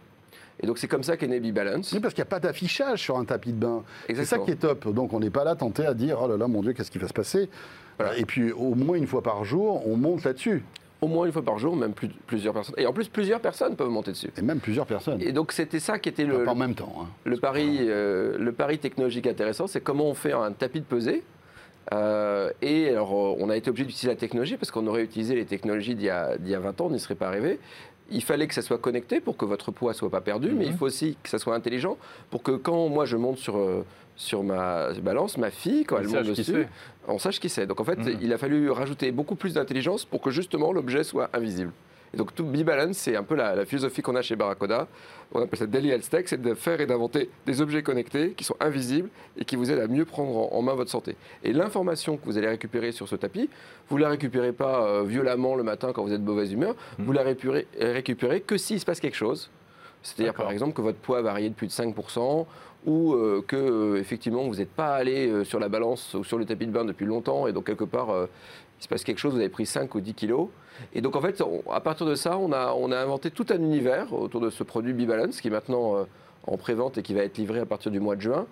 Et 0.61 0.67
donc 0.67 0.77
c'est 0.77 0.87
comme 0.87 1.03
ça 1.03 1.17
qu'est 1.17 1.27
né 1.27 1.39
Balance. 1.51 1.91
Oui, 1.91 1.99
parce 1.99 2.13
qu'il 2.13 2.21
n'y 2.21 2.27
a 2.27 2.29
pas 2.29 2.39
d'affichage 2.39 3.01
sur 3.01 3.17
un 3.17 3.25
tapis 3.25 3.51
de 3.51 3.57
bain. 3.57 3.83
C'est 4.07 4.25
ça 4.25 4.37
qui 4.39 4.51
est 4.51 4.55
top. 4.55 4.87
Donc 4.93 5.11
on 5.13 5.19
n'est 5.19 5.31
pas 5.31 5.43
là 5.43 5.55
tenté 5.55 5.85
à 5.85 5.93
dire 5.93 6.19
oh 6.21 6.27
là 6.27 6.37
là 6.37 6.47
mon 6.47 6.61
Dieu 6.61 6.73
qu'est-ce 6.73 6.91
qui 6.91 6.99
va 6.99 7.07
se 7.07 7.13
passer? 7.13 7.49
Voilà. 7.97 8.17
Et 8.17 8.25
puis 8.25 8.51
au 8.51 8.75
moins 8.75 8.95
une 8.95 9.07
fois 9.07 9.21
par 9.21 9.43
jour 9.43 9.87
on 9.87 9.97
monte 9.97 10.23
là-dessus. 10.23 10.63
Au 11.03 11.07
moins 11.07 11.25
une 11.25 11.31
fois 11.33 11.41
par 11.41 11.57
jour, 11.59 11.75
même 11.75 11.93
plus- 11.93 12.07
plusieurs 12.27 12.53
personnes. 12.53 12.75
Et 12.77 12.85
en 12.85 12.93
plus, 12.93 13.09
plusieurs 13.09 13.41
personnes 13.41 13.75
peuvent 13.75 13.89
monter 13.89 14.11
dessus. 14.11 14.31
Et 14.37 14.41
même 14.41 14.59
plusieurs 14.59 14.85
personnes. 14.85 15.21
Et 15.21 15.31
donc 15.33 15.51
c'était 15.51 15.79
ça 15.81 15.99
qui 15.99 16.07
était 16.09 16.23
le, 16.25 16.43
pas 16.45 16.51
en 16.51 16.55
même 16.55 16.75
temps. 16.75 16.93
hein. 17.01 17.07
Le 17.25 17.37
pari, 17.37 17.77
euh, 17.81 18.37
le 18.37 18.51
pari 18.53 18.77
technologique 18.79 19.27
intéressant, 19.27 19.67
c'est 19.67 19.81
comment 19.81 20.05
on 20.05 20.13
fait 20.13 20.31
un 20.31 20.51
tapis 20.53 20.79
de 20.79 20.85
pesée. 20.85 21.23
Euh, 21.93 22.49
et 22.61 22.89
alors, 22.89 23.13
on 23.39 23.49
a 23.49 23.57
été 23.57 23.69
obligé 23.69 23.85
d'utiliser 23.85 24.07
la 24.07 24.15
technologie 24.15 24.55
parce 24.55 24.71
qu'on 24.71 24.87
aurait 24.87 25.03
utilisé 25.03 25.35
les 25.35 25.45
technologies 25.45 25.95
d'il 25.95 26.05
y, 26.05 26.09
a- 26.09 26.37
d'il 26.37 26.51
y 26.51 26.55
a 26.55 26.59
20 26.59 26.79
ans, 26.79 26.85
on 26.87 26.91
n'y 26.91 26.99
serait 26.99 27.15
pas 27.15 27.27
arrivé. 27.27 27.59
Il 28.11 28.23
fallait 28.23 28.47
que 28.47 28.53
ça 28.53 28.61
soit 28.61 28.77
connecté 28.77 29.19
pour 29.19 29.37
que 29.37 29.45
votre 29.45 29.71
poids 29.71 29.93
soit 29.93 30.09
pas 30.09 30.21
perdu, 30.21 30.51
mais 30.51 30.65
il 30.65 30.73
faut 30.73 30.85
aussi 30.85 31.17
que 31.23 31.29
ça 31.29 31.39
soit 31.39 31.55
intelligent 31.55 31.97
pour 32.29 32.43
que 32.43 32.51
quand 32.51 32.87
moi 32.89 33.05
je 33.05 33.17
monte 33.17 33.37
sur, 33.37 33.57
euh, 33.57 33.85
sur 34.15 34.43
ma 34.43 34.93
balance, 35.01 35.37
ma 35.37 35.49
fille, 35.51 35.83
quand 35.85 35.97
Il 35.97 36.05
elle 36.05 36.25
monte 36.25 36.35
dessus, 36.35 36.67
on 37.07 37.17
sache 37.17 37.39
qui 37.39 37.49
c'est. 37.49 37.65
Donc 37.65 37.79
en 37.79 37.83
fait, 37.83 37.97
Mhm. 37.97 38.17
il 38.21 38.31
a 38.33 38.37
fallu 38.37 38.69
rajouter 38.69 39.11
beaucoup 39.11 39.35
plus 39.35 39.53
d'intelligence 39.55 40.05
pour 40.05 40.21
que 40.21 40.29
justement 40.29 40.71
l'objet 40.71 41.03
soit 41.03 41.29
invisible. 41.33 41.71
Et 42.13 42.17
donc 42.17 42.35
tout 42.35 42.43
B-Balance, 42.45 42.95
c'est 42.95 43.15
un 43.15 43.23
peu 43.23 43.33
la, 43.33 43.55
la 43.55 43.65
philosophie 43.65 44.03
qu'on 44.03 44.15
a 44.15 44.21
chez 44.21 44.35
Barracoda. 44.35 44.87
On 45.33 45.41
appelle 45.41 45.57
ça 45.57 45.65
Daily 45.65 45.89
Health 45.89 46.07
Tech, 46.11 46.25
c'est 46.27 46.39
de 46.39 46.53
faire 46.53 46.79
et 46.79 46.85
d'inventer 46.85 47.31
des 47.47 47.59
objets 47.59 47.81
connectés 47.81 48.33
qui 48.37 48.43
sont 48.43 48.55
invisibles 48.59 49.09
et 49.35 49.45
qui 49.45 49.55
vous 49.55 49.71
aident 49.71 49.79
à 49.79 49.87
mieux 49.87 50.05
prendre 50.05 50.37
en, 50.53 50.55
en 50.55 50.61
main 50.61 50.75
votre 50.75 50.91
santé. 50.91 51.15
Et 51.43 51.53
l'information 51.53 52.17
que 52.17 52.25
vous 52.25 52.37
allez 52.37 52.49
récupérer 52.49 52.91
sur 52.91 53.07
ce 53.07 53.15
tapis, 53.15 53.49
vous 53.89 53.97
la 53.97 54.09
récupérez 54.09 54.51
pas 54.51 54.85
euh, 54.85 55.03
violemment 55.03 55.55
le 55.55 55.63
matin 55.63 55.91
quand 55.91 56.03
vous 56.03 56.13
êtes 56.13 56.21
de 56.23 56.29
mauvaise 56.29 56.53
humeur, 56.53 56.75
Mhm. 56.99 57.05
vous 57.05 57.11
la 57.13 57.23
récupérez, 57.23 57.65
récupérez 57.79 58.41
que 58.41 58.57
s'il 58.57 58.79
se 58.79 58.85
passe 58.85 58.99
quelque 58.99 59.17
chose. 59.17 59.49
C'est-à-dire 60.03 60.35
par 60.35 60.51
exemple 60.51 60.73
que 60.73 60.81
votre 60.81 60.99
poids 60.99 61.17
a 61.17 61.21
varié 61.23 61.49
de 61.49 61.55
plus 61.55 61.65
de 61.67 61.71
5% 61.71 62.45
ou 62.85 63.13
euh, 63.13 63.43
que 63.47 63.55
euh, 63.55 63.95
effectivement 63.99 64.43
vous 64.47 64.55
n'êtes 64.55 64.71
pas 64.71 64.95
allé 64.95 65.27
euh, 65.29 65.43
sur 65.43 65.59
la 65.59 65.69
balance 65.69 66.13
ou 66.13 66.23
sur 66.23 66.37
le 66.37 66.45
tapis 66.45 66.65
de 66.67 66.71
bain 66.71 66.85
depuis 66.85 67.05
longtemps 67.05 67.47
et 67.47 67.53
donc 67.53 67.65
quelque 67.65 67.83
part 67.85 68.09
il 68.79 68.83
se 68.83 68.87
passe 68.89 69.03
quelque 69.03 69.19
chose, 69.19 69.33
vous 69.33 69.39
avez 69.39 69.49
pris 69.49 69.65
5 69.65 69.93
ou 69.95 70.01
10 70.01 70.13
kilos. 70.13 70.47
Et 70.93 70.99
donc 71.01 71.15
en 71.15 71.21
fait, 71.21 71.41
on- 71.41 71.63
à 71.71 71.79
partir 71.79 72.05
de 72.05 72.15
ça, 72.15 72.37
on 72.37 72.51
a, 72.51 72.73
on 72.73 72.91
a 72.91 72.97
inventé 72.97 73.31
tout 73.31 73.45
un 73.51 73.55
univers 73.57 74.11
autour 74.13 74.41
de 74.41 74.49
ce 74.49 74.63
produit 74.63 74.91
B-Balance 74.93 75.39
qui 75.39 75.47
est 75.47 75.51
maintenant 75.51 76.05
en 76.47 76.57
pré-vente 76.57 76.97
et 76.97 77.01
qui 77.03 77.13
va 77.13 77.21
être 77.21 77.37
livré 77.37 77.59
à 77.59 77.65
partir 77.65 77.91
du 77.91 78.01
mois 78.01 78.17
de 78.17 78.21
juin. 78.21 78.45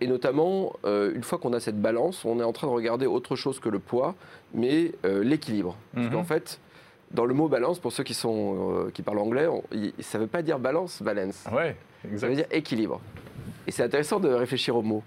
Et 0.00 0.06
notamment, 0.06 0.74
une 0.84 1.22
fois 1.22 1.38
qu'on 1.38 1.52
a 1.54 1.60
cette 1.60 1.80
balance, 1.80 2.24
on 2.26 2.40
est 2.40 2.44
en 2.44 2.52
train 2.52 2.66
de 2.66 2.72
regarder 2.72 3.06
autre 3.06 3.36
chose 3.36 3.58
que 3.60 3.68
le 3.70 3.78
poids, 3.78 4.14
mais 4.52 4.92
l'équilibre. 5.04 5.76
Parce 5.94 6.06
Mhm. 6.08 6.12
qu'en 6.12 6.24
fait, 6.24 6.60
dans 7.12 7.24
le 7.24 7.34
mot 7.34 7.48
balance, 7.48 7.78
pour 7.78 7.92
ceux 7.92 8.04
qui, 8.04 8.14
sont, 8.14 8.86
euh, 8.86 8.90
qui 8.92 9.02
parlent 9.02 9.18
anglais, 9.18 9.46
on- 9.46 9.62
ça 10.00 10.18
ne 10.18 10.24
veut 10.24 10.28
pas 10.28 10.42
dire 10.42 10.58
balance, 10.58 11.02
balance. 11.02 11.44
Ouais, 11.52 11.76
Ça 12.16 12.28
veut 12.28 12.34
dire 12.34 12.46
équilibre. 12.50 13.00
Et 13.66 13.70
c'est 13.72 13.82
intéressant 13.82 14.20
de 14.20 14.28
réfléchir 14.28 14.76
aux 14.76 14.82
mots. 14.82 15.02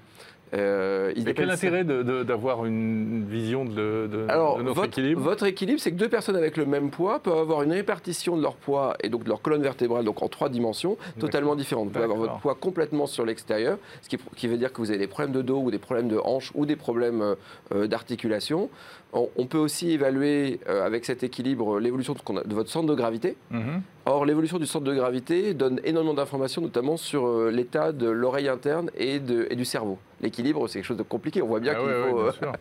Euh, 0.53 1.13
ils 1.15 1.25
Mais 1.25 1.33
quel 1.35 1.49
intérêt 1.51 1.83
d'avoir 1.83 2.65
une 2.65 3.25
vision 3.29 3.65
de, 3.65 4.07
de- 4.07 4.25
alors, 4.29 4.57
de 4.57 4.63
notre 4.63 4.75
votre, 4.75 4.87
équilibre 4.87 5.21
votre 5.21 5.45
équilibre, 5.45 5.79
c'est 5.79 5.91
que 5.91 5.95
deux 5.97 6.09
personnes 6.09 6.35
avec 6.35 6.57
le 6.57 6.65
même 6.65 6.89
poids 6.89 7.19
peuvent 7.19 7.37
avoir 7.37 7.61
une 7.61 7.71
répartition 7.71 8.35
de 8.35 8.41
leur 8.41 8.55
poids 8.55 8.95
et 9.03 9.09
donc 9.09 9.23
de 9.25 9.29
leur 9.29 9.41
colonne 9.41 9.61
vertébrale, 9.61 10.05
donc 10.05 10.23
en 10.23 10.27
trois 10.27 10.49
dimensions, 10.49 10.97
totalement 11.19 11.55
différentes. 11.55 11.85
Vous 11.87 11.91
pouvez 11.93 12.03
avoir 12.05 12.17
votre 12.19 12.39
poids 12.39 12.55
complètement 12.55 13.05
sur 13.05 13.25
l'extérieur, 13.25 13.77
ce 14.01 14.09
qui, 14.09 14.17
qui 14.35 14.47
veut 14.47 14.57
dire 14.57 14.73
que 14.73 14.77
vous 14.81 14.89
avez 14.89 14.99
des 14.99 15.07
problèmes 15.07 15.33
de 15.35 15.41
dos 15.43 15.59
ou 15.61 15.69
des 15.71 15.77
problèmes 15.77 16.07
de 16.07 16.17
hanche 16.17 16.51
ou 16.55 16.65
des 16.65 16.75
problèmes 16.75 17.21
euh, 17.21 17.35
euh, 17.73 17.87
d'articulation. 17.87 18.69
On, 19.13 19.27
on 19.37 19.45
peut 19.45 19.57
aussi 19.57 19.91
évaluer 19.91 20.59
euh, 20.67 20.85
avec 20.85 21.05
cet 21.05 21.23
équilibre 21.23 21.79
l'évolution 21.79 22.13
de 22.13 22.53
votre 22.53 22.69
centre 22.69 22.87
de 22.87 22.93
gravité. 22.95 23.35
Mhm. 23.51 23.81
Or, 24.05 24.25
l'évolution 24.25 24.57
du 24.57 24.65
centre 24.65 24.85
de 24.85 24.93
gravité 24.95 25.53
donne 25.53 25.79
énormément 25.83 26.13
d'informations, 26.15 26.61
notamment 26.61 26.97
sur 26.97 27.27
euh, 27.27 27.51
l'état 27.51 27.91
de 27.91 28.09
l'oreille 28.09 28.47
interne 28.47 28.89
et, 28.97 29.19
de- 29.19 29.47
et 29.51 29.55
du 29.55 29.65
cerveau. 29.65 29.99
L'équilibre, 30.21 30.67
c'est 30.67 30.79
quelque 30.79 30.85
chose 30.87 30.97
de 30.97 31.03
compliqué. 31.03 31.41
On 31.41 31.47
voit 31.47 31.61
bien 31.61 31.73
Ah 31.77 31.79
qu'il 31.79 31.87
ouais, 31.87 32.09
faut 32.09 32.39
bien 32.41 32.51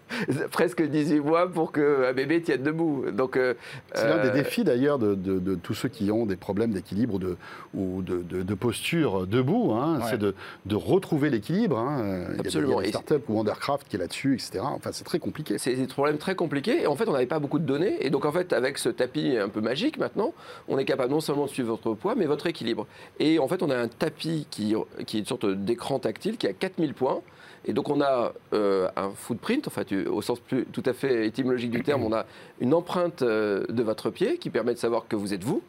euh, 0.44 0.48
presque 0.52 0.80
18 0.82 1.18
mois 1.20 1.48
pour 1.50 1.72
qu'un 1.72 2.12
bébé 2.12 2.40
tienne 2.40 2.62
debout. 2.62 3.06
Donc, 3.12 3.36
euh, 3.36 3.54
C'est 3.94 4.08
l'un 4.08 4.22
des 4.22 4.30
défis 4.30 4.62
d'ailleurs 4.62 4.98
de, 5.00 5.14
de- 5.16 5.40
de 5.40 5.54
tous 5.56 5.74
ceux 5.74 5.88
qui 5.88 6.10
ont 6.12 6.24
des 6.26 6.36
problèmes 6.36 6.70
d'équilibre 6.72 7.14
ou 7.14 7.18
de, 7.18 7.36
ou 7.74 8.02
de, 8.02 8.22
de- 8.22 8.42
de 8.42 8.54
posture 8.54 9.26
debout. 9.26 9.72
hein. 9.72 9.98
Ouais. 9.98 10.06
C'est 10.10 10.18
de, 10.18 10.34
de 10.66 10.76
retrouver 10.76 11.30
l'équilibre. 11.30 11.78
hein. 11.78 11.98
Il 12.00 12.06
y 12.06 12.12
a 12.12 12.18
des- 12.18 12.24
Il 12.30 12.34
y 12.34 12.36
a 12.36 12.40
Absolument. 12.40 12.80
des 12.80 12.88
startups 12.88 13.14
ou 13.28 13.34
Wondercraft 13.38 13.88
qui 13.88 13.96
est 13.96 13.98
là-dessus, 13.98 14.34
etc. 14.34 14.60
Enfin, 14.62 14.90
c'est 14.92 15.04
très 15.04 15.18
compliqué. 15.18 15.58
C'est 15.58 15.74
des 15.74 15.86
problèmes 15.88 16.18
très 16.18 16.36
compliqués. 16.36 16.82
Et 16.82 16.86
en 16.86 16.94
fait, 16.94 17.08
on 17.08 17.12
n'avait 17.12 17.26
pas 17.26 17.40
beaucoup 17.40 17.58
de 17.58 17.66
données. 17.66 17.96
Et 18.06 18.10
donc, 18.10 18.24
en 18.24 18.30
fait, 18.32 18.52
avec 18.52 18.78
ce 18.78 18.88
tapis 18.88 19.36
un 19.36 19.48
peu 19.48 19.60
magique 19.60 19.98
maintenant, 19.98 20.32
on 20.68 20.78
est 20.78 20.84
capable 20.84 21.10
non 21.10 21.20
seulement 21.28 21.46
suivre 21.46 21.68
votre 21.68 21.94
poids, 21.94 22.14
mais 22.16 22.26
votre 22.26 22.46
équilibre. 22.46 22.86
Et 23.20 23.38
en 23.38 23.46
fait, 23.48 23.62
on 23.62 23.70
a 23.70 23.76
un 23.76 23.88
tapis 23.88 24.46
qui, 24.50 24.74
qui 25.06 25.16
est 25.18 25.20
une 25.20 25.26
sorte 25.26 25.46
d'écran 25.46 25.98
tactile 25.98 26.36
qui 26.38 26.46
a 26.46 26.52
4000 26.52 26.94
points. 26.94 27.20
Et 27.66 27.72
donc, 27.74 27.90
on 27.90 28.00
a 28.00 28.32
euh, 28.54 28.88
un 28.96 29.10
footprint, 29.10 29.66
en 29.68 29.70
fait, 29.70 29.92
au 29.92 30.22
sens 30.22 30.40
plus, 30.40 30.64
tout 30.72 30.82
à 30.86 30.92
fait 30.94 31.26
étymologique 31.26 31.70
du 31.70 31.82
terme, 31.82 32.02
on 32.04 32.12
a 32.14 32.24
une 32.60 32.72
empreinte 32.72 33.20
euh, 33.22 33.64
de 33.68 33.82
votre 33.82 34.10
pied 34.10 34.38
qui 34.38 34.48
permet 34.48 34.72
de 34.72 34.78
savoir 34.78 35.06
que 35.06 35.16
vous 35.16 35.34
êtes 35.34 35.44
vous. 35.44 35.62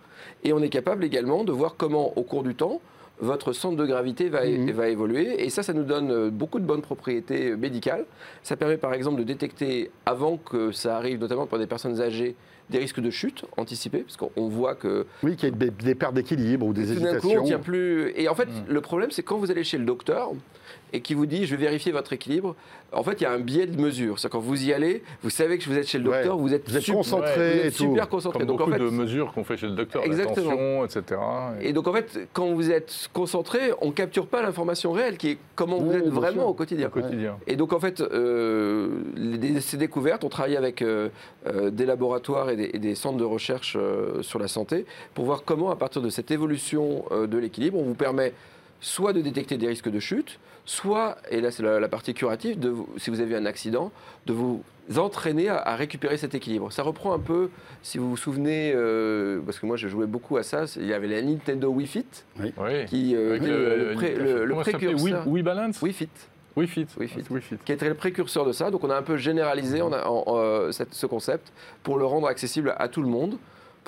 Et 0.44 0.54
on 0.54 0.60
est 0.62 0.70
capable 0.70 1.04
également 1.04 1.44
de 1.44 1.52
voir 1.52 1.76
comment, 1.78 2.18
au 2.18 2.24
cours 2.24 2.44
du 2.44 2.56
temps, 2.56 2.80
votre 3.22 3.52
centre 3.52 3.76
de 3.76 3.86
gravité 3.86 4.30
va, 4.30 4.46
Mhm. 4.46 4.72
va 4.72 4.88
évoluer. 4.88 5.44
Et 5.44 5.50
ça, 5.50 5.62
ça 5.62 5.74
nous 5.74 5.84
donne 5.84 6.10
euh, 6.12 6.30
beaucoup 6.30 6.60
de 6.60 6.66
bonnes 6.66 6.82
propriétés 6.82 7.54
médicales. 7.58 8.06
Ça 8.44 8.56
permet 8.56 8.78
par 8.78 8.94
exemple 8.94 9.20
de 9.20 9.24
détecter, 9.26 9.92
avant 10.06 10.38
que 10.38 10.72
ça 10.72 10.96
arrive, 10.96 11.20
notamment 11.20 11.48
pour 11.48 11.58
des 11.58 11.68
personnes 11.68 12.00
âgées, 12.00 12.36
des 12.70 12.78
risques 12.78 13.00
de 13.00 13.10
chute 13.10 13.46
anticipés, 13.58 14.00
parce 14.00 14.18
qu'on 14.18 14.48
voit 14.50 14.76
que 14.76 15.06
Oui, 15.24 15.36
qu'il 15.36 15.50
y 15.50 15.52
ait 15.52 15.56
des, 15.56 15.72
des 15.72 15.96
pertes 15.96 16.14
d'équilibre 16.14 16.66
ou 16.66 16.74
des 16.74 16.86
tout 16.86 16.94
d'un 16.96 17.00
coup, 17.00 17.08
hésitations. 17.28 17.42
on 17.42 17.46
tient 17.46 17.60
plus. 17.60 18.12
Et 18.16 18.28
en 18.30 18.36
fait, 18.36 18.48
le 18.68 18.82
problème, 18.82 19.12
c'est 19.12 19.24
quand 19.24 19.38
vous 19.38 19.50
allez 19.52 19.64
chez 19.64 19.78
le 19.78 19.86
docteur 19.86 20.32
et 20.94 21.02
qui 21.02 21.14
vous 21.14 21.26
dit, 21.26 21.46
je 21.46 21.56
vais 21.56 21.62
vérifier 21.66 21.92
votre 21.92 22.14
équilibre. 22.14 22.56
En 22.92 23.04
fait, 23.04 23.22
il 23.22 23.24
y 23.24 23.28
a 23.28 23.32
un 23.32 23.40
biais 23.40 23.68
de 23.68 23.80
mesure. 23.80 24.18
C'est 24.20 24.30
quand 24.30 24.40
vous 24.40 24.66
y 24.66 24.74
allez, 24.74 25.04
vous 25.22 25.30
savez 25.30 25.58
que 25.60 25.66
vous 25.66 25.78
êtes 25.78 25.88
chez 25.88 26.00
le 26.00 26.06
docteur, 26.06 26.36
Ouais. 26.36 26.42
vous 26.42 26.54
êtes, 26.54 26.68
Vous 26.70 26.76
êtes 26.78 26.84
sup- 26.84 26.96
concentré 26.96 27.30
vous 27.54 27.60
êtes 27.60 27.66
et 27.66 27.72
tout. 27.72 27.84
super 27.84 28.10
concentré. 28.10 28.40
Comme 28.40 28.48
Donc 28.48 28.62
en 28.62 28.66
beaucoup 28.66 28.78
fait, 28.78 28.84
de 28.84 28.90
mesures 28.90 29.32
qu'on 29.34 29.44
fait 29.44 29.58
chez 29.58 29.68
le 29.68 29.74
docteur, 29.74 30.04
Exactement. 30.04 30.84
etc. 30.86 31.04
Et 31.62 31.72
donc 31.74 31.88
en 31.88 31.94
fait, 31.94 32.28
quand 32.34 32.48
vous 32.54 32.72
êtes 32.72 33.10
concentré, 33.14 33.60
on 33.82 33.92
capture 33.92 34.26
pas 34.26 34.42
l'information 34.42 34.92
réelle 34.92 35.18
qui 35.18 35.30
est 35.30 35.38
comment 35.56 35.78
vous 35.78 35.92
êtes 35.94 36.08
vraiment 36.08 36.42
sûr. 36.42 36.48
au 36.50 36.54
quotidien. 36.56 36.88
au 36.88 36.90
quotidien. 36.90 37.38
Et 37.46 37.56
donc 37.56 37.74
en 37.74 37.80
fait, 37.80 38.02
euh, 38.02 38.90
les- 39.16 39.62
ces 39.62 39.78
découvertes, 39.78 40.24
on 40.24 40.30
travaille 40.30 40.58
avec 40.58 40.82
euh, 40.82 41.10
euh, 41.48 41.70
des 41.70 41.86
laboratoires 41.86 42.50
et 42.50 42.56
des, 42.56 42.72
et 42.74 42.80
des 42.80 42.96
centres 42.96 43.18
de 43.18 43.24
recherche 43.24 43.76
euh, 43.80 44.22
sur 44.24 44.40
la 44.40 44.48
santé 44.48 44.86
pour 45.14 45.26
voir 45.26 45.44
comment, 45.46 45.70
à 45.70 45.76
partir 45.76 46.02
de 46.02 46.10
cette 46.10 46.32
évolution 46.32 47.06
euh, 47.12 47.28
de 47.28 47.38
l'équilibre, 47.38 47.78
on 47.78 47.84
vous 47.84 47.94
permet 47.94 48.34
soit 48.82 49.14
de 49.14 49.22
détecter 49.22 49.58
des 49.58 49.68
risques 49.68 49.90
de 49.90 50.00
chute, 50.00 50.40
soit, 50.66 51.18
et 51.32 51.42
là 51.42 51.52
c'est 51.52 51.64
la, 51.64 51.80
la 51.80 51.88
partie 51.88 52.14
curative, 52.14 52.60
de 52.60 52.70
vous- 52.70 52.88
si 52.98 53.10
vous 53.10 53.20
avez 53.20 53.32
eu 53.34 53.36
un 53.36 53.46
accident, 53.46 53.92
de 54.28 54.34
vous 54.34 54.64
entraîner 54.98 55.50
à, 55.50 55.58
à 55.58 55.76
récupérer 55.76 56.18
cet 56.18 56.34
équilibre. 56.36 56.72
Ça 56.72 56.84
reprend 56.84 57.14
un 57.14 57.20
peu, 57.20 57.50
si 57.84 57.98
vous 57.98 58.10
vous 58.10 58.18
souvenez, 58.18 58.72
euh, 58.76 59.40
parce 59.46 59.60
que 59.60 59.66
moi 59.66 59.78
je 59.78 59.88
jouais 59.88 60.06
beaucoup 60.08 60.38
à 60.38 60.44
ça, 60.44 60.68
c'est- 60.68 60.80
il 60.80 60.88
y 60.88 60.94
avait 60.94 61.08
la 61.08 61.22
Nintendo 61.22 61.70
Wii 61.70 61.88
Fit, 61.88 62.06
Oui. 62.40 62.52
qui, 62.88 63.16
euh, 63.16 63.38
qui 63.40 63.46
est 63.46 63.48
le, 63.48 63.94
pré- 63.96 64.72
précurseur. 64.72 65.04
Wii, 65.28 65.34
Wii 65.34 65.44
Balance 65.44 65.82
Wii 65.82 65.94
Fit. 65.94 66.10
Wii 66.56 66.68
Fit. 66.68 66.88
Wii 66.98 67.08
Fit. 67.08 67.24
Wii 67.30 67.42
Fit. 67.42 67.56
qui 67.64 67.72
était 67.72 67.88
le 67.88 67.94
précurseur 67.96 68.46
de 68.46 68.52
ça. 68.52 68.70
Donc 68.72 68.84
on 68.84 68.90
a 68.90 68.96
un 68.96 69.04
peu 69.04 69.18
généralisé 69.18 69.82
on 69.82 69.94
a, 69.94 70.06
en- 70.08 70.24
euh, 70.30 70.72
cette- 70.72 70.94
ce 70.94 71.06
concept 71.06 71.52
pour 71.84 71.98
le 71.98 72.06
rendre 72.06 72.28
accessible 72.28 72.74
à 72.78 72.88
tout 72.90 73.02
le 73.02 73.08
monde, 73.08 73.38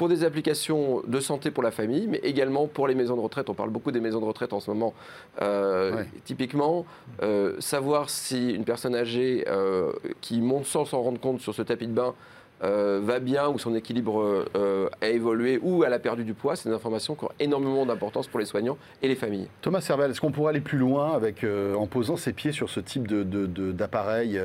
pour 0.01 0.09
des 0.09 0.23
applications 0.23 1.03
de 1.05 1.19
santé 1.19 1.51
pour 1.51 1.61
la 1.61 1.69
famille, 1.69 2.07
mais 2.07 2.19
également 2.23 2.65
pour 2.65 2.87
les 2.87 2.95
maisons 2.95 3.15
de 3.15 3.21
retraite. 3.21 3.51
On 3.51 3.53
parle 3.53 3.69
beaucoup 3.69 3.91
des 3.91 3.99
maisons 3.99 4.19
de 4.19 4.25
retraite 4.25 4.51
en 4.51 4.59
ce 4.59 4.71
moment. 4.71 4.95
Euh, 5.43 5.93
Ouais. 5.95 6.07
Typiquement, 6.25 6.87
euh, 7.21 7.55
savoir 7.59 8.09
si 8.09 8.49
une 8.49 8.63
personne 8.63 8.95
âgée 8.95 9.45
euh, 9.47 9.91
qui 10.19 10.41
monte 10.41 10.65
sans 10.65 10.85
s'en 10.85 11.03
rendre 11.03 11.19
compte 11.19 11.39
sur 11.39 11.53
ce 11.53 11.61
tapis 11.61 11.85
de 11.85 11.93
bain 11.93 12.15
euh, 12.63 13.00
va 13.04 13.19
bien 13.19 13.50
ou 13.50 13.58
son 13.58 13.74
équilibre 13.76 14.45
euh, 14.56 14.89
a 15.02 15.08
évolué 15.08 15.60
ou 15.62 15.84
elle 15.84 15.93
a 15.93 16.00
perdu 16.00 16.24
du 16.24 16.34
poids, 16.34 16.56
c'est 16.56 16.69
des 16.69 16.76
informations 16.76 17.15
qui 17.15 17.26
ont 17.26 17.32
énormément 17.39 17.86
d'importance 17.86 18.28
pour 18.28 18.39
les 18.39 18.45
soignants 18.45 18.78
et 19.02 19.08
les 19.08 19.15
familles. 19.15 19.47
Thomas 19.62 19.82
Serval, 19.82 20.12
est-ce 20.12 20.21
qu'on 20.21 20.32
pourrait 20.32 20.52
aller 20.52 20.62
plus 20.62 20.78
loin 20.78 21.13
avec, 21.13 21.43
euh, 21.43 21.74
en 21.74 21.88
posant 21.88 22.17
ses 22.17 22.34
pieds 22.34 22.52
sur 22.52 22.69
ce 22.69 22.80
type 22.80 23.08
d'appareil 23.08 24.39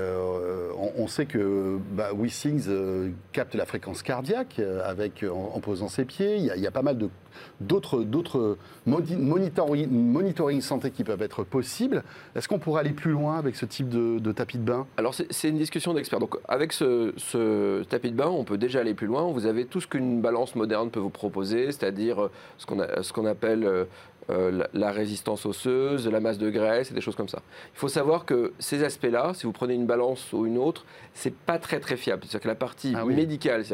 on, 0.98 1.07
sait 1.09 1.26
que 1.26 1.79
bah, 1.92 2.11
WeSings 2.12 2.68
capte 3.33 3.55
la 3.55 3.64
fréquence 3.64 4.02
cardiaque 4.02 4.61
avec, 4.85 5.24
en, 5.24 5.61
posant 5.61 5.88
ses 5.88 6.05
pieds. 6.05 6.37
Il 6.37 6.61
y 6.61 6.66
a 6.66 6.70
pas 6.70 6.83
mal 6.83 6.98
de 6.98 7.09
d'autres 7.61 8.05
monitoring, 8.87 9.88
monitoring, 9.90 10.61
santé 10.61 10.90
qui 10.90 11.05
peuvent 11.05 11.22
être 11.22 11.44
possibles. 11.44 12.03
Est-ce 12.35 12.49
qu'on 12.49 12.59
pourrait 12.59 12.81
aller 12.81 12.90
plus 12.90 13.12
loin 13.12 13.38
avec 13.38 13.57
ce 13.57 13.66
type 13.66 13.88
de, 13.88 14.33
tapis 14.33 14.59
de 14.59 14.64
bain? 14.64 14.87
Alors 14.96 15.14
c'est 15.14 15.49
une 15.49 15.59
discussion 15.59 15.94
d'experts. 15.94 16.20
Donc 16.20 16.37
avec 16.49 16.72
ce, 16.72 17.83
tapis 17.85 18.11
de 18.11 18.16
bain, 18.16 18.29
on 18.29 18.44
peut 18.44 18.59
déjà 18.59 18.81
aller 18.81 18.94
plus 18.94 19.07
loin. 19.07 19.31
Vous 19.31 19.46
avez 19.46 19.64
tout 19.64 19.81
ce 19.81 19.87
qu'une 19.87 20.20
balance 20.20 20.55
moderne 20.55 20.90
peut 20.90 21.01
vous 21.01 21.11
proposer, 21.11 21.66
c'est-à-dire 21.66 22.25
euh, 22.25 22.31
ce 22.59 23.12
qu'on 23.12 23.27
appelle 23.27 23.64
euh, 23.64 23.85
euh, 24.31 24.64
la, 24.72 24.90
résistance 24.90 25.46
osseuse, 25.46 26.09
la 26.09 26.18
masse 26.18 26.38
de 26.38 26.51
graisse 26.51 26.90
et 26.90 26.94
des 26.94 27.01
choses 27.01 27.14
comme 27.14 27.29
ça. 27.29 27.42
Il 27.75 27.79
faut 27.79 27.88
savoir 27.88 28.25
que 28.25 28.53
ces 28.59 28.83
aspects-là, 28.83 29.33
si 29.35 29.46
vous 29.46 29.53
prenez 29.53 29.75
une 29.75 29.87
balance 29.87 30.33
ou 30.33 30.46
une 30.46 30.59
autre, 30.59 30.85
c'est 31.14 31.35
pas 31.35 31.59
très 31.59 31.79
très 31.79 31.96
fiable. 31.96 32.22
C'est-à-dire 32.25 32.40
que 32.40 32.49
la 32.49 32.57
partie 32.57 32.92
ah 32.96 33.05
médicale, 33.05 33.64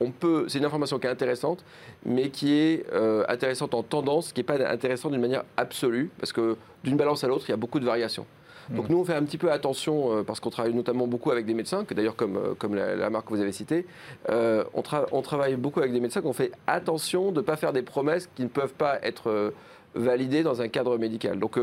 on 0.00 0.10
peut, 0.10 0.46
c'est 0.48 0.58
une 0.58 0.64
information 0.64 0.98
qui 0.98 1.06
est 1.06 1.10
intéressante, 1.10 1.64
mais 2.04 2.28
qui 2.28 2.54
est 2.54 2.84
euh, 2.92 3.24
intéressante 3.28 3.74
en 3.74 3.82
tendance, 3.82 4.32
qui 4.32 4.40
n'est 4.40 4.44
pas 4.44 4.66
intéressante 4.68 5.12
d'une 5.12 5.20
manière 5.20 5.44
absolue, 5.56 6.10
parce 6.18 6.32
que 6.32 6.56
d'une 6.84 6.96
balance 6.96 7.24
à 7.24 7.28
l'autre, 7.28 7.44
il 7.48 7.52
y 7.52 7.54
a 7.54 7.58
beaucoup 7.58 7.80
de 7.80 7.86
variations. 7.86 8.26
Donc 8.68 8.88
mmh. 8.88 8.92
nous, 8.92 8.98
on 8.98 9.04
fait 9.04 9.14
un 9.14 9.22
petit 9.22 9.38
peu 9.38 9.52
attention, 9.52 10.18
euh, 10.18 10.22
parce 10.22 10.40
qu'on 10.40 10.50
travaille 10.50 10.74
notamment 10.74 11.06
beaucoup 11.06 11.30
avec 11.30 11.46
des 11.46 11.54
médecins, 11.54 11.84
que 11.84 11.94
d'ailleurs 11.94 12.16
comme, 12.16 12.36
euh, 12.36 12.54
comme 12.58 12.74
la, 12.74 13.10
marque 13.10 13.28
que 13.28 13.34
vous 13.34 13.40
avez 13.40 13.52
citée, 13.52 13.86
on, 14.28 14.82
on, 15.12 15.22
travaille 15.22 15.56
beaucoup 15.56 15.80
avec 15.80 15.92
des 15.92 16.00
médecins 16.00 16.20
qu'on 16.20 16.32
fait 16.32 16.52
attention 16.66 17.30
de 17.30 17.40
ne 17.40 17.42
pas 17.42 17.56
faire 17.56 17.72
des 17.72 17.82
promesses 17.82 18.28
qui 18.34 18.42
ne 18.42 18.48
peuvent 18.48 18.74
pas 18.74 18.98
être 19.02 19.52
validées 19.94 20.42
dans 20.42 20.60
un 20.60 20.68
cadre 20.68 20.98
médical. 20.98 21.38
Donc 21.38 21.58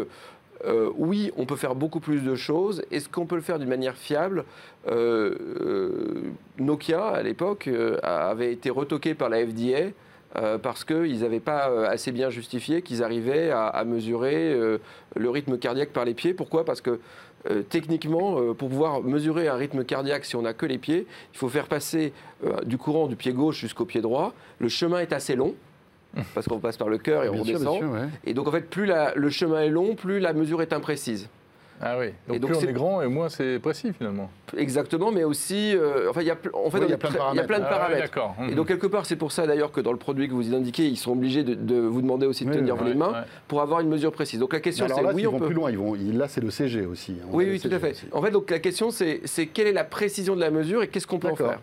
euh, 0.66 0.92
oui, 0.96 1.32
on 1.38 1.46
peut 1.46 1.56
faire 1.56 1.76
beaucoup 1.76 2.00
plus 2.00 2.22
de 2.22 2.36
choses. 2.36 2.84
Est-ce 2.92 3.10
qu'on 3.10 3.26
peut 3.26 3.36
le 3.36 3.42
faire 3.42 3.60
d'une 3.60 3.70
manière 3.70 3.96
fiable? 3.96 4.46
Euh, 4.88 5.36
euh, 5.62 6.22
Nokia, 6.58 7.08
à 7.08 7.24
l'époque, 7.24 7.70
avait 8.02 8.54
été 8.54 8.70
retoqué 8.70 9.14
par 9.14 9.30
la 9.30 9.46
FDA 9.46 9.90
parce 10.64 10.84
qu'ils 10.84 11.20
n'avaient 11.20 11.40
pas 11.40 11.88
assez 11.88 12.12
bien 12.12 12.32
justifié 12.32 12.82
qu'ils 12.82 13.04
arrivaient 13.04 13.52
à, 13.52 13.84
mesurer 13.86 14.58
le 15.16 15.30
rythme 15.30 15.60
cardiaque 15.60 15.90
par 15.90 16.06
les 16.06 16.16
pieds. 16.16 16.34
Pourquoi? 16.34 16.66
Parce 16.66 16.82
que 16.82 17.00
techniquement, 17.70 18.54
pour 18.56 18.70
pouvoir 18.70 19.04
mesurer 19.04 19.48
un 19.48 19.56
rythme 19.56 19.84
cardiaque 19.84 20.26
si 20.26 20.36
on 20.36 20.42
n'a 20.42 20.54
que 20.54 20.66
les 20.66 20.80
pieds, 20.80 21.06
il 21.34 21.38
faut 21.38 21.50
faire 21.50 21.68
passer 21.68 22.14
du 22.66 22.80
courant 22.80 23.06
du 23.06 23.16
pied 23.16 23.32
gauche 23.32 23.60
jusqu'au 23.60 23.86
pied 23.86 24.02
droit. 24.02 24.34
Le 24.58 24.70
chemin 24.70 25.00
est 25.00 25.14
assez 25.14 25.36
long 25.36 25.54
parce 26.34 26.48
qu'on 26.48 26.60
passe 26.60 26.78
par 26.78 26.90
le 26.90 26.98
cœur 26.98 27.24
et 27.24 27.30
on 27.30 27.44
descend. 27.44 27.82
Et 28.26 28.34
donc 28.34 28.48
en 28.48 28.52
fait, 28.52 28.70
plus 28.70 28.92
le 29.16 29.30
chemin 29.30 29.62
est 29.62 29.70
long, 29.70 29.96
plus 29.96 30.20
la 30.20 30.34
mesure 30.34 30.62
est 30.62 30.74
imprécise. 30.74 31.30
Ah 31.82 31.98
oui, 32.00 32.14
donc, 32.28 32.52
plus 32.52 32.56
on 32.56 32.70
est 32.70 32.74
grand 32.74 33.02
et 33.02 33.08
moins 33.08 33.30
c'est 33.30 33.60
précis 33.60 33.92
finalement. 33.94 34.30
Exactement, 34.58 35.12
mais 35.12 35.24
aussi, 35.24 35.76
euh, 35.76 36.10
enfin, 36.10 36.22
il 36.22 36.28
y 36.28 36.32
a, 36.32 36.38
en 36.54 36.70
fait, 36.70 36.80
il 36.84 36.90
y 36.90 36.94
a 36.94 36.98
plein 36.98 37.10
de 37.60 37.64
paramètres. 37.64 38.12
Ah 38.16 38.46
et 38.50 38.56
donc 38.56 38.68
quelque 38.68 38.88
part, 38.88 39.06
c'est 39.06 39.16
pour 39.16 39.32
ça 39.32 39.48
d'ailleurs 39.48 39.72
que 39.72 39.82
dans 39.82 39.92
le 39.92 39.98
produit 39.98 40.28
que 40.28 40.34
vous 40.34 40.54
indiquez, 40.54 40.88
ils 40.88 40.98
sont 40.98 41.12
obligés 41.12 41.44
de, 41.44 41.80
vous 41.80 42.02
demander 42.02 42.26
aussi 42.26 42.46
de 42.46 42.54
tenir 42.54 42.82
les 42.84 42.94
mains 42.94 43.26
pour 43.48 43.62
avoir 43.62 43.80
une 43.80 43.90
mesure 43.90 44.12
précise. 44.12 44.40
Donc 44.40 44.54
la 44.54 44.60
question, 44.60 44.88
c'est 44.88 45.04
oui, 45.14 45.24
ils 45.24 45.28
on 45.28 45.32
vont 45.32 45.40
plus 45.40 45.54
loin. 45.54 45.72
Ils 45.72 45.78
vont, 45.78 45.96
là, 46.14 46.28
c'est 46.28 46.42
le 46.42 46.52
CG 46.52 46.86
aussi. 46.86 47.18
Hein. 47.22 47.28
oui, 47.32 47.48
oui, 47.50 47.60
tout 47.60 47.70
à 47.72 47.80
fait. 47.80 47.96
En 48.12 48.22
fait, 48.22 48.32
donc 48.32 48.50
la 48.50 48.60
question, 48.60 48.90
c'est 48.92 49.48
quelle 49.54 49.68
est 49.68 49.74
la 49.74 49.84
précision 49.84 50.36
de 50.36 50.42
la 50.42 50.52
mesure 50.52 50.84
et 50.84 50.88
qu'est-ce 50.88 51.08
qu'on 51.08 51.20
peut 51.20 51.30
en 51.30 51.36
faire. 51.36 51.60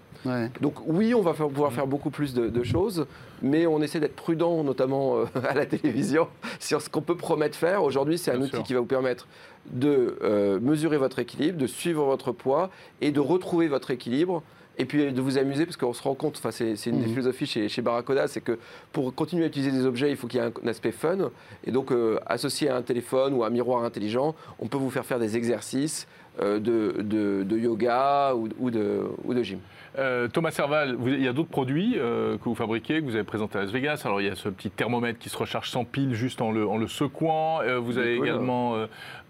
Donc 0.61 0.75
oui, 0.87 1.15
on 1.15 1.23
va 1.23 1.33
pouvoir 1.33 1.73
faire 1.73 1.87
beaucoup 1.87 2.11
plus 2.11 2.35
de, 2.35 2.63
choses, 2.63 3.07
mais 3.43 3.67
on 3.67 3.81
essaie 3.81 4.01
d'être 4.01 4.17
prudent, 4.17 4.63
notamment 4.63 5.17
euh, 5.17 5.25
à 5.49 5.55
la 5.55 5.65
télévision, 5.65 6.29
sur 6.59 6.83
ce 6.83 6.91
qu'on 6.91 7.01
peut 7.01 7.17
promettre 7.17 7.57
faire. 7.57 7.83
Aujourd'hui, 7.83 8.19
c'est 8.19 8.31
un 8.31 8.41
outil 8.41 8.63
qui 8.63 8.75
va 8.75 8.81
vous 8.81 8.87
permettre 8.87 9.27
de 9.67 10.19
euh, 10.23 10.59
mesurer 10.61 10.97
votre 10.97 11.19
équilibre, 11.19 11.59
de 11.59 11.67
suivre 11.67 12.05
votre 12.05 12.33
poids 12.33 12.71
et 13.01 13.11
de 13.11 13.21
retrouver 13.21 13.69
votre 13.69 13.91
équilibre 13.91 14.43
et 14.79 14.87
puis 14.87 15.13
de 15.13 15.21
vous 15.21 15.37
amuser 15.37 15.67
parce 15.67 15.77
qu'on 15.77 15.93
se 15.93 16.03
rend 16.03 16.15
compte, 16.15 16.39
enfin 16.39 16.51
c'est 16.51 16.73
une 16.87 17.01
des 17.01 17.07
mhm. 17.07 17.11
philosophies 17.11 17.47
chez, 17.47 17.69
chez 17.69 17.83
Barracoda, 17.83 18.29
c'est 18.29 18.41
que 18.41 18.59
pour 18.93 19.15
continuer 19.15 19.45
à 19.45 19.47
utiliser 19.49 19.73
des 19.73 19.85
objets, 19.85 20.11
il 20.11 20.17
faut 20.17 20.27
qu'il 20.27 20.41
y 20.41 20.43
ait 20.43 20.47
un, 20.47 20.69
aspect 20.69 20.93
fun. 20.93 21.31
Et 21.65 21.71
donc 21.71 21.93
euh, 21.93 22.19
associé 22.25 22.71
à 22.71 22.77
un 22.77 22.83
téléphone 22.83 23.35
ou 23.35 23.45
à 23.45 23.49
un 23.49 23.51
miroir 23.51 23.85
intelligent, 23.85 24.35
on 24.59 24.69
peut 24.69 24.79
vous 24.79 24.91
faire 24.91 25.05
faire 25.05 25.19
des 25.19 25.37
exercices 25.37 26.07
euh, 26.41 26.59
de, 26.59 27.57
yoga 27.57 28.35
ou, 28.35 28.71
de, 28.71 29.03
ou 29.25 29.35
de 29.35 29.43
gym. 29.43 29.59
Euh, 29.99 30.29
Thomas 30.29 30.53
Serval, 30.53 30.97
il 31.05 31.23
y 31.23 31.29
a 31.29 31.33
d'autres 31.33 31.51
produits 31.51 31.97
euh, 31.99 32.39
que 32.39 32.45
vous 32.45 32.55
fabriquez, 32.55 33.01
que 33.01 33.05
vous 33.05 33.17
avez 33.17 33.25
présentés 33.25 33.59
à 33.59 33.63
Las 33.63 33.73
Vegas. 33.73 34.03
Alors, 34.05 34.21
il 34.21 34.29
y 34.29 34.31
a 34.31 34.37
ce 34.37 34.49
petit 34.49 34.71
thermomètre 34.71 35.19
qui 35.19 35.29
se 35.29 35.37
recharge 35.37 35.69
sans 35.69 35.85
pile 35.85 36.15
juste 36.15 36.41
en 36.41 36.53
le, 36.53 36.67
en 36.67 36.79
le 36.79 36.87
secouant. 36.87 37.61
Euh, 37.63 37.79
vous 37.79 37.99
avez 37.99 38.15
également 38.15 38.77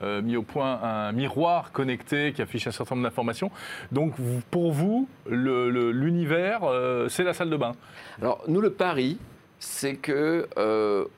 mis 0.02 0.36
au 0.36 0.42
point 0.42 0.80
un 0.82 1.12
miroir 1.12 1.72
connecté 1.72 2.32
qui 2.32 2.42
affiche 2.42 2.66
un 2.66 2.70
certain 2.70 2.94
nombre 2.94 3.08
d'informations. 3.08 3.50
Donc, 3.92 4.14
pour 4.50 4.72
vous, 4.72 5.08
l'univers, 5.28 6.60
c'est 7.08 7.24
la 7.24 7.34
salle 7.34 7.50
de 7.50 7.56
bain. 7.56 7.72
Alors, 8.20 8.42
nous, 8.48 8.60
le 8.60 8.70
pari, 8.70 9.18
c'est 9.58 9.96
que 9.96 10.48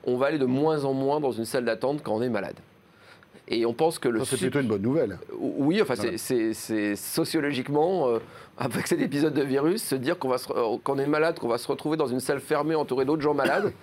on 0.05 0.17
va 0.17 0.27
aller 0.27 0.39
de 0.39 0.45
moins 0.45 0.85
en 0.85 0.93
moins 0.93 1.19
dans 1.19 1.31
une 1.31 1.45
salle 1.45 1.65
d'attente 1.65 2.01
quand 2.03 2.15
on 2.15 2.21
est 2.21 2.29
malade. 2.29 2.55
Et 3.47 3.65
on 3.65 3.73
pense 3.73 3.99
que 3.99 4.07
le. 4.07 4.23
C'est 4.23 4.37
plutôt 4.37 4.61
une 4.61 4.67
bonne 4.67 4.81
nouvelle. 4.81 5.19
Oui, 5.37 5.81
enfin, 5.81 5.95
c'est 6.15 6.95
sociologiquement, 6.95 8.09
euh, 8.09 8.19
avec 8.57 8.87
cet 8.87 9.01
épisode 9.01 9.33
de 9.33 9.43
virus, 9.43 9.83
se 9.83 9.95
dire 9.95 10.17
qu'on 10.17 10.97
est 10.97 11.07
malade, 11.07 11.39
qu'on 11.39 11.49
va 11.49 11.57
se 11.57 11.67
retrouver 11.67 11.97
dans 11.97 12.07
une 12.07 12.19
salle 12.19 12.39
fermée 12.39 12.75
entourée 12.75 13.05
d'autres 13.05 13.21
gens 13.21 13.33
malades. 13.33 13.73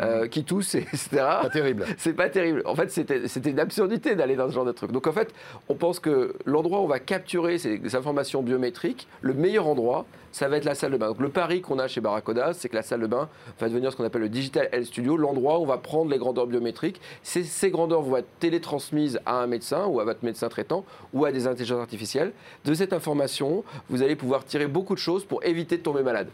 Euh, 0.00 0.28
qui 0.28 0.44
toussent, 0.44 0.74
etc. 0.74 1.08
Pas 1.12 1.48
terrible. 1.52 1.86
C'est 1.98 2.12
pas 2.12 2.28
terrible. 2.28 2.62
En 2.64 2.74
fait, 2.74 2.90
c'était 2.90 3.50
une 3.50 3.60
absurdité 3.60 4.14
d'aller 4.14 4.36
dans 4.36 4.48
ce 4.48 4.54
genre 4.54 4.64
de 4.64 4.72
truc. 4.72 4.92
Donc, 4.92 5.06
en 5.06 5.12
fait, 5.12 5.32
on 5.68 5.74
pense 5.74 6.00
que 6.00 6.34
l'endroit 6.44 6.80
où 6.80 6.84
on 6.84 6.88
va 6.88 6.98
capturer 6.98 7.58
ces 7.58 7.94
informations 7.94 8.42
biométriques, 8.42 9.08
le 9.20 9.34
meilleur 9.34 9.66
endroit, 9.66 10.06
ça 10.32 10.48
va 10.48 10.58
être 10.58 10.64
la 10.64 10.74
salle 10.74 10.92
de 10.92 10.98
bain. 10.98 11.08
Donc, 11.08 11.20
le 11.20 11.30
pari 11.30 11.62
qu'on 11.62 11.78
a 11.78 11.88
chez 11.88 12.00
Barracoda, 12.00 12.52
c'est 12.52 12.68
que 12.68 12.74
la 12.74 12.82
salle 12.82 13.00
de 13.00 13.06
bain 13.06 13.28
va 13.58 13.68
devenir 13.68 13.90
ce 13.90 13.96
qu'on 13.96 14.04
appelle 14.04 14.20
le 14.20 14.28
Digital 14.28 14.68
Health 14.70 14.86
Studio, 14.86 15.16
l'endroit 15.16 15.58
où 15.58 15.62
on 15.62 15.66
va 15.66 15.78
prendre 15.78 16.10
les 16.10 16.18
grandeurs 16.18 16.46
biométriques. 16.46 17.00
Ces, 17.22 17.42
ces 17.42 17.70
grandeurs 17.70 18.02
vont 18.02 18.18
être 18.18 18.28
télétransmises 18.38 19.18
à 19.24 19.36
un 19.36 19.46
médecin 19.46 19.86
ou 19.86 19.98
à 20.00 20.04
votre 20.04 20.24
médecin 20.24 20.48
traitant 20.48 20.84
ou 21.14 21.24
à 21.24 21.32
des 21.32 21.46
intelligences 21.46 21.80
artificielles. 21.80 22.32
De 22.64 22.74
cette 22.74 22.92
information, 22.92 23.64
vous 23.88 24.02
allez 24.02 24.16
pouvoir 24.16 24.44
tirer 24.44 24.66
beaucoup 24.66 24.94
de 24.94 25.00
choses 25.00 25.24
pour 25.24 25.42
éviter 25.44 25.78
de 25.78 25.82
tomber 25.82 26.02
malade. 26.02 26.28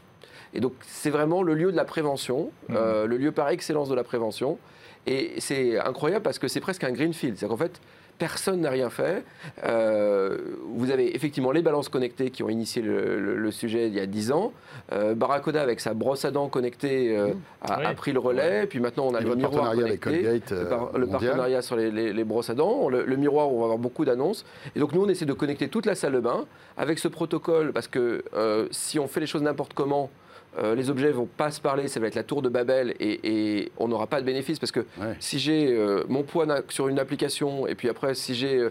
Et 0.54 0.60
donc, 0.60 0.74
c'est 0.86 1.10
vraiment 1.10 1.42
le 1.42 1.54
lieu 1.54 1.72
de 1.72 1.76
la 1.76 1.84
prévention, 1.84 2.50
mmh. 2.68 2.74
euh, 2.76 3.06
le 3.06 3.16
lieu 3.16 3.32
par 3.32 3.48
excellence 3.48 3.88
de 3.88 3.94
la 3.94 4.04
prévention. 4.04 4.58
Et 5.06 5.32
c'est 5.38 5.78
incroyable 5.80 6.22
parce 6.22 6.38
que 6.38 6.46
c'est 6.46 6.60
presque 6.60 6.84
un 6.84 6.92
greenfield. 6.92 7.36
C'est-à-dire 7.36 7.56
qu'en 7.56 7.62
fait, 7.62 7.80
personne 8.18 8.60
n'a 8.60 8.70
rien 8.70 8.88
fait. 8.88 9.24
Euh, 9.64 10.38
vous 10.74 10.92
avez 10.92 11.16
effectivement 11.16 11.50
les 11.50 11.62
balances 11.62 11.88
connectées 11.88 12.30
qui 12.30 12.44
ont 12.44 12.48
initié 12.48 12.82
le, 12.82 13.50
sujet 13.50 13.88
il 13.88 13.94
y 13.94 13.98
a 13.98 14.06
10 14.06 14.30
ans. 14.30 14.52
Euh, 14.92 15.14
Barracoda, 15.14 15.60
avec 15.60 15.80
sa 15.80 15.92
brosse 15.94 16.24
à 16.24 16.30
dents 16.30 16.48
connectée, 16.48 17.16
mmh. 17.16 17.32
a, 17.62 17.94
pris 17.94 18.12
le 18.12 18.20
relais. 18.20 18.66
Puis 18.66 18.78
maintenant, 18.78 19.06
on 19.08 19.14
a 19.14 19.20
le, 19.20 19.34
miroir 19.34 19.74
connecté, 19.74 20.40
le, 20.50 21.06
partenariat 21.06 21.62
sur 21.62 21.74
les, 21.74 22.24
brosses 22.24 22.50
à 22.50 22.54
dents, 22.54 22.88
le, 22.88 23.16
miroir 23.16 23.50
où 23.50 23.56
on 23.56 23.58
va 23.60 23.64
avoir 23.64 23.78
beaucoup 23.78 24.04
d'annonces. 24.04 24.44
Et 24.76 24.78
donc, 24.78 24.92
nous, 24.92 25.02
on 25.02 25.08
essaie 25.08 25.24
de 25.24 25.32
connecter 25.32 25.66
toute 25.66 25.86
la 25.86 25.96
salle 25.96 26.12
de 26.12 26.20
bain 26.20 26.44
avec 26.76 27.00
ce 27.00 27.08
protocole 27.08 27.72
parce 27.72 27.88
que 27.88 28.22
si 28.70 29.00
on 29.00 29.08
fait 29.08 29.20
les 29.20 29.26
choses 29.26 29.42
n'importe 29.42 29.74
comment, 29.74 30.10
euh, 30.58 30.74
les 30.74 30.90
objets 30.90 31.10
vont 31.10 31.26
pas 31.26 31.50
se 31.50 31.60
parler, 31.60 31.88
ça 31.88 31.98
va 31.98 32.06
être 32.06 32.14
la 32.14 32.24
tour 32.24 32.42
de 32.42 32.48
Babel 32.48 32.94
et, 33.00 33.72
on 33.78 33.88
n'aura 33.88 34.06
pas 34.06 34.20
de 34.20 34.26
bénéfice 34.26 34.58
parce 34.58 34.72
que 34.72 34.84
si 35.18 35.38
j'ai 35.38 35.72
euh, 35.72 36.04
mon 36.08 36.22
poids 36.22 36.46
sur 36.68 36.88
une 36.88 36.98
application 36.98 37.66
et 37.66 37.74
puis 37.74 37.88
après 37.88 38.14
si 38.14 38.34
j'ai 38.34 38.58
euh, 38.58 38.70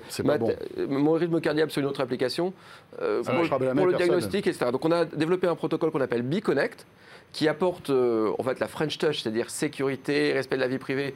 mon 0.88 1.14
rythme 1.14 1.42
cardiaque 1.42 1.72
sur 1.72 1.82
une 1.82 1.88
autre 1.88 2.02
application, 2.02 2.54
pour, 2.98 3.86
le 3.86 3.94
diagnostic, 3.96 4.48
etc. 4.48 4.72
Donc 4.72 4.86
on 4.86 4.92
a 4.92 5.06
développé 5.06 5.48
un 5.48 5.56
protocole 5.56 5.92
qu'on 5.92 6.02
appelle 6.02 6.22
BeConnect 6.22 6.86
qui 7.34 7.48
apporte 7.48 7.90
en 7.90 8.44
fait 8.44 8.60
la 8.60 8.68
French 8.68 8.98
Touch, 8.98 9.22
c'est-à-dire 9.22 9.50
sécurité, 9.50 10.34
respect 10.34 10.58
de 10.58 10.62
la 10.62 10.68
vie 10.68 10.78
privée 10.78 11.16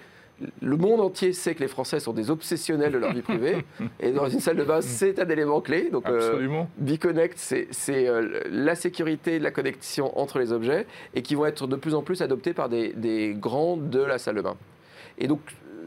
le 0.62 0.76
monde 0.78 1.00
entier 1.00 1.32
sait 1.34 1.56
que 1.56 1.62
les 1.62 1.68
Français 1.68 2.00
sont 2.00 2.12
des 2.14 2.30
obsessionnels 2.30 2.92
de 2.92 2.98
leur 2.98 3.14
vie 3.14 3.22
privée. 3.22 3.66
et 4.00 4.12
dans 4.12 4.28
une 4.28 4.40
salle 4.42 4.58
de 4.58 4.64
bain, 4.64 4.82
c'est 4.82 5.20
un 5.20 5.30
élément 5.30 5.62
clé. 5.62 5.90
Donc, 5.90 6.08
euh, 6.08 6.18
Absolument. 6.18 6.70
BeConnect, 6.78 7.38
c'est 7.38 7.68
euh, 8.08 8.42
la 8.50 8.76
sécurité 8.76 9.40
de 9.40 9.44
la 9.44 9.52
connexion 9.52 10.18
entre 10.20 10.40
les 10.40 10.52
objets 10.52 10.86
et 11.14 11.22
qui 11.22 11.36
vont 11.36 11.46
être 11.46 11.68
de 11.68 11.76
plus 11.76 11.96
en 11.96 12.02
plus 12.02 12.22
adoptés 12.22 12.54
par 12.54 12.68
des, 12.70 13.34
grands 13.40 13.78
de 13.78 14.00
la 14.00 14.18
salle 14.18 14.36
de 14.36 14.42
bain. 14.42 14.56
Et 15.18 15.28
donc, 15.28 15.40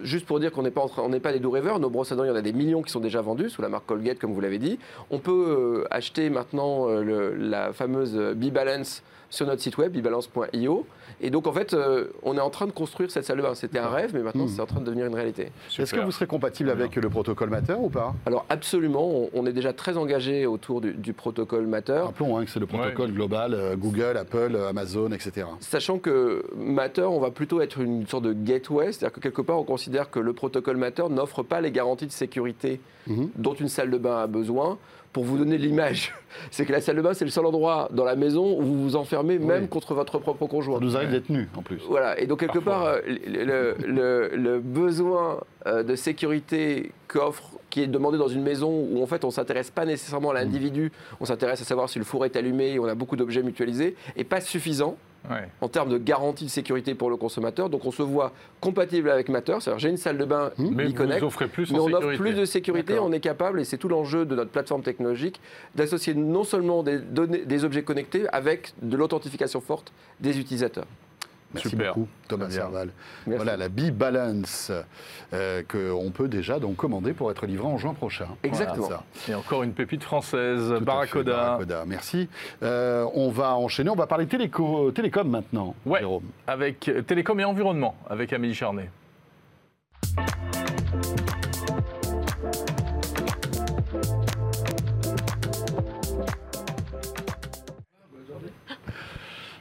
juste 0.02 0.24
pour 0.26 0.40
dire 0.40 0.52
qu'on 0.52 0.62
n'est 0.62 0.70
pas, 0.70 0.80
en 0.80 0.88
train- 0.88 1.02
on 1.02 1.08
n'est 1.10 1.20
pas 1.20 1.32
des 1.32 1.40
doux 1.40 1.50
rêveurs, 1.50 1.78
nos 1.80 1.90
brosses 1.90 2.12
à 2.12 2.16
dents, 2.16 2.24
il 2.24 2.28
y 2.28 2.30
en 2.30 2.36
a 2.36 2.40
des 2.42 2.52
millions 2.52 2.82
qui 2.82 2.90
sont 2.90 3.00
déjà 3.00 3.20
vendues 3.20 3.50
sous 3.50 3.60
la 3.62 3.68
marque 3.68 3.84
Colgate, 3.86 4.18
comme 4.18 4.32
vous 4.32 4.40
l'avez 4.40 4.58
dit. 4.58 4.78
On 5.10 5.18
peut 5.18 5.82
euh, 5.82 5.84
acheter 5.90 6.30
maintenant 6.30 6.88
euh, 6.88 7.02
le- 7.02 7.34
la 7.36 7.72
fameuse 7.72 8.14
B-Balance 8.36 9.02
sur 9.30 9.46
notre 9.46 9.60
site 9.60 9.76
web, 9.78 9.92
bbalance.io. 9.92 10.86
Et 11.20 11.30
donc, 11.30 11.46
en 11.46 11.52
fait, 11.52 11.74
euh, 11.74 12.06
on 12.22 12.36
est 12.36 12.40
en 12.40 12.50
train 12.50 12.66
de 12.66 12.70
construire 12.70 13.10
cette 13.10 13.24
salle 13.24 13.38
de 13.38 13.42
bain. 13.42 13.54
C'était 13.54 13.78
un 13.80 13.88
rêve, 13.88 14.12
mais 14.14 14.20
maintenant, 14.22 14.44
Mhm. 14.44 14.48
c'est 14.50 14.60
en 14.60 14.66
train 14.66 14.80
de 14.80 14.84
devenir 14.84 15.06
une 15.06 15.14
réalité. 15.14 15.50
Est-ce 15.78 15.92
que 15.92 16.00
vous 16.00 16.12
serez 16.12 16.26
compatible 16.26 16.70
avec 16.70 16.94
le 16.96 17.08
protocole 17.10 17.50
Matter 17.50 17.74
ou 17.78 17.88
pas? 17.88 18.14
Alors, 18.24 18.46
absolument, 18.48 19.06
on, 19.08 19.30
on 19.34 19.46
est 19.46 19.52
déjà 19.52 19.72
très 19.72 19.96
engagé 19.96 20.46
autour 20.46 20.80
du, 20.80 20.92
du 20.92 21.12
protocole 21.12 21.66
Matter. 21.66 21.92
Rappelons 22.04 22.38
hein, 22.38 22.44
que 22.44 22.50
c'est 22.50 22.60
le 22.60 22.66
protocole 22.66 23.12
global, 23.12 23.52
euh, 23.54 23.76
Google, 23.76 24.16
Apple, 24.16 24.52
euh, 24.54 24.68
Amazon, 24.68 25.10
etc. 25.10 25.46
Sachant 25.60 25.98
que 25.98 26.44
Matter, 26.56 27.02
on 27.02 27.18
va 27.20 27.30
plutôt 27.30 27.60
être 27.60 27.80
une 27.80 28.06
sorte 28.06 28.24
de 28.24 28.32
gateway, 28.32 28.92
c'est-à-dire 28.92 29.12
que 29.12 29.20
quelque 29.20 29.42
part, 29.42 29.58
on 29.58 29.64
considère 29.64 30.10
que 30.10 30.20
le 30.20 30.32
protocole 30.32 30.76
Matter 30.76 31.04
n'offre 31.10 31.42
pas 31.42 31.60
les 31.60 31.72
garanties 31.72 32.06
de 32.06 32.12
sécurité 32.12 32.80
Mhm. 33.08 33.30
dont 33.36 33.54
une 33.54 33.68
salle 33.68 33.90
de 33.90 33.98
bain 33.98 34.18
a 34.18 34.26
besoin. 34.26 34.76
Pour 35.12 35.24
vous 35.24 35.38
donner 35.38 35.56
l'image, 35.58 36.14
c'est 36.50 36.64
que 36.66 36.72
la 36.72 36.80
salle 36.80 36.96
de 36.96 37.02
bain, 37.02 37.14
c'est 37.14 37.24
le 37.24 37.30
seul 37.30 37.46
endroit 37.46 37.88
dans 37.92 38.04
la 38.04 38.14
maison 38.14 38.58
où 38.58 38.62
vous 38.62 38.82
vous 38.82 38.96
enfermez, 38.96 39.38
même 39.38 39.62
Oui. 39.62 39.68
contre 39.68 39.94
votre 39.94 40.18
propre 40.18 40.44
Ça 40.44 40.48
conjoint. 40.50 40.80
nous 40.80 40.96
arrive 40.96 41.10
d'être 41.10 41.30
nus 41.30 41.48
en 41.56 41.62
plus. 41.62 41.80
Voilà, 41.88 42.18
et 42.20 42.26
donc 42.26 42.40
quelque 42.40 42.58
Parfois. 42.58 42.72
part, 42.72 42.84
euh, 42.86 43.00
le, 43.06 43.74
le- 43.86 44.30
le 44.36 44.58
besoin 44.60 45.40
euh, 45.66 45.82
de 45.82 45.96
sécurité 45.96 46.92
qu'offre, 47.08 47.52
qui 47.70 47.82
est 47.82 47.86
demandé 47.86 48.18
dans 48.18 48.28
une 48.28 48.42
maison 48.42 48.70
où 48.70 49.02
en 49.02 49.06
fait 49.06 49.24
on 49.24 49.30
s'intéresse 49.30 49.70
pas 49.70 49.84
nécessairement 49.84 50.30
à 50.30 50.34
l'individu, 50.34 50.92
on 51.20 51.24
s'intéresse 51.24 51.60
à 51.62 51.64
savoir 51.64 51.88
si 51.88 51.98
le 51.98 52.04
four 52.04 52.24
est 52.24 52.36
allumé, 52.36 52.72
et 52.74 52.78
on 52.78 52.84
a 52.86 52.94
beaucoup 52.94 53.16
d'objets 53.16 53.42
mutualisés, 53.42 53.96
est 54.16 54.24
pas 54.24 54.40
suffisant 54.40 54.96
Ouais. 55.28 55.48
en 55.60 55.68
termes 55.68 55.90
de 55.90 55.98
garantie 55.98 56.44
de 56.44 56.50
sécurité 56.50 56.94
pour 56.94 57.10
le 57.10 57.16
consommateur. 57.16 57.68
Donc 57.70 57.84
on 57.84 57.90
se 57.90 58.02
voit 58.02 58.32
compatible 58.60 59.10
avec 59.10 59.28
Matter, 59.28 59.56
c'est-à-dire 59.60 59.78
j'ai 59.78 59.90
une 59.90 59.96
salle 59.96 60.18
de 60.18 60.24
bain, 60.24 60.50
Mais 60.58 60.86
vous 60.86 61.30
plus 61.48 61.70
mais 61.72 61.78
en 61.78 61.82
on 61.84 61.92
offre 61.92 62.16
plus 62.16 62.34
de 62.34 62.44
sécurité, 62.44 62.98
on 62.98 63.12
est 63.12 63.20
capable, 63.20 63.60
et 63.60 63.64
c'est 63.64 63.78
tout 63.78 63.88
l'enjeu 63.88 64.24
de 64.24 64.34
notre 64.34 64.50
plateforme 64.50 64.82
technologique, 64.82 65.40
d'associer 65.74 66.14
non 66.14 66.44
seulement 66.44 66.82
des, 66.82 66.98
données, 66.98 67.44
des 67.44 67.64
objets 67.64 67.82
connectés 67.82 68.28
avec 68.28 68.72
de 68.82 68.96
l'authentification 68.96 69.60
forte 69.60 69.92
des 70.20 70.38
utilisateurs. 70.38 70.86
Merci 71.54 71.70
Super. 71.70 71.94
beaucoup, 71.94 72.08
Thomas. 72.28 72.50
Serval. 72.50 72.90
Voilà 73.26 73.56
la 73.56 73.68
B-Balance 73.70 74.70
euh, 75.32 75.62
qu'on 75.62 76.10
peut 76.10 76.28
déjà 76.28 76.58
donc 76.58 76.76
commander 76.76 77.14
pour 77.14 77.30
être 77.30 77.46
livré 77.46 77.66
en 77.66 77.78
juin 77.78 77.94
prochain. 77.94 78.28
Exactement. 78.42 78.86
Voilà. 78.86 79.02
Et 79.28 79.34
encore 79.34 79.62
une 79.62 79.72
pépite 79.72 80.02
française, 80.02 80.68
Tout 80.68 80.78
fait, 80.78 80.84
Barracoda. 80.84 81.32
Barracoda, 81.36 81.84
merci. 81.86 82.28
Euh, 82.62 83.06
on 83.14 83.30
va 83.30 83.54
enchaîner, 83.56 83.88
on 83.88 83.96
va 83.96 84.06
parler 84.06 84.26
téléco, 84.26 84.90
télécom 84.90 85.28
maintenant, 85.28 85.74
Ouais. 85.86 86.00
Jérôme. 86.00 86.24
avec 86.46 86.90
Télécom 87.06 87.40
et 87.40 87.44
Environnement, 87.44 87.94
avec 88.10 88.32
Amélie 88.34 88.54
Charnet. 88.54 88.90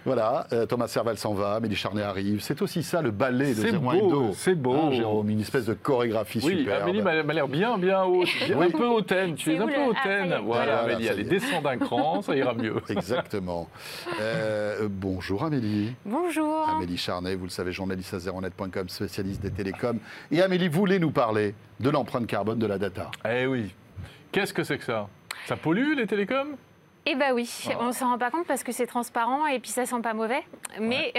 Voilà, 0.08 0.48
euh, 0.54 0.66
Thomas 0.66 0.88
Serval 0.88 1.18
s'en 1.18 1.34
va, 1.34 1.56
Amélie 1.56 1.76
Charnet 1.76 2.02
arrive. 2.02 2.40
C'est 2.40 2.62
aussi 2.62 2.82
ça 2.82 3.02
le 3.02 3.12
ballet 3.12 3.50
de 3.54 3.62
C'est 3.62 3.74
01 3.74 3.80
beau, 3.80 3.92
Hebdo. 3.92 4.32
c'est 4.34 4.56
beau. 4.56 4.74
Hein, 4.74 4.92
Jérôme, 4.94 5.30
une 5.30 5.42
espèce 5.42 5.66
de 5.66 5.74
chorégraphie 5.74 6.40
Oui, 6.46 6.60
superbe. 6.60 6.84
Amélie 6.84 7.02
m'a 7.02 7.24
m'a 7.24 7.34
l'air 7.34 7.50
bien, 7.50 7.78
bien 7.78 8.06
haute, 8.06 8.30
un 8.50 8.70
peu 8.70 8.86
hautaine. 8.88 9.36
Tu 9.36 9.52
C'est 9.52 9.58
es 9.58 9.60
un 9.60 9.68
peu 9.68 9.74
ah, 9.76 9.88
hautaine. 9.90 10.28
voilà, 10.30 10.42
Voilà, 10.42 10.80
Amélie, 10.84 11.10
allez, 11.10 11.26
descends 11.26 11.62
d'un 11.62 11.78
cran, 11.78 12.22
ça 12.22 12.38
ira 12.38 12.54
mieux. 12.54 12.78
Exactement. 12.90 13.68
Euh, 14.22 14.88
bonjour 14.90 15.44
Amélie. 15.44 15.94
Bonjour. 16.06 16.70
Amélie 16.70 16.96
Charnet, 16.98 17.36
vous 17.36 17.44
le 17.44 17.50
savez, 17.52 17.74
journaliste 17.74 18.14
à 18.14 18.20
zeronet.com, 18.20 18.88
spécialiste 18.88 19.42
des 19.42 19.52
télécoms. 19.52 20.00
Et 20.32 20.42
Amélie 20.42 20.70
voulait 20.70 21.00
nous 21.00 21.12
parler 21.12 21.54
de 21.82 21.90
l'empreinte 21.90 22.28
carbone 22.28 22.60
de 22.60 22.66
la 22.66 22.78
data? 22.78 23.12
Eh 23.30 23.46
oui. 23.46 23.76
Qu'est-ce 24.32 24.54
que 24.54 24.64
c'est 24.64 24.78
que 24.78 24.86
ça? 24.86 25.10
Ça 25.48 25.58
pollue 25.58 25.98
les 25.98 26.08
télécoms? 26.08 26.56
Eh 27.10 27.16
bah 27.16 27.32
oui, 27.34 27.50
Ah. 27.70 27.78
on 27.80 27.94
s'en 27.94 28.10
rend 28.10 28.18
pas 28.18 28.30
compte 28.32 28.46
parce 28.46 28.64
que 28.64 28.74
c'est 28.74 28.86
transparent 28.86 29.48
et 29.48 29.60
puis 29.60 29.72
ça 29.72 29.86
sent 29.86 30.02
pas 30.04 30.14
mauvais, 30.14 30.44
mais, 30.80 31.14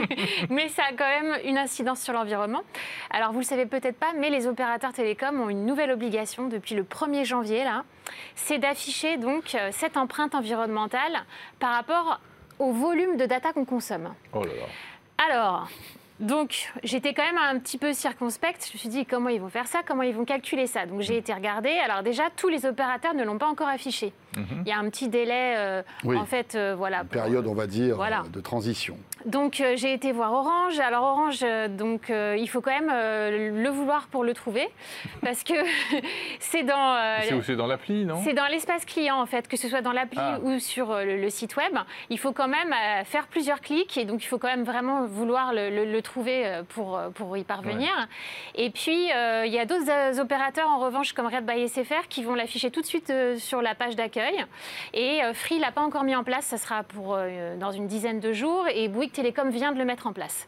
mais 0.48 0.68
ça 0.70 0.84
a 0.88 0.92
quand 0.94 1.06
même 1.06 1.38
une 1.44 1.58
incidence 1.58 2.00
sur 2.00 2.14
l'environnement. 2.14 2.62
Alors 3.10 3.32
vous 3.32 3.40
le 3.40 3.44
savez 3.44 3.66
peut-être 3.66 3.98
pas, 3.98 4.12
mais 4.16 4.30
les 4.30 4.46
opérateurs 4.46 4.94
télécoms 4.94 5.38
ont 5.40 5.50
une 5.50 5.66
nouvelle 5.66 5.90
obligation 5.90 6.48
depuis 6.48 6.74
le 6.74 6.82
1er 6.82 7.24
janvier 7.26 7.62
là, 7.62 7.84
c'est 8.34 8.56
d'afficher 8.58 9.18
donc 9.18 9.54
euh, 9.54 9.68
cette 9.72 9.98
empreinte 9.98 10.34
environnementale 10.34 11.24
par 11.60 11.74
rapport 11.74 12.20
au 12.58 12.72
volume 12.72 13.18
de 13.18 13.26
data 13.26 13.52
qu'on 13.52 13.66
consomme. 13.66 14.14
Oh 14.32 14.42
là 14.44 14.52
là. 14.54 15.26
Alors, 15.30 15.68
donc, 16.20 16.72
j'étais 16.84 17.12
quand 17.12 17.24
même 17.24 17.38
un 17.38 17.58
petit 17.58 17.76
peu 17.76 17.92
circonspecte. 17.92 18.66
Je 18.68 18.74
me 18.74 18.78
suis 18.78 18.88
dit, 18.88 19.04
comment 19.04 19.28
ils 19.28 19.40
vont 19.40 19.48
faire 19.48 19.66
ça? 19.66 19.80
Comment 19.86 20.02
ils 20.02 20.14
vont 20.14 20.24
calculer 20.24 20.66
ça? 20.66 20.86
Donc, 20.86 21.00
j'ai 21.00 21.16
été 21.16 21.34
regarder. 21.34 21.70
Alors, 21.84 22.02
déjà, 22.02 22.24
tous 22.36 22.48
les 22.48 22.66
opérateurs 22.66 23.14
ne 23.14 23.24
l'ont 23.24 23.38
pas 23.38 23.48
encore 23.48 23.68
affiché. 23.68 24.12
Il 24.36 24.68
y 24.68 24.72
a 24.72 24.78
un 24.78 24.88
petit 24.90 25.08
délai, 25.08 25.54
euh, 25.56 25.82
Oui. 26.04 26.16
en 26.16 26.24
fait, 26.24 26.54
euh, 26.54 26.74
voilà. 26.76 27.00
Une 27.02 27.08
période, 27.08 27.46
on 27.46 27.54
va 27.54 27.66
dire, 27.66 27.96
Voilà. 27.96 28.20
euh, 28.20 28.28
de 28.28 28.40
transition. 28.40 28.96
Donc, 29.24 29.60
euh, 29.60 29.74
j'ai 29.76 29.92
été 29.94 30.12
voir 30.12 30.32
Orange. 30.32 30.78
Alors, 30.80 31.04
Orange, 31.04 31.40
euh, 31.42 31.68
donc, 31.68 32.10
euh, 32.10 32.36
il 32.38 32.48
faut 32.48 32.60
quand 32.60 32.78
même 32.78 32.90
le 32.90 33.68
vouloir 33.70 34.06
pour 34.08 34.22
le 34.24 34.34
trouver. 34.34 34.68
Parce 35.22 35.42
que 35.42 35.54
c'est 36.40 36.62
dans. 36.62 36.96
C'est 37.42 37.54
l'appli, 37.56 38.04
non? 38.04 38.20
c'est 38.22 38.34
dans 38.34 38.46
l'espace 38.46 38.84
client, 38.84 39.16
en 39.20 39.26
fait, 39.26 39.48
que 39.48 39.56
ce 39.56 39.68
soit 39.68 39.80
dans 39.80 39.92
l'appli 39.92 40.18
Ah. 40.20 40.38
ou 40.42 40.58
sur 40.58 40.94
le, 40.94 41.16
le 41.20 41.30
site 41.30 41.56
web. 41.56 41.74
Il 42.10 42.18
faut 42.18 42.32
quand 42.32 42.48
même 42.48 42.74
faire 43.04 43.26
plusieurs 43.26 43.60
clics 43.60 43.96
et 43.96 44.04
donc 44.04 44.22
il 44.22 44.26
faut 44.26 44.38
quand 44.38 44.48
même 44.48 44.64
vraiment 44.64 45.04
vouloir 45.06 45.52
le, 45.54 45.70
le- 45.70 45.84
le 45.90 46.02
trouver 46.02 46.60
pour, 46.70 47.00
pour 47.14 47.36
y 47.36 47.44
parvenir. 47.44 47.90
Et 48.54 48.70
puis, 48.70 49.06
il 49.06 49.52
y 49.52 49.58
a 49.58 49.64
d'autres 49.64 50.20
opérateurs, 50.20 50.68
en 50.68 50.78
revanche, 50.78 51.12
comme 51.12 51.26
Red 51.26 51.46
by 51.46 51.68
SFR, 51.68 52.08
qui 52.08 52.22
vont 52.24 52.34
l'afficher 52.34 52.70
tout 52.70 52.80
de 52.80 52.86
suite 52.86 53.12
sur 53.38 53.62
la 53.62 53.74
page 53.74 53.96
d'accueil. 53.96 54.44
Et 54.92 55.20
Free 55.32 55.58
l'a 55.58 55.72
pas 55.72 55.80
encore 55.82 56.04
mis 56.04 56.14
en 56.16 56.24
place, 56.24 56.44
ça 56.44 56.58
sera 56.58 56.82
pour, 56.82 57.18
dans 57.58 57.72
une 57.72 57.86
dizaine 57.86 58.20
de 58.20 58.32
jours. 58.32 58.66
Et 58.74 58.88
Bouygues 58.88 59.12
Télécom 59.14 59.48
vient 59.50 59.72
de 59.72 59.78
le 59.78 59.84
mettre 59.86 60.06
en 60.06 60.12
place. 60.12 60.46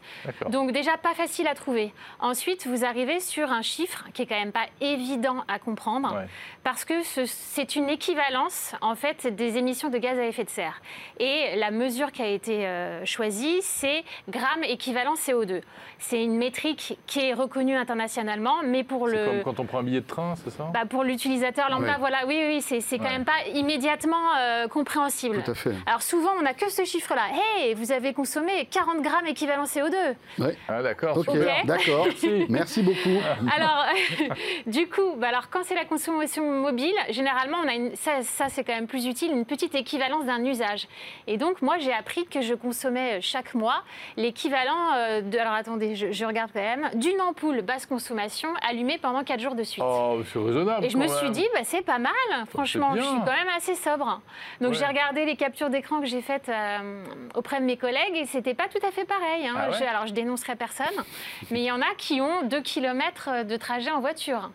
Donc 0.49 0.71
déjà 0.71 0.97
pas 0.97 1.13
facile 1.15 1.47
à 1.47 1.55
trouver. 1.55 1.93
Ensuite, 2.19 2.67
vous 2.67 2.85
arrivez 2.85 3.19
sur 3.19 3.51
un 3.51 3.61
chiffre 3.63 4.05
qui 4.13 4.21
est 4.21 4.25
quand 4.27 4.37
même 4.39 4.51
pas 4.51 4.67
évident 4.81 5.43
à 5.47 5.57
comprendre 5.57 6.13
Ouais. 6.13 6.27
parce 6.63 6.85
que 6.85 7.01
ce- 7.03 7.25
c'est 7.25 7.75
une 7.75 7.89
équivalence 7.89 8.73
en 8.81 8.95
fait 8.95 9.25
des 9.35 9.57
émissions 9.57 9.89
de 9.89 9.97
gaz 9.97 10.19
à 10.19 10.25
effet 10.25 10.43
de 10.43 10.49
serre. 10.49 10.81
Et 11.19 11.55
la 11.55 11.71
mesure 11.71 12.11
qui 12.11 12.21
a 12.21 12.27
été 12.27 12.67
euh, 12.67 13.05
choisie, 13.05 13.59
c'est 13.61 14.03
grammes 14.29 14.63
équivalent 14.63 15.15
CO2. 15.15 15.61
C'est 15.99 16.23
une 16.23 16.37
métrique 16.37 16.97
qui 17.07 17.21
est 17.21 17.33
reconnue 17.33 17.75
internationalement, 17.75 18.57
mais 18.63 18.83
pour 18.83 19.07
C'est 19.09 19.15
le 19.15 19.25
comme 19.25 19.43
quand 19.43 19.59
on 19.61 19.65
prend 19.65 19.79
un 19.79 19.83
billet 19.83 20.01
de 20.01 20.05
train, 20.07 20.35
c'est 20.43 20.51
ça? 20.51 20.65
Bah, 20.73 20.85
pour 20.87 21.03
l'utilisateur 21.03 21.69
lambda, 21.69 21.93
Ouais. 21.93 21.97
voilà, 21.99 22.25
oui, 22.27 22.39
oui, 22.47 22.61
c'est 22.61 22.81
quand 22.97 23.05
Ouais. 23.05 23.11
même 23.11 23.25
pas 23.25 23.47
immédiatement 23.53 24.35
euh, 24.37 24.67
compréhensible. 24.67 25.41
Tout 25.43 25.51
à 25.51 25.55
fait. 25.55 25.73
Alors 25.85 26.01
souvent, 26.01 26.31
on 26.37 26.41
n'a 26.41 26.53
que 26.53 26.69
ce 26.69 26.83
chiffre-là. 26.83 27.23
Hey, 27.57 27.73
vous 27.73 27.91
avez 27.91 28.13
consommé 28.13 28.56
40 28.65 29.01
grammes 29.01 29.27
équivalent 29.27 29.63
CO2. 29.65 29.95
Ouais. 30.39 30.55
Ah 30.67 30.81
d'accord. 30.81 31.17
Ok, 31.17 31.29
super. 31.31 31.65
d'accord. 31.65 32.05
Merci. 32.05 32.45
Merci 32.49 32.81
beaucoup. 32.83 33.17
Alors, 33.55 33.85
du 34.65 34.87
coup, 34.89 35.15
bah 35.17 35.27
alors, 35.29 35.49
quand 35.49 35.61
c'est 35.63 35.75
la 35.75 35.85
consommation 35.85 36.43
mobile, 36.51 36.93
généralement, 37.09 37.57
on 37.63 37.67
a 37.67 37.73
une, 37.73 37.95
ça, 37.95 38.21
ça, 38.23 38.49
c'est 38.49 38.63
quand 38.63 38.73
même 38.73 38.87
plus 38.87 39.05
utile, 39.05 39.31
une 39.31 39.45
petite 39.45 39.75
équivalence 39.75 40.25
d'un 40.25 40.43
usage. 40.43 40.87
Et 41.27 41.37
donc, 41.37 41.61
moi, 41.61 41.77
j'ai 41.79 41.93
appris 41.93 42.25
que 42.25 42.41
je 42.41 42.53
consommais 42.53 43.21
chaque 43.21 43.53
mois 43.53 43.83
l'équivalent 44.17 44.93
euh, 44.95 45.21
de. 45.21 45.37
Alors, 45.37 45.53
attendez, 45.53 45.95
je, 45.95 46.11
je 46.11 46.25
regarde 46.25 46.51
quand 46.53 46.61
même. 46.61 46.89
D'une 46.95 47.21
ampoule 47.21 47.61
basse 47.61 47.85
consommation 47.85 48.49
allumée 48.67 48.97
pendant 48.97 49.23
4 49.23 49.39
jours 49.39 49.55
de 49.55 49.63
suite. 49.63 49.83
Oh, 49.87 50.19
c'est 50.31 50.39
raisonnable. 50.39 50.85
Et 50.85 50.89
je 50.89 50.97
me 50.97 51.07
suis 51.07 51.29
dit, 51.29 51.45
bah, 51.53 51.61
c'est 51.63 51.81
pas 51.83 51.99
mal, 51.99 52.11
franchement, 52.49 52.93
je 52.95 53.01
suis 53.01 53.19
quand 53.19 53.25
même 53.33 53.49
assez 53.55 53.75
sobre. 53.75 54.21
Donc 54.61 54.71
Ouais. 54.71 54.77
j'ai 54.77 54.85
regardé 54.85 55.25
les 55.25 55.35
captures 55.35 55.69
d'écran 55.69 55.99
que 56.01 56.05
j'ai 56.07 56.21
faites 56.21 56.49
euh, 56.49 57.03
auprès 57.35 57.59
de 57.59 57.65
mes 57.65 57.77
collègues 57.77 58.15
et 58.15 58.25
c'était 58.25 58.46
pas 58.53 58.67
tout 58.67 58.85
à 58.85 58.91
fait 58.91 59.05
pareil. 59.05 59.47
hein. 59.47 59.55
Ah 59.57 59.69
ouais 59.69 59.77
Je- 59.79 59.83
alors 59.83 60.07
je 60.07 60.13
dénoncerai 60.13 60.55
personne, 60.55 60.85
mais 61.51 61.59
il 61.61 61.65
y 61.65 61.71
en 61.71 61.81
a 61.81 61.95
qui 61.97 62.21
ont 62.21 62.43
2 62.43 62.61
km 62.61 63.43
de 63.45 63.55
trajet 63.57 63.91
en 63.91 63.99
voiture. 64.01 64.51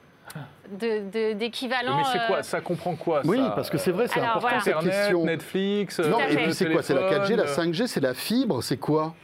De- 0.70 1.10
de- 1.10 1.32
D'équivalent. 1.34 1.96
Mais 1.98 2.04
c'est 2.10 2.20
euh, 2.20 2.26
quoi 2.26 2.42
Ça 2.42 2.60
comprend 2.62 2.94
quoi 2.96 3.20
Oui, 3.24 3.38
parce 3.54 3.68
que 3.68 3.76
c'est 3.76 3.90
vrai, 3.90 4.06
c'est 4.08 4.20
important 4.20 4.38
voilà. 4.40 4.60
cette 4.60 4.74
Internet, 4.76 4.94
question. 4.94 5.24
Netflix. 5.24 5.98
Non, 5.98 6.18
et 6.20 6.36
puis 6.36 6.54
c'est 6.54 6.70
quoi 6.70 6.82
C'est 6.82 6.94
la 6.94 7.02
4G, 7.10 7.36
la 7.36 7.42
téléphone, 7.42 7.72
5G, 7.72 7.86
c'est 7.86 8.00
la 8.00 8.14
fibre, 8.14 8.62
c'est 8.62 8.78
quoi? 8.78 9.14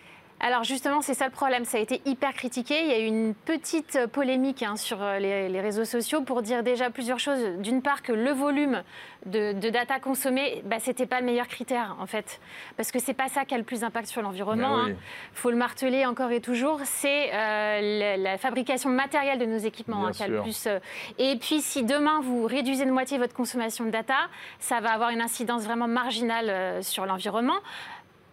Alors 0.41 0.63
justement, 0.63 1.01
c'est 1.01 1.15
ça 1.15 1.25
le 1.25 1.33
problème. 1.33 1.65
Ça 1.65 1.79
a 1.79 1.81
été 1.81 2.01
hyper 2.05 2.33
critiqué. 2.33 2.81
Il 2.81 2.87
y 2.89 2.93
a 2.93 2.99
eu 3.01 3.07
une 3.07 3.35
petite 3.35 4.07
polémique 4.13 4.63
hein, 4.63 4.77
sur 4.77 5.03
euh, 5.03 5.19
les, 5.19 5.49
les 5.49 5.61
réseaux 5.61 5.85
sociaux 5.85 6.23
pour 6.23 6.43
dire 6.43 6.63
déjà 6.63 6.91
plusieurs 6.91 7.19
choses. 7.19 7.43
D'une 7.59 7.83
part, 7.83 8.03
que 8.03 8.13
le 8.13 8.31
volume 8.31 8.83
de, 9.27 9.53
de 9.53 9.69
data 9.69 9.99
consommé, 9.99 10.63
bah, 10.65 10.77
c'était 10.79 11.07
pas 11.07 11.19
le 11.19 11.27
meilleur 11.27 11.49
critère 11.49 11.97
en 11.99 12.07
fait, 12.07 12.41
parce 12.77 12.93
que 12.93 13.01
c'est 13.01 13.15
pas 13.15 13.29
ça 13.29 13.45
qui 13.45 13.55
a 13.55 13.59
le 13.59 13.65
plus 13.65 13.81
d'impact 13.81 14.07
sur 14.07 14.23
l'environnement. 14.23 14.77
Ben 14.77 14.85
oui. 14.85 14.91
hein. 14.93 14.97
faut 15.35 15.51
le 15.51 15.57
marteler 15.57 16.07
encore 16.07 16.31
et 16.31 16.41
toujours. 16.41 16.79
C'est 16.85 17.31
euh, 17.35 17.99
la, 17.99 18.17
la 18.17 18.39
fabrication 18.39 18.91
matérielle 18.91 19.41
de 19.41 19.45
nos 19.45 19.59
équipements 19.59 20.07
hein, 20.07 20.13
qui 20.13 20.23
a 20.23 20.29
le 20.29 20.41
plus. 20.43 20.67
euh, 20.69 20.79
Et 21.19 21.37
puis, 21.37 21.61
si 21.63 21.83
demain 21.83 22.21
vous 22.23 22.47
réduisez 22.47 22.85
de 22.87 22.93
moitié 22.93 23.19
votre 23.19 23.35
consommation 23.35 23.85
de 23.85 23.91
data, 23.91 24.15
ça 24.61 24.79
va 24.81 24.93
avoir 24.93 25.11
une 25.11 25.21
incidence 25.21 25.65
vraiment 25.65 25.89
marginale 25.89 26.47
euh, 26.49 26.83
sur 26.83 27.07
l'environnement. 27.07 27.59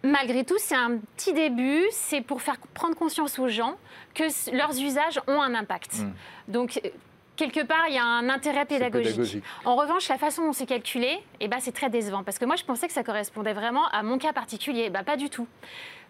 Malgré 0.06 0.44
tout, 0.44 0.56
c'est 0.58 0.76
un 0.76 0.98
petit 1.16 1.32
début, 1.32 1.84
c'est 1.90 2.20
pour 2.20 2.40
faire 2.40 2.58
prendre 2.74 2.94
conscience 2.94 3.38
aux 3.38 3.48
gens 3.48 3.76
que 4.14 4.24
leurs 4.56 4.78
usages 4.80 5.20
ont 5.26 5.42
un 5.42 5.54
impact. 5.54 5.98
Mm. 5.98 6.12
Donc, 6.52 6.80
euh, 6.84 6.88
quelque 7.34 7.64
part, 7.64 7.88
il 7.88 7.94
y 7.94 7.98
a 7.98 8.04
un 8.04 8.28
intérêt 8.28 8.66
pédagogique. 8.66 9.12
pédagogique. 9.12 9.44
En 9.64 9.74
revanche, 9.74 10.08
la 10.08 10.16
façon 10.16 10.44
dont 10.44 10.52
c'est 10.52 10.66
calculé, 10.66 11.18
eh 11.40 11.48
ben, 11.48 11.58
c'est 11.60 11.72
très 11.72 11.90
décevant. 11.90 12.22
Parce 12.22 12.38
que 12.38 12.44
moi, 12.44 12.56
je 12.56 12.64
pensais 12.64 12.86
que 12.86 12.92
ça 12.92 13.02
correspondait 13.02 13.52
vraiment 13.52 13.86
à 13.88 14.02
mon 14.04 14.18
cas 14.18 14.32
particulier. 14.32 14.84
Eh 14.86 14.90
ben, 14.90 15.02
pas 15.02 15.16
du 15.16 15.28
tout. 15.28 15.48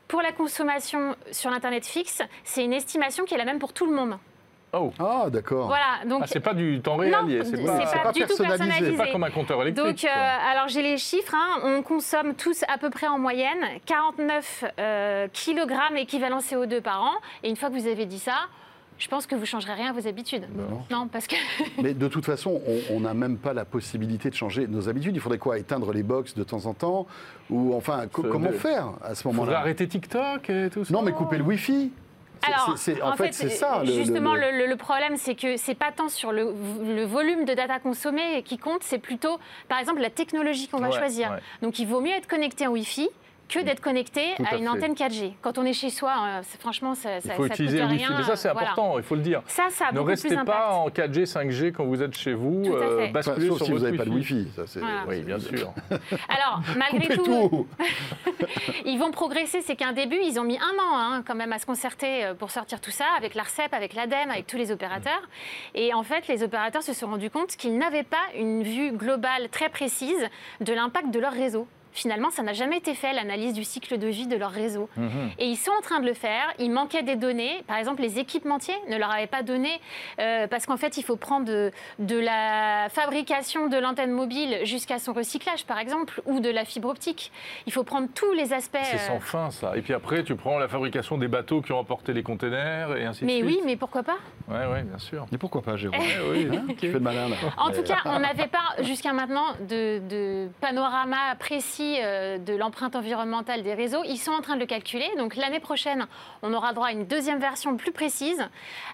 Pour 0.09 0.21
la 0.21 0.33
consommation 0.33 1.17
sur 1.33 1.51
l'Internet 1.51 1.87
fixe, 1.87 2.23
c'est 2.45 2.65
une 2.65 2.75
estimation 2.75 3.25
qui 3.25 3.35
est 3.35 3.39
la 3.39 3.45
même 3.45 3.59
pour 3.59 3.73
tout 3.73 3.87
le 3.87 3.97
monde. 3.97 4.19
Oh. 4.81 4.93
Ah, 4.99 5.27
d'accord. 5.31 5.67
Voilà, 5.67 6.05
donc 6.07 6.21
Ah, 6.23 6.27
c'est 6.27 6.41
pas 6.41 6.55
du 6.55 6.81
temps 6.81 6.97
réel, 6.97 7.15
c'est 7.45 7.57
c'est 7.57 7.65
pas, 7.65 7.79
pas, 7.79 7.99
pas 8.05 8.13
du 8.13 8.21
tout 8.27 8.37
personnalisé. 8.37 8.91
c'est 8.93 8.97
pas 8.97 9.13
comme 9.13 9.25
un 9.25 9.31
compteur 9.31 9.63
électrique. 9.63 9.87
Donc, 9.87 10.05
euh, 10.05 10.51
alors 10.53 10.69
j'ai 10.69 10.83
les 10.83 10.99
chiffres, 10.99 11.35
hein. 11.35 11.61
on 11.65 11.83
consomme 11.83 12.35
tous 12.35 12.65
à 12.69 12.79
peu 12.79 12.91
près 12.91 13.07
en 13.07 13.19
moyenne 13.19 13.59
49 13.87 14.65
euh, 14.79 15.29
kg 15.29 15.73
équivalent 15.97 16.39
CO2 16.41 16.81
par 16.81 17.03
an. 17.03 17.13
Et 17.43 17.49
une 17.51 17.57
fois 17.57 17.69
que 17.71 17.75
vous 17.75 17.87
avez 17.87 18.07
dit 18.07 18.19
ça, 18.19 18.35
je 18.99 19.09
pense 19.09 19.27
que 19.27 19.35
vous 19.35 19.45
changerez 19.45 19.75
rien 19.75 19.91
à 19.91 19.93
vos 19.93 20.09
habitudes. 20.09 20.47
Non. 20.57 20.83
Non, 20.91 21.09
parce 21.09 21.27
que 21.27 21.37
Mais 21.83 21.93
de 21.93 22.09
toute 22.09 22.25
façon, 22.25 22.61
on- 22.91 23.01
n'a 23.01 23.13
même 23.13 23.37
pas 23.37 23.53
la 23.53 23.65
possibilité 23.67 24.31
de 24.31 24.35
changer 24.35 24.67
nos 24.67 24.89
habitudes. 24.89 25.15
Il 25.15 25.21
faudrait 25.21 25.37
quoi 25.39 25.59
Éteindre 25.59 25.93
les 25.93 26.03
box 26.03 26.35
de 26.35 26.43
temps 26.45 26.65
en 26.67 26.73
temps 26.75 27.07
Ou 27.51 27.75
enfin, 27.77 28.07
co- 28.11 28.23
comment 28.23 28.53
faire 28.53 28.89
à 29.05 29.15
ce 29.15 29.23
faudrait 29.23 29.37
moment-là 29.39 29.59
arrêter 29.59 29.87
TikTok 29.87 30.49
et 30.49 30.71
tout 30.71 30.85
ça? 30.85 30.93
Non, 30.95 31.03
mais 31.03 31.13
couper 31.13 31.37
le 31.37 31.45
Wi-Fi. 31.45 31.93
Alors, 32.43 32.77
en, 33.03 33.17
fait, 33.17 33.33
c'est 33.33 33.49
ça. 33.49 33.83
Justement, 33.85 34.35
le- 34.35 34.51
le, 34.53 34.59
le- 34.59 34.67
le 34.67 34.77
problème, 34.77 35.17
c'est 35.17 35.35
que 35.35 35.57
c'est 35.57 35.75
pas 35.75 35.91
tant 35.93 36.09
sur 36.09 36.33
le, 36.33 36.53
le 36.85 37.05
volume 37.05 37.45
de 37.45 37.55
data 37.55 37.79
consommée 37.79 38.43
qui 38.45 38.59
compte, 38.59 38.83
c'est 38.83 38.99
plutôt, 38.99 39.39
par 39.69 39.79
exemple, 39.79 40.01
la 40.01 40.11
technologie 40.11 40.69
qu'on 40.69 40.79
va 40.79 40.91
choisir. 40.91 41.31
ouais. 41.31 41.39
Donc, 41.63 41.79
il 41.79 41.87
vaut 41.87 42.01
mieux 42.01 42.13
être 42.13 42.27
connecté 42.29 42.67
en 42.67 42.71
Wi-Fi 42.71 43.09
que 43.49 43.61
d'être 43.61 43.81
connecté 43.81 44.23
à, 44.45 44.55
à 44.55 44.57
une 44.57 44.63
fait. 44.65 44.69
antenne 44.69 44.95
4G. 44.95 45.33
Quand 45.43 45.59
on 45.59 45.65
est 45.65 45.73
chez 45.73 45.91
soi, 45.91 46.13
euh, 46.27 46.41
c'est- 46.43 46.61
franchement, 46.61 46.95
ça, 46.95 47.17
Il 47.25 47.31
faut 47.33 47.47
ça 47.47 47.55
utiliser 47.55 47.79
coûte 47.79 47.87
le 47.89 47.93
Wi-Fi. 47.95 48.07
rien. 48.07 48.17
Mais 48.19 48.25
ça, 48.25 48.37
c'est 48.37 48.51
voilà. 48.53 48.73
important, 48.73 48.99
il 48.99 49.05
faut 49.05 49.15
le 49.15 49.21
dire. 49.23 49.43
Ça, 49.47 49.69
ça 49.71 49.87
a 49.89 49.93
Ne 49.93 50.01
restez 50.01 50.29
plus 50.35 50.45
pas 50.45 50.73
en 50.73 50.89
4G, 50.91 51.27
5G 51.27 51.73
quand 51.73 51.85
vous 51.85 52.03
êtes 52.03 52.17
chez 52.17 52.35
vous. 52.35 52.65
Enfin, 52.67 53.11
basculez 53.13 53.49
sauf 53.49 53.57
sur 53.59 53.67
si 53.67 53.73
vous 53.73 53.79
n'avez 53.81 53.97
pas 53.97 54.05
de 54.05 54.11
Wi-Fi. 54.11 54.49
Ça, 54.57 54.67
c'est- 54.67 54.81
Voilà. 54.81 55.05
Oui, 55.09 55.21
bien 55.23 55.39
sûr. 55.39 55.73
Alors, 56.29 56.61
malgré 56.77 57.01
Coupez 57.01 57.17
tout, 57.17 57.49
tout. 57.49 57.67
ils 58.85 58.99
vont 58.99 59.11
progresser. 59.11 59.61
C'est 59.63 59.77
qu'un 59.77 59.93
début, 59.93 60.19
ils 60.23 60.39
ont 60.39 60.45
mis 60.45 60.59
un 60.59 60.79
an 60.79 60.97
hein, 60.99 61.23
quand 61.27 61.35
même 61.35 61.53
à 61.53 61.59
se 61.59 61.67
concerter 61.67 62.25
euh, 62.25 62.35
pour 62.35 62.51
sortir 62.51 62.81
tout 62.81 62.91
ça 62.91 63.05
avec 63.17 63.35
l'ARCEP, 63.35 63.73
avec 63.73 63.95
l'ADEME, 63.95 64.31
avec 64.31 64.47
tous 64.47 64.57
les 64.57 64.73
opérateurs. 64.73 65.23
Et 65.75 65.95
en 65.95 66.03
fait, 66.03 66.27
les 66.29 66.43
opérateurs 66.43 66.83
se 66.83 66.93
sont 66.93 67.07
rendus 67.07 67.31
compte 67.31 67.51
qu'ils 67.57 67.79
n'avaient 67.79 68.03
pas 68.03 68.17
une 68.37 68.63
vue 68.63 68.93
globale 68.93 69.49
très 69.51 69.69
précise 69.69 70.27
de 70.61 70.73
l'impact 70.73 71.11
de 71.11 71.19
leur 71.21 71.33
réseau. 71.33 71.67
Finalement, 71.97 72.29
ça 72.31 72.43
n'a 72.43 72.53
jamais 72.53 72.77
été 72.77 72.95
fait, 72.95 73.15
l'analyse 73.15 73.55
du 73.55 73.65
cycle 73.65 73.97
de 73.97 74.07
vie 74.07 74.27
de 74.27 74.37
leur 74.37 74.51
réseau. 74.51 74.89
Mhm. 74.99 75.31
Et 75.39 75.47
ils 75.47 75.57
sont 75.57 75.71
en 75.77 75.81
train 75.81 75.99
de 76.01 76.07
le 76.07 76.13
faire. 76.13 76.53
Il 76.59 76.71
manquait 76.71 77.03
des 77.03 77.17
données. 77.17 77.65
Par 77.67 77.79
exemple, 77.79 78.03
les 78.03 78.19
équipementiers 78.19 78.75
ne 78.91 78.99
leur 78.99 79.11
avaient 79.11 79.27
pas 79.27 79.43
donné, 79.43 79.71
euh, 80.21 80.47
parce 80.47 80.67
qu'en 80.67 80.77
fait, 80.77 80.99
il 80.99 81.03
faut 81.03 81.17
prendre 81.17 81.47
de, 81.47 81.73
de 81.99 82.19
la 82.19 82.89
fabrication 82.91 83.69
de 83.69 83.79
l'antenne 83.79 84.11
mobile 84.13 84.59
jusqu'à 84.65 84.99
son 84.99 85.15
recyclage, 85.15 85.65
par 85.65 85.79
exemple, 85.79 86.21
ou 86.27 86.41
de 86.41 86.51
la 86.51 86.67
fibre 86.67 86.91
optique. 86.91 87.33
Il 87.67 87.73
faut 87.73 87.83
prendre 87.83 88.09
tous 88.15 88.33
les 88.33 88.53
aspects. 88.53 88.77
C'est 88.83 88.97
euh, 88.97 88.99
sans 89.15 89.21
fin, 89.21 89.51
ça. 89.51 89.73
Et 89.75 89.81
puis 89.81 89.95
après, 89.95 90.23
tu 90.23 90.37
prends 90.37 90.59
la 90.59 90.69
fabrication 90.69 91.17
des 91.17 91.29
bateaux 91.29 91.63
qui 91.63 91.73
ont 91.73 91.79
emporté 91.79 92.13
les 92.13 92.23
containers 92.23 92.95
et 92.95 93.07
ainsi 93.07 93.23
de 93.23 93.27
Mais 93.27 93.37
suite. 93.39 93.47
oui, 93.47 93.61
mais 93.65 93.77
pourquoi 93.77 94.03
pas? 94.03 94.19
Ouais, 94.49 94.67
ouais, 94.67 94.83
bien 94.83 94.99
sûr. 94.99 95.25
Mais 95.33 95.39
pourquoi 95.39 95.63
pas, 95.63 95.77
Jérôme? 95.77 95.99
Ouais, 95.99 96.17
oui, 96.31 96.49
Hein? 96.53 96.65
Tu 96.79 96.89
fais 96.89 96.93
le 96.93 97.01
malin, 97.01 97.29
là. 97.31 97.37
En 97.57 97.69
Mais- 97.71 97.75
tout 97.77 97.83
cas, 97.85 97.99
on 98.05 98.19
n'avait 98.27 98.49
pas 98.49 98.83
jusqu'à 98.83 99.13
maintenant 99.15 99.47
de, 99.61 100.01
de 100.09 100.49
panorama 100.61 101.17
précis 101.39 101.86
euh, 102.01 102.39
de 102.39 102.55
l'empreinte 102.55 102.97
environnementale 102.97 103.63
des 103.63 103.75
réseaux. 103.75 104.03
Ils 104.05 104.19
sont 104.19 104.33
en 104.33 104.41
train 104.41 104.55
de 104.55 104.61
le 104.61 104.67
calculer. 104.67 105.09
Donc 105.19 105.37
l'année 105.37 105.61
prochaine, 105.61 106.07
on 106.43 106.53
aura 106.53 106.73
droit 106.73 106.89
à 106.89 106.93
une 106.93 107.07
deuxième 107.07 107.39
version 107.39 107.77
plus 107.77 107.93
précise, 107.93 108.43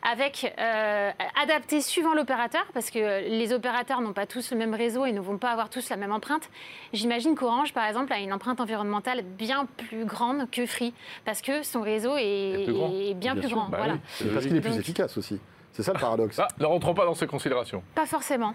avec 0.03 0.53
euh, 0.59 1.11
adaptée 1.43 1.81
suivant 1.81 2.15
l'opérateur, 2.15 2.65
parce 2.75 2.91
que 2.91 3.29
les 3.29 3.53
opérateurs 3.53 4.01
n'ont 4.01 4.13
pas 4.13 4.27
tous 4.27 4.51
le 4.53 4.57
même 4.59 4.75
réseau 4.75 5.05
et 5.05 5.13
ne 5.13 5.21
vont 5.21 5.39
pas 5.39 5.51
avoir 5.51 5.69
tous 5.71 5.89
la 5.91 5.97
même 5.97 6.13
empreinte. 6.13 6.49
J'imagine 6.93 7.35
qu'Orange, 7.35 7.73
par 7.73 7.87
exemple, 7.87 8.13
a 8.13 8.19
une 8.19 8.33
empreinte 8.33 8.61
environnementale 8.61 9.23
bien 9.23 9.67
plus 9.89 10.05
grande 10.05 10.51
que 10.51 10.67
Free, 10.67 10.95
parce 11.25 11.41
que 11.43 11.63
son 11.63 11.81
réseau 11.83 12.17
est, 12.17 12.65
plus 12.65 12.75
bien, 13.15 13.15
Bien 13.15 13.37
plus 13.37 13.49
sûr. 13.49 13.57
grand. 13.57 13.69
Bah 13.69 13.79
voilà. 13.79 13.93
oui, 13.95 14.01
c'est 14.09 14.33
Parce 14.33 14.47
qu'il 14.47 14.57
est 14.57 14.61
plus 14.61 14.71
Donc- 14.71 14.81
efficace 14.81 15.17
aussi. 15.17 15.41
C'est 15.73 15.83
ça 15.83 15.93
le 15.95 15.99
paradoxe. 15.99 16.39
Ah, 16.39 16.49
ne 16.61 16.67
rentrons 16.67 16.93
pas 16.93 17.07
dans 17.07 17.15
ces 17.15 17.27
considérations. 17.27 17.83
Pas 17.95 18.05
forcément. 18.07 18.53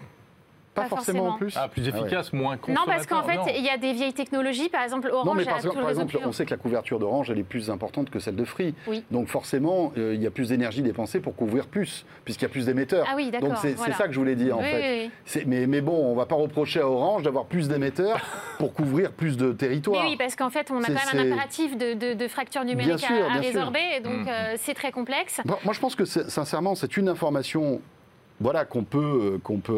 Pas 0.78 0.82
pas 0.84 0.88
forcément 0.88 1.20
en 1.24 1.26
forcément. 1.30 1.38
plus. 1.38 1.54
Ah, 1.56 1.68
plus 1.68 1.82
Ah 1.88 1.94
ouais. 1.96 2.00
efficace, 2.06 2.32
moins 2.32 2.52
Non, 2.54 2.58
consommateur. 2.58 2.94
parce 2.94 3.06
qu'en 3.06 3.22
fait, 3.22 3.36
non. 3.36 3.44
il 3.56 3.64
y 3.64 3.68
a 3.70 3.76
des 3.76 3.92
vieilles 3.92 4.12
technologies. 4.12 4.68
Par 4.68 4.82
exemple, 4.82 5.08
Orange 5.12 5.26
Non, 5.26 5.34
mais 5.34 5.42
a 5.42 5.52
par, 5.52 5.60
tout 5.60 5.68
le 5.68 5.72
par 5.74 5.86
réseau 5.86 6.00
exemple, 6.02 6.18
pur. 6.18 6.28
on 6.28 6.32
sait 6.32 6.44
que 6.44 6.50
la 6.50 6.56
couverture 6.56 6.98
d'Orange, 6.98 7.30
elle 7.30 7.38
est 7.38 7.42
plus 7.44 7.70
importante 7.70 8.10
que 8.10 8.18
celle 8.18 8.36
de 8.36 8.44
Free. 8.44 8.74
Oui. 8.86 9.04
Donc 9.10 9.28
forcément, 9.28 9.92
euh, 9.98 10.14
il 10.14 10.22
y 10.22 10.26
a 10.26 10.30
plus 10.30 10.48
d'énergie 10.48 10.82
dépensée 10.82 11.20
pour 11.20 11.34
couvrir 11.36 11.66
plus, 11.66 12.04
puisqu'il 12.24 12.44
y 12.44 12.46
a 12.46 12.50
plus 12.50 12.66
d'émetteurs. 12.66 13.06
Ah 13.10 13.14
oui, 13.16 13.30
d'accord, 13.30 13.48
Donc 13.50 13.58
c'est 13.58 13.72
voilà. 13.74 13.94
ça 13.94 14.06
que 14.06 14.12
je 14.12 14.18
voulais 14.18 14.36
dire, 14.36 14.56
en 14.56 14.60
Oui, 14.60 14.66
fait. 14.70 14.80
oui, 14.80 15.02
oui. 15.04 15.10
C'est- 15.24 15.44
Mais, 15.46 15.66
mais 15.66 15.80
bon, 15.80 15.94
on 15.94 16.14
va 16.14 16.26
pas 16.26 16.36
reprocher 16.36 16.80
à 16.80 16.88
Orange 16.88 17.22
d'avoir 17.22 17.46
plus 17.46 17.68
d'émetteurs 17.68 18.20
pour 18.58 18.72
couvrir 18.74 19.12
plus 19.12 19.36
de 19.36 19.52
territoires. 19.52 20.02
Mais 20.04 20.10
oui, 20.10 20.16
parce 20.16 20.36
qu'en 20.36 20.50
fait, 20.50 20.70
on 20.70 20.82
a 20.82 20.86
quand 20.86 20.92
même 21.14 21.28
un 21.28 21.32
impératif 21.32 21.76
de, 21.76 21.94
de- 21.94 22.14
de 22.14 22.28
fracture 22.28 22.64
numérique 22.64 22.98
sûr, 22.98 23.08
à, 23.10 23.36
à 23.36 23.38
bien 23.38 23.42
sûr. 23.50 23.58
résorber, 23.60 24.00
donc 24.04 24.12
Mhm. 24.12 24.28
euh, 24.28 24.54
c'est 24.58 24.74
très 24.74 24.92
complexe. 24.92 25.40
Bon, 25.44 25.56
moi, 25.64 25.72
je 25.74 25.80
pense 25.80 25.94
que 25.94 26.04
sincèrement, 26.04 26.74
c'est 26.74 26.96
une 26.96 27.08
information. 27.08 27.80
Voilà, 28.40 28.64
qu'on 28.64 28.84
peut, 28.84 28.98
euh, 29.34 29.38
qu'on 29.42 29.58
peut, 29.58 29.74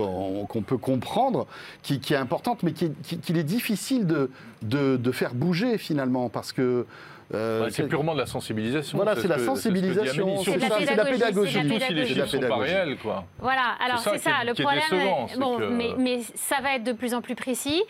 qu'on 0.48 0.62
peut 0.62 0.76
comprendre, 0.76 1.46
qui, 1.82 1.94
est 2.12 2.16
importante, 2.16 2.62
mais 2.62 2.72
qui 2.72 2.86
est- 2.86 3.02
qui- 3.02 3.18
qu'il 3.18 3.38
est 3.38 3.42
difficile 3.44 4.06
de, 4.06 4.30
de, 4.62 4.96
de 4.98 5.12
faire 5.12 5.34
bouger 5.34 5.78
finalement, 5.78 6.28
parce 6.28 6.52
que 6.52 6.84
euh, 7.34 7.64
Ouais, 7.64 7.70
c'est 7.70 7.86
purement 7.88 8.14
de 8.14 8.18
la 8.20 8.26
sensibilisation. 8.26 8.96
Voilà, 8.98 9.14
c'est 9.14 9.22
ce 9.22 9.28
la 9.28 9.36
que- 9.36 9.44
sensibilisation. 9.44 10.42
C'est 10.42 10.56
de 10.56 10.60
la 10.60 10.66
Surtout 10.66 10.84
c'est 10.84 10.92
de 10.92 10.96
la 10.96 11.04
pédagogie, 11.04 11.52
c'est 11.52 11.62
de 11.62 11.68
la 11.68 11.74
si 11.74 11.80
les 11.80 11.86
pédagogie. 12.04 12.14
chiffres 12.14 12.26
sont 12.26 12.40
pas 12.40 12.56
réels, 12.56 12.96
quoi. 13.02 13.24
Voilà, 13.38 13.76
alors 13.84 13.98
C'est 13.98 14.18
ça 14.18 14.30
le 14.44 14.54
problème. 14.54 14.82
décevant, 14.90 15.26
c'est 15.28 15.38
bon, 15.38 15.58
que- 15.58 15.68
mais, 15.68 15.90
mais 15.98 16.20
ça 16.34 16.56
va 16.62 16.74
être 16.76 16.84
de 16.84 16.92
plus 16.92 17.14
en 17.14 17.20
plus 17.22 17.34
précis. 17.34 17.82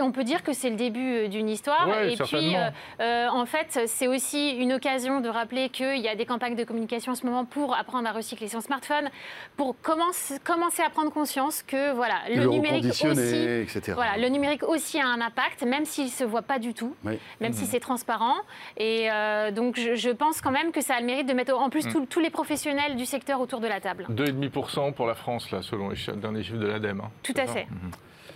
On 0.00 0.12
peut 0.12 0.24
dire 0.24 0.42
que 0.42 0.52
c'est 0.52 0.70
le 0.70 0.76
début 0.76 1.24
euh, 1.24 1.28
d'une 1.28 1.48
histoire. 1.48 1.88
Ouais, 1.88 2.12
et 2.12 2.16
puis, 2.16 2.54
euh, 2.56 2.70
euh, 3.00 3.28
en 3.28 3.46
fait, 3.46 3.80
c'est 3.86 4.06
aussi 4.06 4.50
une 4.50 4.72
occasion 4.72 5.20
de 5.20 5.28
rappeler 5.28 5.68
qu'il 5.70 5.98
y 6.00 6.08
a 6.08 6.14
des 6.14 6.26
campagnes 6.26 6.54
de 6.56 6.64
communication 6.64 7.12
en 7.12 7.14
ce 7.14 7.26
moment 7.26 7.44
pour 7.44 7.76
apprendre 7.76 8.08
à 8.08 8.12
recycler 8.12 8.48
son 8.48 8.60
smartphone, 8.60 9.08
pour 9.56 9.74
commencer, 9.82 10.36
commencer 10.44 10.82
à 10.82 10.90
prendre 10.90 11.10
conscience 11.12 11.62
que 11.62 11.92
voilà, 11.94 12.16
le, 12.28 12.42
le 12.42 12.46
numérique 12.46 12.84
aussi. 12.84 13.06
etc. 13.06 13.92
Voilà, 13.94 14.16
le 14.18 14.28
numérique 14.28 14.62
aussi 14.62 15.00
a 15.00 15.06
un 15.06 15.20
impact, 15.20 15.62
même 15.64 15.84
s'il 15.84 16.04
ne 16.06 16.10
se 16.10 16.24
voit 16.24 16.42
pas 16.42 16.58
du 16.58 16.74
tout, 16.74 16.94
Oui. 17.04 17.18
même 17.40 17.52
si 17.52 17.66
c'est 17.66 17.80
transparent. 17.80 18.36
Et 18.76 18.83
euh, 19.10 19.50
donc, 19.50 19.78
je, 19.78 19.94
je 19.94 20.10
pense 20.10 20.40
quand 20.40 20.50
même 20.50 20.72
que 20.72 20.80
ça 20.80 20.94
a 20.96 21.00
le 21.00 21.06
mérite 21.06 21.26
de 21.28 21.32
mettre 21.34 21.54
en 21.56 21.70
plus 21.70 21.86
tous- 21.88 22.06
tous 22.06 22.20
les 22.20 22.30
professionnels 22.30 22.96
du 22.96 23.06
secteur 23.06 23.40
autour 23.40 23.60
de 23.60 23.66
la 23.68 23.80
table. 23.80 24.06
2,5% 24.10 24.92
pour 24.92 25.06
la 25.06 25.14
France, 25.14 25.50
là, 25.50 25.60
selon 25.62 25.90
les 25.90 25.96
derniers 26.16 26.42
chiffres 26.42 26.58
de 26.58 26.66
l'ADEME. 26.66 27.00
hein. 27.04 27.10
Tout 27.22 27.34
à 27.36 27.46
ça 27.46 27.52
fait. 27.52 27.66
Mhm. 27.70 27.90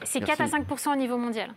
C'est 0.04 0.20
Merci. 0.20 0.36
4 0.38 0.54
à 0.54 0.58
5% 0.58 0.92
au 0.92 0.96
niveau 0.96 1.16
mondial. 1.16 1.50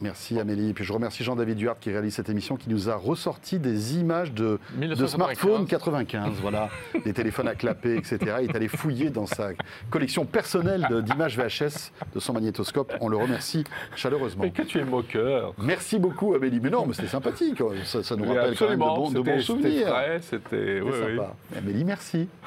Merci 0.00 0.38
Amélie. 0.38 0.70
Et 0.70 0.72
puis 0.72 0.84
je 0.84 0.92
remercie 0.92 1.24
Jean-David 1.24 1.56
Duarte 1.56 1.80
qui 1.80 1.90
réalise 1.90 2.14
cette 2.14 2.28
émission, 2.28 2.56
qui 2.56 2.70
nous 2.70 2.88
a 2.88 2.94
ressorti 2.96 3.58
des 3.58 3.96
images 3.98 4.32
de, 4.32 4.58
de 4.74 4.78
1995. 4.78 5.08
smartphones 5.10 5.66
95, 5.66 6.32
voilà, 6.40 6.68
des 7.04 7.12
téléphones 7.12 7.48
à 7.48 7.54
clapper, 7.54 7.96
etc. 7.96 8.18
Il 8.42 8.50
est 8.50 8.56
allé 8.56 8.68
fouiller 8.68 9.10
dans 9.10 9.26
sa 9.26 9.50
collection 9.90 10.24
personnelle 10.24 10.86
de- 10.90 11.00
d'images 11.00 11.36
VHS 11.36 11.92
de 12.14 12.20
son 12.20 12.32
magnétoscope. 12.32 12.92
On 13.00 13.08
le 13.08 13.16
remercie 13.16 13.64
chaleureusement. 13.96 14.44
Mais 14.44 14.50
que 14.50 14.62
tu 14.62 14.78
es 14.78 14.84
moqueur. 14.84 15.54
Merci 15.58 15.98
beaucoup 15.98 16.34
Amélie. 16.34 16.60
Mais 16.60 16.70
non, 16.70 16.86
mais 16.86 16.94
c'était 16.94 17.08
sympathique. 17.08 17.60
Ça, 17.84 18.02
ça 18.02 18.16
nous 18.16 18.24
rappelle 18.24 18.56
quand 18.56 18.68
même 18.68 18.78
de 18.78 18.84
absolument, 18.84 18.96
bons, 18.96 19.10
de 19.10 19.38
souvenirs. 19.40 19.94
c'était. 20.20 20.80
oui, 20.80 20.90
C'est 20.94 21.04
oui. 21.04 21.16
sympa. 21.16 21.34
Amélie, 21.56 21.84
merci. 21.84 22.28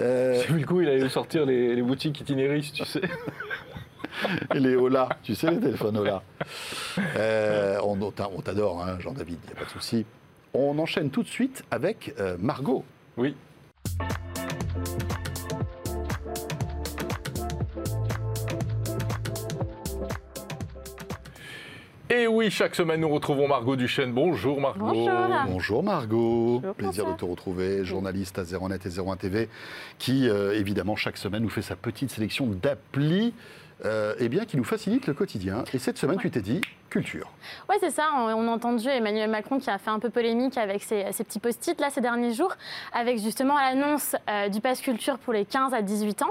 Euh, 0.00 0.40
J'ai 0.46 0.52
vu 0.52 0.60
le 0.60 0.64
coup, 0.66 0.80
il 0.80 0.88
allait 0.88 1.08
sortir 1.08 1.44
les, 1.44 1.74
les 1.74 1.82
boutiques 1.82 2.20
itinéristes, 2.20 2.72
tu 2.72 2.84
sais. 2.84 3.00
les 4.54 4.76
Ola, 4.76 5.08
tu 5.22 5.34
sais 5.34 5.50
les 5.50 5.58
téléphones 5.60 5.96
Ola. 5.98 6.22
Euh, 7.16 7.78
on 7.84 8.00
on 8.00 8.10
t'a- 8.10 8.28
on 8.34 8.40
t'adore, 8.40 8.82
hein, 8.82 8.96
Jean-David, 9.00 9.38
il 9.44 9.46
n'y 9.48 9.52
a 9.52 9.58
pas 9.58 9.64
de 9.64 9.70
souci. 9.70 10.04
On 10.54 10.78
enchaîne 10.78 11.10
tout 11.10 11.22
de 11.22 11.28
suite 11.28 11.62
avec 11.70 12.14
euh, 12.18 12.36
Margot. 12.40 12.84
Oui. 13.16 13.34
Et 22.10 22.26
oui, 22.26 22.50
chaque 22.50 22.74
semaine, 22.74 23.02
nous 23.02 23.08
retrouvons 23.10 23.46
Margot 23.48 23.76
Duchesne. 23.76 24.12
Bonjour 24.12 24.60
Margot. 24.62 24.86
Bonjour. 24.86 25.10
Bonjour 25.46 25.82
Margot, 25.82 26.60
Bonjour, 26.60 26.74
plaisir 26.74 27.06
de 27.06 27.12
te 27.12 27.24
retrouver, 27.26 27.84
journaliste 27.84 28.38
à 28.38 28.44
01net 28.44 28.86
et 28.86 28.98
01 28.98 29.16
TV, 29.16 29.48
qui 29.98 30.26
euh, 30.28 30.54
évidemment 30.58 30.96
chaque 30.96 31.18
semaine 31.18 31.42
nous 31.42 31.50
fait 31.50 31.60
sa 31.60 31.76
petite 31.76 32.10
sélection 32.10 32.46
d'applis, 32.46 33.34
eh 33.84 34.28
bien 34.28 34.44
qui 34.44 34.56
nous 34.56 34.64
facilite 34.64 35.06
le 35.06 35.14
quotidien. 35.14 35.64
Et 35.72 35.78
cette 35.78 35.98
semaine, 35.98 36.18
tu 36.18 36.30
t'es 36.30 36.40
dit, 36.40 36.60
culture. 36.88 37.28
Ouais, 37.68 37.76
c'est 37.80 37.90
ça. 37.90 38.04
On, 38.14 38.28
a 38.48 38.50
entendu 38.50 38.88
Emmanuel 38.88 39.30
Macron 39.30 39.58
qui 39.58 39.70
a 39.70 39.78
fait 39.78 39.90
un 39.90 39.98
peu 39.98 40.10
polémique 40.10 40.58
avec 40.58 40.82
ses, 40.82 41.10
ses 41.12 41.24
petits 41.24 41.38
post-it 41.40 41.80
là 41.80 41.90
ces 41.90 42.00
derniers 42.00 42.32
jours, 42.34 42.54
avec 42.92 43.18
justement 43.18 43.54
l'annonce 43.56 44.16
euh, 44.28 44.48
du 44.48 44.60
pass 44.60 44.80
culture 44.80 45.18
pour 45.18 45.32
les 45.32 45.44
15 45.44 45.74
à 45.74 45.82
18 45.82 46.22
ans. 46.22 46.30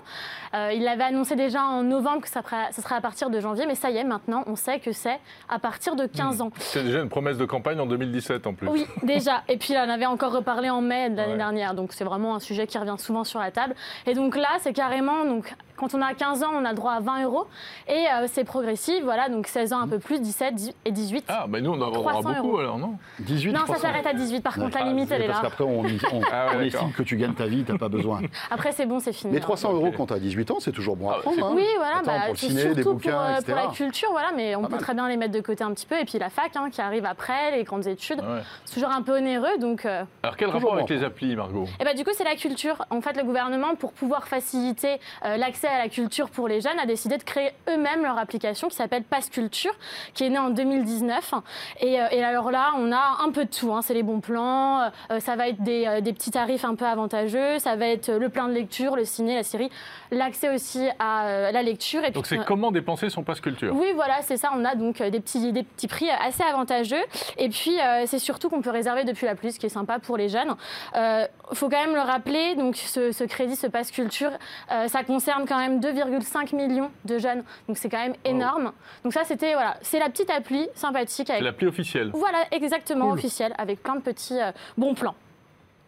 Euh, 0.53 0.71
il 0.73 0.83
l'avait 0.83 1.05
annoncé 1.05 1.35
déjà 1.35 1.63
en 1.63 1.83
novembre 1.83 2.21
que 2.21 2.29
ça, 2.29 2.41
ça 2.71 2.81
serait 2.81 2.95
à 2.95 3.01
partir 3.01 3.29
de 3.29 3.39
janvier, 3.39 3.65
mais 3.67 3.75
ça 3.75 3.89
y 3.89 3.97
est, 3.97 4.03
maintenant, 4.03 4.43
on 4.47 4.55
sait 4.55 4.79
que 4.79 4.91
c'est 4.91 5.19
à 5.49 5.59
partir 5.59 5.95
de 5.95 6.05
15 6.05 6.41
ans. 6.41 6.51
C'est 6.59 6.83
déjà 6.83 6.99
une 7.01 7.09
promesse 7.09 7.37
de 7.37 7.45
campagne 7.45 7.79
en 7.79 7.85
2017 7.85 8.47
en 8.47 8.53
plus. 8.53 8.67
Oui, 8.67 8.85
déjà. 9.03 9.43
Et 9.47 9.57
puis, 9.57 9.73
on 9.75 9.89
avait 9.89 10.05
encore 10.05 10.31
reparlé 10.33 10.69
en 10.69 10.81
mai 10.81 11.09
de 11.09 11.15
l'année 11.15 11.31
Ouais. 11.33 11.37
dernière. 11.37 11.73
Donc, 11.73 11.93
c'est 11.93 12.03
vraiment 12.03 12.35
un 12.35 12.39
sujet 12.39 12.67
qui 12.67 12.77
revient 12.77 12.95
souvent 12.97 13.23
sur 13.23 13.39
la 13.39 13.51
table. 13.51 13.75
Et 14.05 14.13
donc 14.13 14.35
là, 14.35 14.49
c'est 14.59 14.73
carrément, 14.73 15.25
donc, 15.25 15.53
quand 15.75 15.93
on 15.93 16.01
a 16.01 16.13
15 16.13 16.43
ans, 16.43 16.51
on 16.53 16.65
a 16.65 16.69
le 16.69 16.75
droit 16.75 16.93
à 16.93 16.99
20 16.99 17.23
euros. 17.25 17.47
Et 17.87 17.91
euh, 17.93 18.27
c'est 18.31 18.43
progressif, 18.43 19.03
voilà. 19.03 19.29
Donc, 19.29 19.47
16 19.47 19.73
ans 19.73 19.79
un 19.81 19.87
peu 19.87 19.99
plus, 19.99 20.19
17 20.21 20.46
10 20.51 20.73
et 20.85 20.91
18. 20.91 21.25
Ah, 21.27 21.45
mais 21.49 21.61
nous, 21.61 21.71
on 21.71 21.81
en 21.81 21.89
vendra 21.91 22.11
300 22.13 22.29
beaucoup 22.33 22.47
euros. 22.47 22.59
alors, 22.59 22.77
non 22.77 22.97
18 23.19 23.51
non, 23.53 23.59
ça 23.61 23.65
300. 23.65 23.81
s'arrête 23.81 24.05
à 24.07 24.13
18. 24.13 24.41
Par 24.41 24.55
contre, 24.55 24.77
la 24.77 24.85
limite, 24.85 25.11
elle 25.11 25.21
est 25.23 25.27
Parce 25.27 25.41
là. 25.43 25.49
qu'après, 25.49 25.63
on, 25.63 25.79
on- 25.81 26.21
Ah 26.31 26.57
ouais, 26.57 26.67
estime 26.67 26.91
que 26.91 27.03
tu 27.03 27.17
gagnes 27.17 27.33
ta 27.33 27.45
vie, 27.45 27.63
t'as 27.63 27.77
pas 27.77 27.89
besoin. 27.89 28.21
Après, 28.51 28.71
c'est 28.71 28.85
bon, 28.85 28.99
c'est 28.99 29.13
fini. 29.13 29.31
Mais 29.33 29.39
hein. 29.39 29.41
300 29.41 29.73
euros 29.73 29.91
quand 29.95 30.07
t'as 30.07 30.19
18 30.19 30.51
ans, 30.51 30.57
c'est 30.59 30.71
toujours 30.71 30.95
bon 30.95 31.09
à 31.09 31.15
Ah, 31.17 31.21
prendre. 31.21 31.45
hein. 31.47 31.51
Oui, 31.55 31.65
voilà, 31.77 31.97
Attends, 31.97 32.05
bah, 32.05 32.19
pour 32.25 32.33
le 32.33 32.37
c'est 32.37 32.47
ciné, 32.47 32.61
surtout 32.61 32.75
des 32.75 32.83
pour, 32.83 32.93
bouquins, 32.93 33.19
euh, 33.21 33.37
etc. 33.37 33.43
pour 33.45 33.55
la 33.55 33.73
culture, 33.73 34.09
voilà, 34.11 34.29
mais 34.35 34.55
on 34.55 34.61
Pas 34.61 34.67
peut 34.67 34.73
mal. 34.75 34.81
très 34.83 34.93
bien 34.93 35.07
les 35.09 35.17
mettre 35.17 35.33
de 35.33 35.41
côté 35.41 35.63
un 35.63 35.71
petit 35.73 35.85
peu. 35.85 35.99
Et 35.99 36.05
puis 36.05 36.19
la 36.19 36.29
fac 36.29 36.55
hein, 36.55 36.69
qui 36.71 36.81
arrive 36.81 37.05
après, 37.05 37.51
les 37.57 37.63
grandes 37.63 37.87
études, 37.87 38.19
Ouais. 38.21 38.41
c'est 38.65 38.73
toujours 38.75 38.89
un 38.91 39.01
peu 39.01 39.17
onéreux. 39.17 39.57
Donc, 39.59 39.85
euh, 39.85 40.03
Alors, 40.23 40.37
quel 40.37 40.49
rapport 40.49 40.73
avec 40.73 40.89
les 40.89 41.03
applis, 41.03 41.35
Margot? 41.35 41.65
Et 41.79 41.83
bah, 41.85 41.93
du 41.93 42.03
coup, 42.03 42.11
c'est 42.13 42.23
la 42.23 42.35
culture. 42.35 42.85
En 42.89 43.01
fait, 43.01 43.15
le 43.17 43.23
gouvernement, 43.23 43.75
pour 43.75 43.91
pouvoir 43.93 44.27
faciliter 44.27 44.99
euh, 45.25 45.37
l'accès 45.37 45.67
à 45.67 45.77
la 45.79 45.89
culture 45.89 46.29
pour 46.29 46.47
les 46.47 46.61
jeunes, 46.61 46.79
a 46.79 46.85
décidé 46.85 47.17
de 47.17 47.23
créer 47.23 47.51
eux-mêmes 47.69 48.03
leur 48.03 48.17
application 48.17 48.67
qui 48.67 48.75
s'appelle 48.75 49.03
Pass 49.03 49.29
Culture, 49.29 49.73
qui 50.13 50.23
est 50.25 50.29
née 50.37 50.45
en 50.45 50.49
2019. 50.49 51.33
Et, 51.81 51.99
euh, 51.99 52.05
et 52.11 52.23
alors 52.23 52.51
là, 52.51 52.71
on 52.77 52.91
a 52.91 53.17
un 53.25 53.31
peu 53.31 53.45
de 53.45 53.49
tout. 53.49 53.73
hein. 53.73 53.81
C'est 53.81 53.93
les 53.93 54.03
bons 54.03 54.19
plans, 54.19 54.81
euh, 55.11 55.19
ça 55.19 55.35
va 55.35 55.47
être 55.47 55.61
des, 55.61 55.85
euh, 55.87 56.01
des 56.01 56.13
petits 56.13 56.31
tarifs 56.31 56.65
un 56.65 56.75
peu 56.75 56.85
avantageux, 56.85 57.59
ça 57.59 57.75
va 57.75 57.87
être 57.87 58.11
le 58.11 58.29
plein 58.29 58.47
de 58.47 58.53
lecture, 58.53 58.95
le 58.95 59.05
ciné, 59.05 59.35
la 59.35 59.43
série, 59.43 59.69
l'accès 60.11 60.53
aussi 60.53 60.87
à 60.99 61.25
euh, 61.27 61.51
la 61.51 61.61
lecture. 61.63 62.03
Et 62.03 62.11
Donc, 62.11 62.25
c'est 62.27 62.39
euh, 62.39 62.43
comment 62.45 62.71
dépenser 62.71 63.09
son 63.09 63.23
passe 63.23 63.39
culture 63.39 63.73
oui, 63.75 63.87
voilà, 63.95 64.21
c'est 64.21 64.37
ça. 64.37 64.49
On 64.55 64.63
a 64.65 64.75
donc 64.75 65.01
euh, 65.01 65.09
des 65.09 65.19
petits, 65.19 65.51
des 65.51 65.63
petits 65.63 65.87
prix 65.87 66.09
assez 66.09 66.43
avantageux. 66.43 67.03
Et 67.37 67.49
puis, 67.49 67.79
euh, 67.79 68.03
c'est 68.05 68.19
surtout 68.19 68.49
qu'on 68.49 68.61
peut 68.61 68.69
réserver 68.71 69.03
depuis 69.03 69.25
la 69.25 69.35
pluie, 69.35 69.51
ce 69.51 69.59
qui 69.59 69.65
est 69.65 69.69
sympa 69.69 69.99
pour 69.99 70.17
les 70.17 70.29
jeunes. 70.29 70.55
Il 70.95 71.55
faut 71.55 71.69
quand 71.69 71.79
même 71.81 71.95
le 71.95 72.01
rappeler, 72.01 72.55
donc 72.55 72.75
ce, 72.75 73.11
ce 73.11 73.23
crédit, 73.23 73.55
ce 73.55 73.67
passe 73.67 73.91
culture, 73.91 74.31
euh, 74.71 74.87
ça 74.87 75.03
concerne 75.03 75.45
quand 75.47 75.57
même 75.57 75.79
2,5 75.79 76.55
millions 76.55 76.91
de 77.05 77.17
jeunes. 77.19 77.43
Donc, 77.67 77.77
c'est 77.77 77.89
quand 77.89 77.99
même 77.99 78.15
énorme. 78.25 78.71
Donc, 79.03 79.13
ça, 79.13 79.23
c'était, 79.23 79.53
voilà, 79.53 79.77
c'est 79.81 79.99
la 79.99 80.09
petite 80.09 80.26
appli 80.31 80.67
sympathique. 80.75 81.27
C'est 81.27 81.33
Avec, 81.33 81.43
l'appli 81.43 81.67
officielle. 81.67 82.11
voilà, 82.13 82.45
exactement, 82.51 83.09
Cool. 83.09 83.17
officielle, 83.19 83.53
avec 83.57 83.81
plein 83.83 83.95
de 83.95 84.01
petits 84.01 84.39
euh, 84.39 84.51
bons 84.77 84.93
plans. 84.93 85.15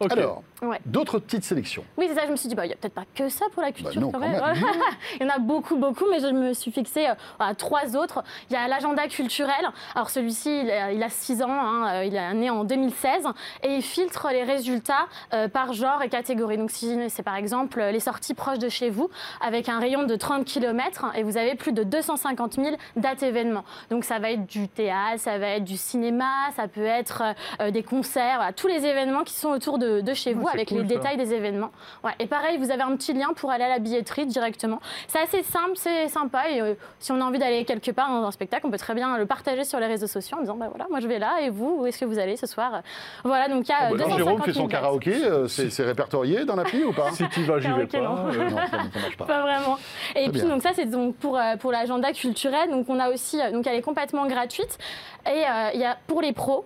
Ok. 0.00 0.12
Alors, 0.12 0.42
Ouais. 0.62 0.78
d'autres 0.84 1.18
petites 1.18 1.44
sélections. 1.44 1.84
Oui, 1.96 2.06
c'est 2.08 2.14
ça, 2.14 2.26
je 2.26 2.30
me 2.30 2.36
suis 2.36 2.48
dit, 2.48 2.54
bah, 2.54 2.64
il 2.66 2.68
n'y 2.68 2.74
a 2.74 2.76
peut-être 2.76 2.94
pas 2.94 3.04
que 3.14 3.28
ça 3.28 3.46
pour 3.52 3.62
la 3.62 3.72
culture 3.72 4.00
non, 4.00 4.10
quand 4.10 4.20
quand 4.20 4.26
même. 4.28 4.40
même. 4.40 4.64
il 5.20 5.26
y 5.26 5.30
en 5.30 5.34
a 5.34 5.38
beaucoup, 5.38 5.76
beaucoup, 5.76 6.04
mais 6.10 6.20
je 6.20 6.26
me 6.26 6.52
suis 6.52 6.70
fixée 6.70 7.06
euh, 7.08 7.14
à 7.38 7.54
trois 7.54 7.96
autres. 7.96 8.22
Il 8.50 8.54
y 8.54 8.56
a 8.56 8.68
l'agenda 8.68 9.06
culturel. 9.08 9.70
Alors 9.94 10.10
celui-ci, 10.10 10.60
il 10.64 10.70
a- 10.70 10.92
il 10.92 11.02
a 11.02 11.08
6 11.08 11.42
ans, 11.42 11.48
hein, 11.50 11.88
euh, 11.94 12.04
il 12.04 12.14
est 12.14 12.34
né 12.34 12.50
en 12.50 12.64
2016, 12.64 13.24
et 13.62 13.74
il 13.76 13.82
filtre 13.82 14.28
les 14.32 14.42
résultats 14.44 15.06
euh, 15.34 15.48
par 15.48 15.72
genre 15.72 16.02
et 16.02 16.08
catégorie. 16.08 16.58
Donc 16.58 16.70
si 16.70 16.96
c'est 17.08 17.22
par 17.22 17.36
exemple 17.36 17.80
les 17.82 18.00
sorties 18.00 18.34
proches 18.34 18.58
de 18.58 18.68
chez 18.68 18.90
vous, 18.90 19.08
avec 19.40 19.68
un 19.68 19.78
rayon 19.78 20.02
de 20.04 20.14
30 20.16 20.44
km, 20.44 21.06
et 21.16 21.22
vous 21.22 21.36
avez 21.36 21.54
plus 21.54 21.72
de 21.72 21.82
250 21.84 22.54
000 22.54 22.76
dates 22.96 23.22
événements. 23.22 23.64
Donc 23.90 24.04
ça 24.04 24.18
va 24.18 24.30
être 24.30 24.46
du 24.46 24.68
théâtre, 24.68 25.18
ça 25.20 25.38
va 25.38 25.48
être 25.48 25.64
du 25.64 25.76
cinéma, 25.76 26.30
ça 26.54 26.68
peut 26.68 26.84
être 26.84 27.22
euh, 27.60 27.70
des 27.70 27.82
concerts, 27.82 28.36
voilà, 28.36 28.52
tous 28.52 28.66
les 28.68 28.84
événements 28.84 29.24
qui 29.24 29.34
sont 29.34 29.48
autour 29.48 29.78
de, 29.78 30.00
de 30.00 30.14
chez 30.14 30.34
vous, 30.34 30.46
avec 30.54 30.68
cool, 30.68 30.82
les 30.82 30.88
ça. 30.88 30.94
détails 30.94 31.16
des 31.16 31.32
événements. 31.34 31.70
Ouais, 32.04 32.12
et 32.18 32.26
pareil, 32.26 32.58
vous 32.58 32.70
avez 32.70 32.82
un 32.82 32.94
petit 32.96 33.12
lien 33.12 33.28
pour 33.36 33.50
aller 33.50 33.64
à 33.64 33.68
la 33.68 33.78
billetterie 33.78 34.26
directement. 34.26 34.80
C'est 35.08 35.20
assez 35.20 35.42
simple, 35.42 35.72
c'est 35.76 36.08
sympa. 36.08 36.48
Et 36.50 36.60
euh, 36.60 36.74
si 36.98 37.12
on 37.12 37.20
a 37.20 37.24
envie 37.24 37.38
d'aller 37.38 37.64
quelque 37.64 37.90
part 37.90 38.08
dans 38.10 38.24
un 38.26 38.30
spectacle, 38.30 38.66
on 38.66 38.70
peut 38.70 38.78
très 38.78 38.94
bien 38.94 39.16
le 39.18 39.26
partager 39.26 39.64
sur 39.64 39.80
les 39.80 39.86
réseaux 39.86 40.06
sociaux 40.06 40.38
en 40.38 40.40
disant 40.40 40.56
bah 40.56 40.66
voilà, 40.68 40.86
moi 40.90 41.00
je 41.00 41.06
vais 41.08 41.18
là 41.18 41.40
et 41.42 41.50
vous, 41.50 41.78
où 41.80 41.86
est-ce 41.86 41.98
que 41.98 42.04
vous 42.04 42.18
allez 42.18 42.36
ce 42.36 42.46
soir? 42.46 42.82
Voilà, 43.24 43.48
donc 43.48 43.68
il 43.68 43.70
y 43.70 43.74
a 43.74 43.88
Bon, 43.90 43.94
euh, 43.94 43.98
quand 43.98 44.08
250 44.08 44.18
Jérôme 44.18 44.42
fait 44.42 44.52
son 44.52 44.58
000 44.58 44.68
dates. 44.68 44.80
karaoké, 44.80 45.24
euh, 45.24 45.48
c'est 45.48 45.82
répertorié 45.84 46.44
dans 46.44 46.56
l'appli 46.56 46.84
ou 46.84 46.92
pas? 46.92 47.10
Si 47.20 47.28
tu 47.28 47.42
vas, 47.42 47.58
j'y 47.60 47.70
vais 47.72 47.86
pas. 47.86 47.98
non. 48.00 48.16
euh, 48.28 48.48
Non, 48.50 48.56
ça 48.56 48.66
ça 48.70 48.76
marche 49.00 49.16
pas. 49.16 49.24
Pas 49.30 49.42
vraiment. 49.42 49.78
Et 50.14 50.28
puis 50.30 50.40
bien. 50.40 50.48
donc 50.48 50.62
ça 50.62 50.70
c'est 50.74 50.86
donc 50.86 51.16
pour 51.16 51.36
euh, 51.38 51.56
pour 51.56 51.72
l'agenda 51.72 52.12
culturel. 52.12 52.70
Donc 52.70 52.88
on 52.88 52.98
a 52.98 53.10
aussi 53.10 53.38
donc 53.52 53.66
elle 53.66 53.76
est 53.76 53.82
complètement 53.82 54.26
gratuite 54.26 54.78
et 55.26 55.30
euh, 55.30 55.70
il 55.74 55.80
y 55.80 55.84
a 55.84 55.96
pour 56.06 56.22
les 56.22 56.32
pros. 56.32 56.64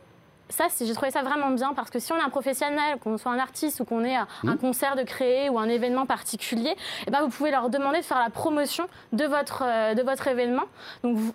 Ça, 0.50 0.66
j'ai 0.78 0.92
trouvé 0.92 1.10
ça 1.10 1.22
vraiment 1.22 1.50
bien 1.50 1.72
parce 1.74 1.90
que 1.90 1.98
si 1.98 2.12
on 2.12 2.16
est 2.16 2.22
un 2.22 2.28
professionnel, 2.28 2.98
qu'on 3.02 3.16
soit 3.18 3.32
un 3.32 3.38
artiste 3.38 3.80
ou 3.80 3.84
qu'on 3.84 4.04
ait 4.04 4.14
un, 4.16 4.26
Mmh. 4.44 4.48
un 4.50 4.56
concert 4.56 4.94
de 4.94 5.02
créer 5.02 5.48
ou 5.48 5.58
un 5.58 5.68
événement 5.68 6.06
particulier, 6.06 6.74
eh 7.06 7.10
ben 7.10 7.20
vous 7.22 7.28
pouvez 7.30 7.50
leur 7.50 7.70
demander 7.70 7.98
de 8.00 8.04
faire 8.04 8.18
la 8.18 8.30
promotion 8.30 8.86
de 9.12 9.24
votre, 9.24 9.62
euh, 9.66 9.94
de 9.94 10.02
votre 10.02 10.28
événement. 10.28 10.64
Donc 11.02 11.16
vous, 11.16 11.32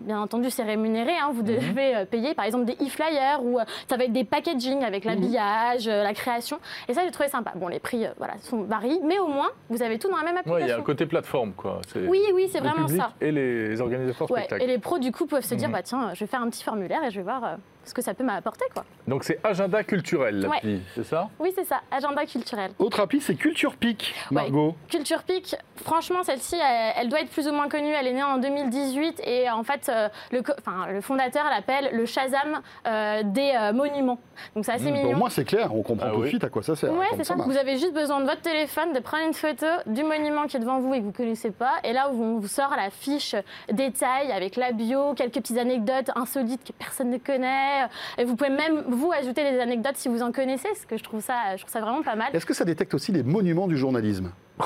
Bien 0.00 0.20
entendu, 0.20 0.50
c'est 0.50 0.64
rémunéré. 0.64 1.12
hein. 1.16 1.30
Vous 1.32 1.42
devez 1.42 1.94
euh, 1.94 2.04
payer, 2.04 2.34
par 2.34 2.44
exemple, 2.44 2.64
des 2.64 2.72
e-flyers 2.84 3.40
ou 3.44 3.60
euh, 3.60 3.64
ça 3.88 3.96
va 3.96 4.02
être 4.02 4.12
des 4.12 4.24
packaging 4.24 4.82
avec 4.82 5.04
l'habillage, 5.04 5.86
euh, 5.86 6.02
la 6.02 6.12
création. 6.12 6.58
Et 6.88 6.94
ça, 6.94 7.02
j'ai 7.04 7.12
trouvé 7.12 7.28
sympa. 7.28 7.52
Bon, 7.54 7.68
les 7.68 7.78
prix, 7.78 8.04
euh, 8.06 8.10
voilà, 8.18 8.34
sont 8.40 8.62
varient, 8.62 8.98
mais 9.04 9.20
au 9.20 9.28
moins, 9.28 9.50
vous 9.70 9.80
avez 9.80 10.00
tout 10.00 10.08
dans 10.10 10.16
la 10.16 10.24
même 10.24 10.36
application. 10.38 10.54
Ouais, 10.56 10.62
il 10.64 10.68
y 10.70 10.72
a 10.72 10.76
un 10.78 10.82
côté 10.82 11.06
plateforme, 11.06 11.52
quoi. 11.52 11.80
Oui, 11.94 12.20
oui, 12.34 12.48
c'est 12.50 12.58
vraiment 12.58 12.88
ça. 12.88 13.12
Et 13.20 13.30
les 13.30 13.80
organisateurs 13.80 14.28
Ouais, 14.28 14.40
spectacles. 14.40 14.64
et 14.64 14.66
les 14.66 14.78
pros, 14.78 14.98
du 14.98 15.12
coup, 15.12 15.26
peuvent 15.26 15.44
se 15.44 15.54
dire, 15.54 15.68
Mhm. 15.68 15.74
bah 15.74 15.82
tiens, 15.84 16.14
je 16.14 16.20
vais 16.20 16.26
faire 16.26 16.42
un 16.42 16.50
petit 16.50 16.64
formulaire 16.64 17.04
et 17.04 17.12
je 17.12 17.16
vais 17.18 17.22
voir 17.22 17.44
euh, 17.44 17.54
ce 17.84 17.94
que 17.94 18.02
ça 18.02 18.14
peut 18.14 18.24
m'apporter, 18.24 18.64
quoi. 18.74 18.84
Donc, 19.08 19.24
c'est 19.24 19.40
agenda 19.44 19.82
culturel, 19.82 20.40
l'appli, 20.40 20.82
c'est 20.94 21.04
ça? 21.04 21.28
Oui, 21.38 21.52
c'est 21.54 21.64
ça, 21.64 21.80
agenda 21.90 22.24
culturel. 22.26 22.70
Autre 22.78 23.00
appli, 23.00 23.20
c'est 23.20 23.34
Culture 23.34 23.74
Peak, 23.76 24.14
Margot. 24.30 24.74
Culture 24.88 25.22
Peak, 25.24 25.56
franchement, 25.76 26.22
celle-ci, 26.22 26.54
elle, 26.56 26.92
elle 26.96 27.08
doit 27.08 27.20
être 27.20 27.30
plus 27.30 27.48
ou 27.48 27.52
moins 27.52 27.68
connue. 27.68 27.92
Elle 27.92 28.06
est 28.06 28.12
née 28.12 28.22
en 28.22 28.38
2018 28.38 29.20
et 29.24 29.50
en 29.50 29.64
fait, 29.64 29.88
euh, 29.88 30.08
le, 30.30 30.42
co- 30.42 30.52
enfin, 30.58 30.86
le 30.92 31.00
fondateur 31.00 31.44
l'appelle 31.50 31.90
le 31.92 32.06
Shazam 32.06 32.60
euh, 32.86 33.22
des 33.24 33.52
euh, 33.58 33.72
monuments. 33.72 34.18
Donc 34.54 34.64
c'est 34.64 34.72
assez 34.72 34.84
Bon, 34.90 34.92
mignon. 34.92 35.12
Au 35.12 35.16
moins, 35.16 35.30
c'est 35.30 35.44
clair, 35.44 35.74
on 35.74 35.82
comprend 35.82 36.06
Ah 36.08 36.12
tout 36.12 36.18
de 36.18 36.22
oui. 36.22 36.28
suite 36.28 36.44
à 36.44 36.48
quoi 36.48 36.62
ça 36.62 36.76
sert. 36.76 36.92
Ouais, 36.92 37.06
comment 37.10 37.16
c'est 37.18 37.24
ça. 37.24 37.34
marche. 37.34 37.48
Vous 37.50 37.56
avez 37.56 37.78
juste 37.78 37.92
besoin 37.94 38.20
de 38.20 38.24
votre 38.26 38.42
téléphone, 38.42 38.92
de 38.92 39.00
prendre 39.00 39.24
une 39.26 39.34
photo 39.34 39.66
du 39.86 40.02
monument 40.04 40.46
qui 40.46 40.56
est 40.56 40.60
devant 40.60 40.80
vous 40.80 40.94
et 40.94 41.00
que 41.00 41.04
vous 41.04 41.12
connaissez 41.12 41.50
pas. 41.50 41.74
Et 41.84 41.92
là, 41.92 42.08
on 42.10 42.38
vous 42.38 42.46
sort 42.48 42.74
la 42.76 42.90
fiche 42.90 43.34
détail 43.70 44.30
avec 44.32 44.56
la 44.56 44.72
bio, 44.72 45.14
quelques 45.14 45.34
petites 45.34 45.58
anecdotes 45.58 46.10
insolites 46.14 46.64
que 46.64 46.72
personne 46.72 47.10
ne 47.10 47.18
connaît. 47.18 47.71
Et 48.18 48.24
vous 48.24 48.36
pouvez 48.36 48.50
même 48.50 48.84
vous 48.88 49.12
ajouter 49.12 49.50
des 49.50 49.60
anecdotes 49.60 49.96
si 49.96 50.08
vous 50.08 50.22
en 50.22 50.32
connaissez, 50.32 50.68
ce 50.80 50.86
que 50.86 50.96
je 50.96 51.02
trouve 51.02 51.20
ça 51.20 51.56
vraiment 51.74 52.02
pas 52.02 52.16
mal. 52.16 52.28
Est-ce 52.34 52.46
que 52.46 52.54
ça 52.54 52.64
détecte 52.64 52.94
aussi 52.94 53.12
les 53.12 53.22
monuments 53.22 53.68
du 53.68 53.76
journalisme? 53.76 54.32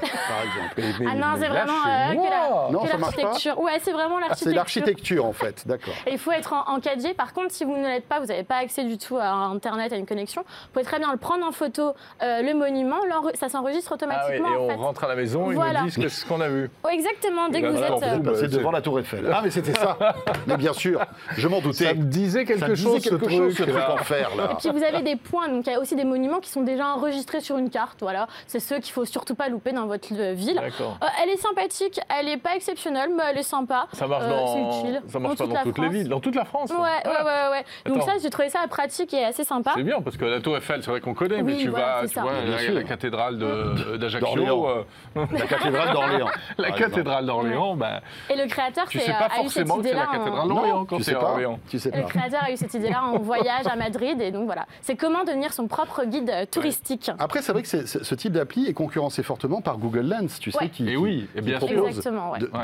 Par 0.00 0.42
exemple. 0.42 1.06
Ah 1.10 1.14
non, 1.14 1.26
c'est 1.38 1.48
vraiment 1.48 1.72
euh, 1.86 2.14
que 2.14 2.30
la- 2.30 2.98
l'architecture. 2.98 3.60
Ouais, 3.60 3.72
c'est 3.82 3.92
vraiment 3.92 4.16
Ah, 4.16 4.20
l'architecture. 4.28 4.50
c'est 4.50 4.54
l'architecture, 4.54 5.24
en 5.26 5.32
fait, 5.32 5.66
d'accord. 5.66 5.92
Et 6.06 6.12
il 6.12 6.18
faut 6.18 6.32
être 6.32 6.52
en, 6.52 6.72
en 6.74 6.78
4G. 6.78 7.14
Par 7.14 7.32
contre, 7.34 7.50
si 7.52 7.64
vous 7.64 7.76
ne 7.76 7.86
l'êtes 7.86 8.06
pas, 8.06 8.18
vous 8.20 8.26
n'avez 8.26 8.44
pas 8.44 8.56
accès 8.56 8.84
du 8.84 8.96
tout 8.96 9.16
à 9.18 9.28
Internet, 9.28 9.92
à 9.92 9.96
une 9.96 10.06
connexion, 10.06 10.42
vous 10.42 10.68
pouvez 10.72 10.84
très 10.84 10.98
bien 10.98 11.10
le 11.12 11.18
prendre 11.18 11.44
en 11.46 11.52
photo, 11.52 11.94
euh, 12.22 12.42
le 12.42 12.54
monument, 12.54 12.96
ça 13.34 13.48
s'enregistre 13.48 13.92
Ah 14.00 14.06
oui, 14.28 14.36
et 14.36 14.38
automatiquement. 14.40 14.64
en 14.64 14.68
fait. 14.68 14.74
on 14.74 14.82
rentre 14.82 15.04
à 15.04 15.08
la 15.08 15.16
maison, 15.16 15.50
Voilà. 15.52 15.80
ils 15.80 15.82
nous 15.82 15.88
disent 15.90 15.96
qu'est-ce 15.98 16.24
qu'on 16.26 16.40
a 16.40 16.48
vu. 16.48 16.70
Oh, 16.84 16.88
exactement, 16.88 17.48
dès 17.48 17.60
que 17.60 17.66
Bah, 17.66 17.72
vous 17.72 17.82
êtes... 17.82 18.02
euh, 18.02 18.18
bah, 18.18 18.32
devant 18.48 18.70
la 18.70 18.80
Tour 18.80 19.00
Eiffel. 19.00 19.30
Ah, 19.32 19.40
mais 19.42 19.50
c'était 19.50 19.74
ça 19.74 19.98
Mais 20.46 20.56
bien 20.56 20.72
sûr, 20.72 21.00
je 21.36 21.48
m'en 21.48 21.60
doutais. 21.60 21.84
Ça 21.86 21.94
me 21.94 22.04
disait 22.04 22.44
quelque 22.44 22.60
Ça 22.60 22.68
me 22.68 22.74
chose, 22.74 22.94
disait 22.96 23.10
quelque 23.10 23.24
ce 23.30 23.36
chose, 23.36 23.50
ce 23.56 23.62
truc. 23.62 23.74
truc 23.74 23.80
là. 23.82 23.92
en 23.94 23.96
fer, 23.98 24.30
là. 24.36 24.50
Et 24.52 24.54
puis 24.56 24.70
vous 24.70 24.82
avez 24.82 25.02
des 25.02 25.16
points, 25.16 25.48
donc 25.48 25.66
il 25.66 25.72
y 25.72 25.76
a 25.76 25.80
aussi 25.80 25.94
des 25.96 26.04
monuments 26.04 26.40
qui 26.40 26.48
sont 26.50 26.62
déjà 26.62 26.86
enregistrés 26.94 27.40
sur 27.40 27.58
une 27.58 27.68
carte. 27.70 27.98
Voilà, 28.00 28.26
c'est 28.46 28.60
ceux 28.60 28.78
qu'il 28.78 28.92
faut 28.92 29.04
surtout 29.04 29.29
pas 29.34 29.48
louper 29.48 29.72
dans 29.72 29.86
votre 29.86 30.08
euh, 30.12 30.32
ville. 30.32 30.58
Euh, 30.60 31.06
elle 31.22 31.28
est 31.30 31.36
sympathique, 31.36 32.00
elle 32.18 32.28
est 32.28 32.36
pas 32.36 32.56
exceptionnelle, 32.56 33.10
mais 33.16 33.22
elle 33.30 33.38
est 33.38 33.42
sympa. 33.42 33.86
Ça 33.92 34.06
marche 34.06 34.24
Euh, 34.24 34.30
dans. 34.30 34.46
c'est 34.46 34.78
utile. 34.78 35.02
Ça 35.08 35.18
marche 35.18 35.36
Dans 35.36 35.44
pas 35.44 35.44
toute 35.44 35.48
dans 35.52 35.54
la 35.58 35.62
toutes 35.64 35.78
les 35.78 35.88
villes. 35.88 36.08
Dans 36.08 36.20
toute 36.20 36.34
la 36.34 36.44
France. 36.44 36.70
Ouais, 36.70 36.76
ouais, 36.78 37.24
ouais, 37.24 37.50
ouais. 37.50 37.92
Donc 37.92 38.02
ça, 38.02 38.12
j'ai 38.22 38.30
trouvé 38.30 38.48
ça 38.48 38.60
pratique 38.68 39.12
et 39.14 39.24
assez 39.24 39.44
sympa. 39.44 39.72
C'est 39.76 39.82
bien 39.82 40.00
parce 40.00 40.16
que 40.16 40.24
la 40.24 40.40
Tour 40.40 40.56
Eiffel, 40.56 40.82
c'est 40.82 40.90
vrai 40.90 41.00
qu'on 41.00 41.14
connaît, 41.14 41.42
mais 41.42 41.56
tu 41.56 41.68
voilà, 41.68 42.02
vas, 42.02 42.08
tu 42.08 42.18
vois, 42.20 42.32
Bien 42.44 42.50
la, 42.52 42.58
sûr. 42.58 42.74
la 42.74 42.82
cathédrale 42.84 43.38
de- 43.38 43.96
d'Ajaccio, 43.96 44.68
euh, 44.68 44.84
La 45.32 45.46
cathédrale 45.46 45.92
d'Orléans. 45.92 46.28
la 46.58 46.70
cathédrale 46.72 47.26
d'Orléans, 47.26 47.76
ben, 47.76 48.00
Et 48.28 48.36
le 48.36 48.46
créateur 48.46 48.86
tu 48.88 48.98
c'est, 48.98 49.06
sais 49.06 49.12
pas 49.12 49.28
forcément 49.28 49.76
que 49.78 49.84
c'est 49.88 49.94
la 49.94 50.06
cathédrale 50.06 50.48
d'Orléans 50.48 50.84
quand 50.84 50.96
tu 50.96 51.02
c'est 51.04 51.10
sais 51.12 51.16
à 51.16 51.20
pas. 51.20 51.30
Orléans. 51.32 51.58
Tu 51.68 51.78
sais 51.78 51.90
Le 51.94 52.02
créateur 52.02 52.40
a 52.44 52.50
eu 52.52 52.56
cette 52.56 52.74
idée-là 52.74 53.04
en 53.04 53.18
voyage 53.30 53.66
à 53.66 53.76
Madrid 53.76 54.20
et 54.20 54.30
donc 54.30 54.44
voilà. 54.46 54.66
C'est 54.82 54.96
comment 54.96 55.24
devenir 55.24 55.52
son 55.52 55.66
propre 55.66 56.04
guide 56.04 56.32
touristique? 56.50 57.10
Après, 57.18 57.42
c'est 57.42 57.52
vrai 57.52 57.62
que 57.62 57.68
ce 57.68 58.14
type 58.14 58.32
d'appli 58.32 58.66
est 58.68 58.72
concurrencé 58.74 59.19
fortement 59.22 59.60
par 59.60 59.78
Google 59.78 60.00
Lens, 60.08 60.38
tu 60.40 60.50
sais, 60.50 60.68
qui, 60.68 60.88
Et 60.88 60.96
oui, 60.96 61.28
et 61.34 61.38
qui 61.40 61.44
bien 61.46 61.58
sûr. 61.60 61.68
propose 61.68 62.02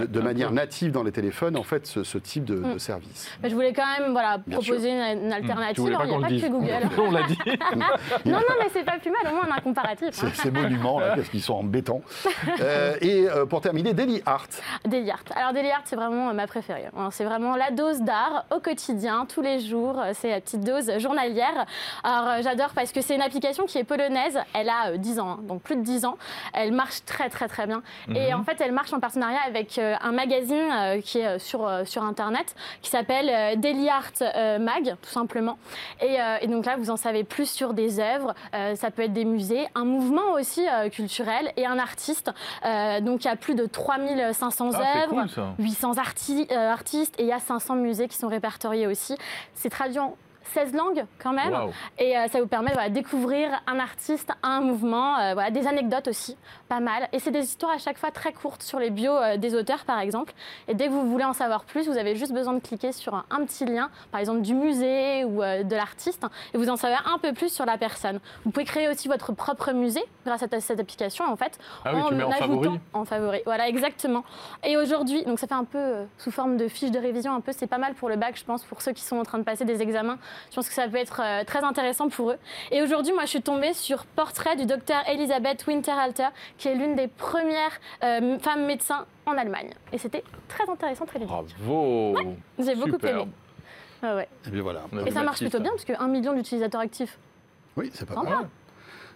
de, 0.09 0.21
manière 0.21 0.51
native 0.53 0.93
dans 0.93 1.03
les 1.03 1.13
téléphones, 1.13 1.57
en 1.57 1.63
fait, 1.63 1.87
ce, 1.87 2.03
ce 2.05 2.19
type 2.19 2.45
de, 2.45 2.57
Mm. 2.57 2.75
de 2.75 2.79
service. 2.79 3.29
Mais 3.43 3.51
je 3.51 3.55
voulais 3.55 3.73
quand 3.73 3.85
même 3.99 4.13
voilà, 4.13 4.39
Bien 4.39 4.59
proposer 4.59 4.91
une, 4.91 5.25
une 5.25 5.29
Tu 5.29 5.35
alternative. 5.35 5.87
Alors, 5.87 5.99
pas 6.01 6.05
il 6.07 6.09
n'y 6.11 6.15
a 6.17 6.21
pas 6.21 6.27
que 6.29 6.33
dise. 6.33 6.51
Google. 6.51 6.89
On 6.99 7.11
l'a 7.11 7.23
dit. 7.25 7.39
non, 8.25 8.33
non, 8.33 8.55
mais 8.61 8.67
c'est 8.73 8.85
pas 8.85 8.99
plus 8.99 9.11
mal, 9.11 9.21
au 9.33 9.37
moins 9.37 9.45
on 9.49 9.53
a 9.53 9.57
un 9.57 9.61
comparatif. 9.61 10.09
hein. 10.23 10.31
Ces, 10.35 10.51
monuments, 10.51 10.99
là, 11.01 11.15
parce 11.17 11.29
qu'ils 11.29 11.43
sont 11.43 11.55
en 11.55 11.65
béton. 11.65 12.03
Euh, 12.61 12.97
et 13.01 13.29
euh, 13.29 13.45
pour 13.45 13.61
terminer, 13.61 13.93
Daily 13.93 14.23
Art. 14.25 14.47
Daily 14.87 15.11
Art. 15.11 15.23
Alors 15.35 15.53
Daily 15.53 15.71
Art, 15.71 15.83
c'est 15.85 15.97
vraiment 15.97 16.31
euh, 16.31 16.33
ma 16.33 16.47
préférée. 16.47 16.87
Alors, 16.97 17.13
C'est 17.13 17.25
vraiment 17.25 17.55
la 17.57 17.71
dose 17.71 18.01
d'art 18.01 18.47
au 18.55 18.61
quotidien, 18.61 19.27
tous 19.29 19.43
les 19.43 19.61
jours. 19.61 20.01
C'est 20.15 20.31
la 20.31 20.41
petite 20.41 20.63
dose 20.65 20.91
journalière. 20.99 21.67
Alors 22.03 22.29
euh, 22.29 22.41
j'adore 22.43 22.71
parce 22.75 22.93
que 22.93 23.01
c'est 23.03 23.15
une 23.15 23.23
application 23.23 23.67
qui 23.67 23.79
est 23.79 23.85
polonaise. 23.85 24.39
Elle 24.55 24.69
a 24.69 24.91
euh, 24.93 24.97
10 24.97 25.19
ans, 25.21 25.29
hein, 25.33 25.39
donc 25.43 25.63
plus 25.63 25.77
de 25.77 25.83
10 25.83 26.05
ans. 26.07 26.17
Elle 26.53 26.73
marche 26.73 27.05
très 27.05 27.29
très 27.29 27.49
très 27.49 27.67
bien. 27.67 27.83
Et 28.15 28.33
en 28.35 28.43
fait, 28.45 28.61
elle 28.61 28.73
marche 28.73 28.93
en 28.93 29.01
partenariat 29.01 29.41
avec 29.47 29.79
euh, 29.79 29.95
un 30.03 30.13
magazine 30.13 30.69
euh, 30.73 31.01
qui 31.01 31.19
est 31.19 31.27
euh, 31.27 31.39
sur, 31.39 31.71
sur 31.85 32.03
Internet 32.03 32.55
qui 32.83 32.91
s'appelle 32.91 33.59
Daily 33.61 33.89
Art 33.89 34.13
Mag, 34.61 34.97
tout 35.03 35.11
simplement. 35.11 35.59
Et, 36.01 36.17
et 36.41 36.47
donc 36.47 36.67
là, 36.67 36.77
vous 36.77 36.91
en 36.91 36.97
savez 36.97 37.25
plus 37.25 37.49
sur 37.51 37.75
des 37.75 38.01
œuvres. 38.01 38.35
Ça 38.75 38.91
peut 38.91 39.03
être 39.03 39.13
des 39.13 39.25
musées, 39.25 39.67
un 39.75 39.85
mouvement 39.85 40.33
aussi 40.35 40.65
culturel 40.93 41.53
et 41.57 41.67
un 41.67 41.79
artiste. 41.79 42.31
Donc 43.03 43.25
il 43.25 43.29
y 43.29 43.31
a 43.31 43.37
plus 43.37 43.55
de 43.55 43.67
3500 43.67 44.71
Ah, 44.75 44.99
œuvres. 45.03 45.09
cool 45.15 45.29
ça. 45.31 45.55
800 45.59 45.93
arti- 45.99 46.47
euh, 46.51 46.71
artistes 46.73 47.15
et 47.19 47.23
il 47.23 47.29
y 47.29 47.33
a 47.33 47.39
500 47.39 47.75
musées 47.77 48.09
qui 48.09 48.17
sont 48.17 48.29
répertoriés 48.29 48.87
aussi. 48.87 49.17
C'est 49.55 49.71
traduit 49.71 49.99
en 49.99 50.17
16 50.55 50.75
langues 50.75 51.05
quand 51.19 51.33
même. 51.33 51.55
Et 51.99 52.17
euh, 52.17 52.27
ça 52.29 52.41
vous 52.41 52.47
permet 52.47 52.73
voilà, 52.73 52.89
de 52.89 52.95
découvrir 52.95 53.51
un 53.67 53.79
artiste, 53.79 54.31
un 54.43 54.61
mouvement, 54.61 55.19
euh, 55.19 55.35
voilà, 55.35 55.51
des 55.51 55.67
anecdotes 55.67 56.09
aussi, 56.09 56.37
pas 56.69 56.81
mal. 56.81 57.09
Et 57.13 57.19
c'est 57.19 57.31
des 57.31 57.45
histoires 57.45 57.73
à 57.73 57.79
chaque 57.79 57.99
fois 57.99 58.11
très 58.11 58.33
courtes 58.33 58.63
sur 58.63 58.79
les 58.79 58.91
bios 58.91 59.17
euh, 59.17 59.37
des 59.37 59.55
auteurs 59.55 59.85
par 59.85 60.01
exemple. 60.01 60.33
Et 60.69 60.75
dès 60.75 60.87
que 60.87 60.93
vous 60.93 61.09
voulez 61.09 61.25
en 61.25 61.33
savoir 61.33 61.65
plus, 61.65 61.89
vous 61.89 61.99
avez 61.99 62.17
juste 62.17 62.33
besoin 62.33 62.55
de 62.55 62.61
cliquer 62.61 62.93
sur 62.93 63.15
un, 63.15 63.25
un 63.31 63.45
petit 63.45 63.65
lien, 63.65 63.91
par 64.11 64.21
exemple 64.21 64.43
du 64.43 64.55
musée 64.55 65.25
ou 65.25 65.41
de 65.41 65.75
l'artiste, 65.75 66.25
et 66.55 66.59
vous 66.59 66.69
en 66.69 66.77
savez 66.77 66.97
un 67.05 67.19
peu 67.19 67.33
plus 67.33 67.53
sur 67.53 67.67
la 67.67 67.79
personne. 67.79 68.21
Vous 68.45 68.51
pouvez 68.51 68.65
créer 68.65 68.89
aussi 68.89 69.09
votre 69.09 69.33
propre 69.33 69.73
musée 69.73 70.05
grâce 70.25 70.43
à 70.43 70.61
cette 70.61 70.81
application 70.81 71.25
en 71.25 71.37
fait. 71.37 71.59
Ah 71.85 71.93
oui, 71.95 72.03
tu 72.09 72.15
mets 72.15 72.25
en 72.25 72.31
favori. 72.31 72.81
En 72.93 73.05
favori, 73.05 73.41
voilà 73.45 73.69
exactement. 73.69 74.25
Et 74.65 74.77
aujourd'hui, 74.77 75.25
donc 75.25 75.39
ça 75.39 75.47
fait 75.47 75.55
un 75.55 75.65
peu 75.65 76.07
sous 76.19 76.31
forme 76.31 76.57
de 76.57 76.69
fiche 76.69 76.91
de 76.91 76.99
révision, 76.99 77.35
un 77.35 77.41
peu, 77.41 77.53
c'est 77.53 77.67
pas 77.67 77.79
mal 77.79 77.95
pour 77.95 78.09
le 78.09 78.17
bac, 78.17 78.37
je 78.37 78.45
pense, 78.45 78.65
pour 78.65 78.83
ceux 78.83 78.93
qui 78.93 79.03
sont 79.03 79.17
en 79.17 79.25
train 79.25 79.39
de 79.39 79.45
passer 79.45 79.65
des 79.65 79.83
examens. 79.83 80.19
Je 80.51 80.55
pense 80.55 80.69
que 80.69 80.75
ça 80.75 80.89
peut 80.89 80.97
être 80.97 81.21
euh, 81.23 81.45
très 81.45 81.63
intéressant 81.65 82.09
pour 82.09 82.31
eux. 82.31 82.39
Et 82.71 82.83
aujourd'hui, 82.83 83.13
moi, 83.13 83.23
je 83.23 83.31
suis 83.31 83.43
tombée 83.43 83.73
sur 83.75 84.05
Portrait 84.07 84.57
du 84.57 84.67
docteur 84.67 84.99
Elisabeth 85.09 85.67
Winterhalter, 85.67 86.29
qui 86.59 86.69
est 86.69 86.75
l'une 86.75 86.97
des 86.97 87.09
premières 87.09 87.81
euh, 88.03 88.39
femmes 88.39 88.67
médecins 88.67 89.07
en 89.27 89.37
Allemagne. 89.37 89.71
Et 89.93 89.99
c'était 89.99 90.25
très 90.49 90.69
intéressant, 90.69 91.07
très 91.07 91.19
ludique. 91.19 91.35
Bravo. 91.61 92.37
J'ai 92.59 92.75
beaucoup 92.75 93.05
aimé. 93.07 93.27
Ouais, 94.03 94.13
ouais. 94.13 94.29
Et 94.47 94.51
bien 94.51 94.63
voilà. 94.63 94.83
Ça 95.13 95.23
marche 95.23 95.39
plutôt 95.39 95.61
bien, 95.61 95.71
parce 95.71 95.85
qu'un 95.85 96.09
million 96.09 96.35
d'utilisateurs 96.35 96.81
actifs. 96.81 97.19
Oui, 97.77 97.91
c'est 97.93 98.07
pas 98.07 98.23
mal. 98.23 98.49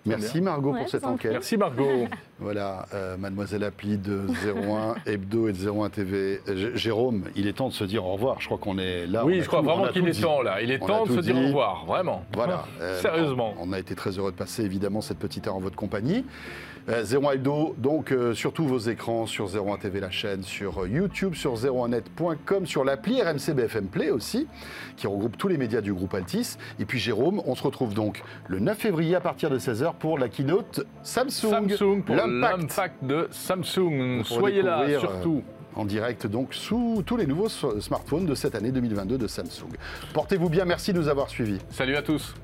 Merci 0.07 0.40
Margot 0.40 0.72
Ouais, 0.72 0.80
pour 0.80 0.88
cette 0.88 1.05
enquête. 1.05 1.32
Merci 1.32 1.57
Margot. 1.57 2.07
Voilà, 2.42 2.86
euh, 2.94 3.18
mademoiselle 3.18 3.62
appli 3.64 3.98
de 3.98 4.22
01 4.46 4.94
Hebdo 5.07 5.48
et 5.48 5.53
de 5.53 5.59
01 5.70 5.90
TV. 5.90 6.40
J- 6.48 6.68
Jérôme, 6.74 7.24
il 7.36 7.46
est 7.46 7.53
temps 7.53 7.68
de 7.68 7.74
se 7.74 7.84
dire 7.84 8.07
au 8.07 8.12
revoir. 8.14 8.40
Je 8.40 8.46
crois 8.46 8.57
qu'on 8.57 8.78
est 8.78 9.07
là. 9.07 9.26
oui, 9.26 9.42
je 9.42 9.46
crois 9.46 9.59
tout- 9.61 9.66
vraiment 9.66 9.84
a 9.84 9.92
qu'il 9.92 10.09
est 10.09 10.12
dit. 10.12 10.22
temps 10.22 10.40
là. 10.40 10.62
Il 10.62 10.70
est 10.70 10.78
On 10.82 10.86
temps 10.86 11.05
de 11.05 11.12
se 11.16 11.20
dire 11.20 11.36
au 11.36 11.42
revoir, 11.48 11.84
vraiment. 11.84 12.24
Voilà. 12.32 12.64
euh, 12.80 12.98
Sérieusement. 13.03 13.53
On, 13.61 13.68
on 13.68 13.72
a 13.74 13.78
été 13.78 13.94
très 13.94 14.18
heureux 14.18 14.30
de 14.32 14.36
passer 14.38 14.64
évidemment 14.64 15.03
cette 15.03 15.18
petite 15.18 15.46
heure 15.48 15.57
en 15.57 15.61
votre 15.61 15.76
compagnie. 15.76 16.24
Euh, 16.89 17.05
01 17.05 17.33
Hebdo, 17.33 17.74
donc 17.78 18.11
euh, 18.11 18.35
sur 18.35 18.53
tous 18.53 18.64
vos 18.64 18.78
écrans, 18.78 19.26
sur 19.26 19.47
01 19.47 19.76
TV 19.76 20.01
la 20.01 20.11
chaîne, 20.11 20.43
sur 20.43 20.83
euh, 20.83 20.89
YouTube, 20.89 21.35
sur 21.35 21.55
01net.com, 21.55 22.66
sur 22.66 22.85
l'appli 22.85 23.22
RMC 23.22 23.53
BFM 23.55 23.87
Play 23.87 24.11
aussi, 24.11 24.47
qui 24.97 25.07
regroupe 25.07 25.37
tous 25.37 25.49
les 25.49 25.59
médias 25.59 25.81
du 25.81 25.93
groupe 25.93 26.14
Altis. 26.14 26.57
Et 26.78 26.85
puis 26.85 26.99
Jérôme, 26.99 27.43
on 27.45 27.55
se 27.55 27.62
retrouve 27.62 27.95
donc 27.95 28.22
le 28.49 28.61
9 28.61 28.78
février 28.78 29.14
à 29.14 29.20
partir 29.20 29.51
de 29.51 29.59
16h 29.59 29.95
pour 29.99 30.18
la 30.18 30.28
keynote 30.28 30.87
Samsung. 31.03 31.68
Samsung 31.68 32.03
pour 32.05 32.16
l'impact. 32.16 33.05
de 33.05 33.28
Samsung. 33.31 34.22
Soyez 34.24 34.62
là, 34.62 34.87
surtout. 34.99 35.43
en 35.76 35.85
direct 35.85 36.26
donc 36.26 36.55
sous 36.55 37.03
tous 37.05 37.16
les 37.16 37.26
nouveaux 37.26 37.49
smartphones 37.49 38.26
de 38.26 38.35
cette 38.35 38.55
année 38.55 38.72
2022 38.72 39.18
de 39.18 39.26
Samsung. 39.26 39.68
Portez-vous 40.14 40.49
bien, 40.49 40.64
merci 40.64 40.93
de 40.93 40.99
nous 40.99 41.09
avoir 41.09 41.28
suivis. 41.28 41.59
Salut 41.70 41.97
à 41.97 42.03
tous. 42.03 42.35